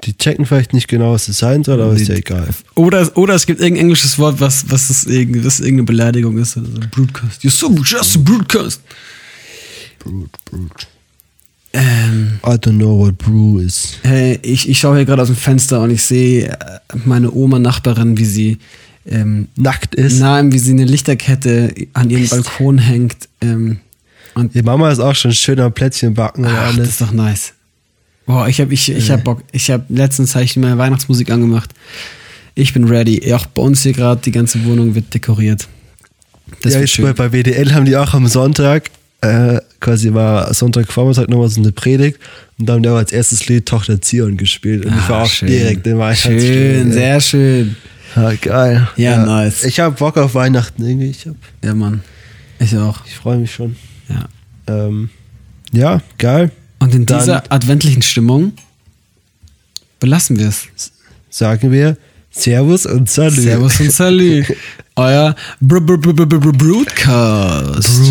Die 0.03 0.17
checken 0.17 0.47
vielleicht 0.47 0.74
nicht 0.74 0.88
genau, 0.88 1.13
was 1.13 1.28
es 1.28 1.38
sein 1.38 1.63
soll, 1.63 1.80
aber 1.80 1.93
ist 1.93 2.07
ja 2.07 2.15
egal. 2.15 2.47
Oder, 2.74 3.15
oder 3.15 3.36
es 3.36 3.45
gibt 3.45 3.59
irgendein 3.61 3.84
englisches 3.84 4.17
Wort, 4.17 4.39
was, 4.39 4.72
was, 4.72 4.89
ist 4.89 5.07
irgendwie, 5.07 5.45
was 5.45 5.59
irgendeine 5.59 5.84
Beleidigung 5.84 6.39
ist. 6.39 6.57
Also 6.57 6.72
Broadcast. 6.89 7.43
You're 7.43 7.51
so 7.51 7.69
just 7.84 8.15
a 8.15 8.19
broadcast. 8.19 8.82
Brood, 9.99 10.30
brood. 10.45 10.88
Ähm, 11.74 12.39
I 12.43 12.57
don't 12.57 12.78
know 12.78 12.97
what 12.99 13.17
brew 13.17 13.59
is. 13.59 13.99
hey, 14.01 14.39
ich, 14.41 14.67
ich 14.67 14.80
schaue 14.80 14.97
hier 14.97 15.05
gerade 15.05 15.22
aus 15.22 15.30
dem 15.30 15.38
Fenster 15.38 15.82
und 15.82 15.91
ich 15.91 16.03
sehe 16.03 16.49
äh, 16.49 16.55
meine 17.05 17.32
Oma-Nachbarin, 17.32 18.17
wie 18.17 18.26
sie 18.26 18.57
ähm, 19.05 19.47
Nackt 19.55 19.95
ist. 19.95 20.19
Nein, 20.19 20.51
wie 20.51 20.59
sie 20.59 20.72
eine 20.72 20.86
Lichterkette 20.86 21.74
an 21.93 22.09
ihrem 22.09 22.28
Balkon 22.28 22.78
hängt. 22.78 23.30
Ähm, 23.39 23.80
und 24.36 24.53
Die 24.55 24.61
Mama 24.61 24.91
ist 24.91 24.99
auch 24.99 25.15
schon 25.15 25.32
schön 25.34 25.59
am 25.59 25.73
Plätzchen 25.73 26.13
backen 26.13 26.45
und 26.45 26.51
ach, 26.51 26.67
das 26.69 26.77
alles. 26.77 26.89
ist 26.89 27.01
doch 27.01 27.11
nice. 27.11 27.53
Boah, 28.25 28.47
ich 28.47 28.61
habe 28.61 28.73
ich, 28.73 28.89
ich 28.89 29.11
hab 29.11 29.23
Bock. 29.23 29.43
Ich 29.51 29.69
habe 29.71 29.84
letztens 29.89 30.36
hab 30.36 30.43
ich 30.43 30.55
mir 30.55 30.77
Weihnachtsmusik 30.77 31.29
angemacht. 31.32 31.71
Ich 32.55 32.73
bin 32.73 32.86
ready. 32.88 33.34
Auch 33.34 33.45
bei 33.47 33.61
uns 33.61 33.82
hier 33.84 33.93
gerade 33.93 34.21
die 34.21 34.32
ganze 34.32 34.63
Wohnung 34.65 34.93
wird 34.95 35.13
dekoriert. 35.13 35.67
Das 36.61 36.73
ja, 36.75 36.82
ich, 36.82 37.01
bei, 37.01 37.13
bei 37.13 37.32
WDL 37.32 37.73
haben 37.73 37.86
die 37.86 37.95
auch 37.95 38.13
am 38.13 38.27
Sonntag, 38.27 38.89
äh, 39.21 39.59
quasi 39.79 40.13
war 40.13 40.53
Sonntagvormittag 40.53 41.27
nochmal 41.29 41.49
so 41.49 41.61
eine 41.61 41.71
Predigt 41.71 42.19
und 42.59 42.67
da 42.67 42.73
haben 42.73 42.84
die 42.84 42.89
auch 42.89 42.97
als 42.97 43.11
erstes 43.11 43.47
Lied 43.47 43.65
Tochter 43.65 44.01
Zion 44.01 44.38
gespielt 44.38 44.86
und 44.86 44.93
ich 44.97 45.09
war 45.09 45.19
Ah, 45.19 45.23
auch 45.23 45.29
schön. 45.29 45.47
direkt 45.47 45.88
in 45.88 45.97
Weihnachtsstimmung. 45.97 46.39
Schön, 46.41 46.88
ja. 46.89 46.93
sehr 46.93 47.21
schön. 47.21 47.75
Ja, 48.15 48.34
geil. 48.34 48.88
Ja, 48.97 49.25
nice. 49.25 49.63
Ich 49.63 49.79
habe 49.79 49.95
Bock 49.95 50.17
auf 50.17 50.36
Weihnachten 50.36 50.86
irgendwie. 50.86 51.09
Ich, 51.09 51.25
hab, 51.25 51.36
Ja, 51.63 51.73
Mann. 51.73 52.01
Ich 52.59 52.75
auch. 52.77 52.99
ich 53.05 53.15
freue 53.15 53.38
mich 53.38 53.53
schon. 53.53 53.75
Ja. 54.14 54.30
Ähm, 54.68 55.09
ja, 55.72 56.01
geil. 56.18 56.51
Und 56.80 56.93
in 56.95 57.05
Dann- 57.05 57.20
dieser 57.20 57.51
adventlichen 57.51 58.01
Stimmung 58.01 58.53
belassen 59.99 60.38
wir 60.39 60.47
es. 60.47 60.68
Sagen 61.30 61.72
wir 61.72 61.97
Servus 62.32 62.86
und 62.86 63.09
Salut. 63.09 63.34
Servus 63.36 63.80
und 63.80 63.91
Salut. 63.91 64.45
Euer 64.95 65.36
Br 65.59 65.80
Br 65.80 65.97
Br 65.97 66.14
Br 66.14 66.26
Br 66.26 66.51
Broadcast. 66.51 68.01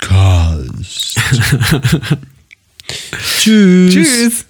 Broadcast. 0.00 1.20
Tschüss. 3.38 3.92
Tschüss. 3.94 4.44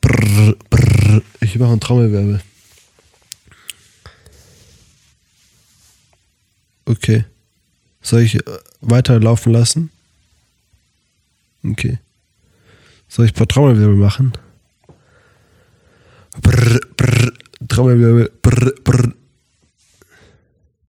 Brr, 0.00 0.54
brr. 0.70 1.22
Ich 1.40 1.58
mache 1.58 1.72
einen 1.72 1.80
Trommelwirbel. 1.80 2.40
Okay. 6.86 7.24
Soll 8.00 8.20
ich 8.22 8.36
äh, 8.36 8.58
weiterlaufen 8.80 9.52
lassen? 9.52 9.90
Okay. 11.64 11.98
Soll 13.08 13.26
ich 13.26 13.32
ein 13.32 13.34
paar 13.34 13.48
Trommelwirbel 13.48 13.96
machen? 13.96 14.32
Brr, 16.40 16.80
brr, 16.96 17.32
Trommelwirbel. 17.68 18.30
Brr, 18.42 18.72
brr, 18.84 19.12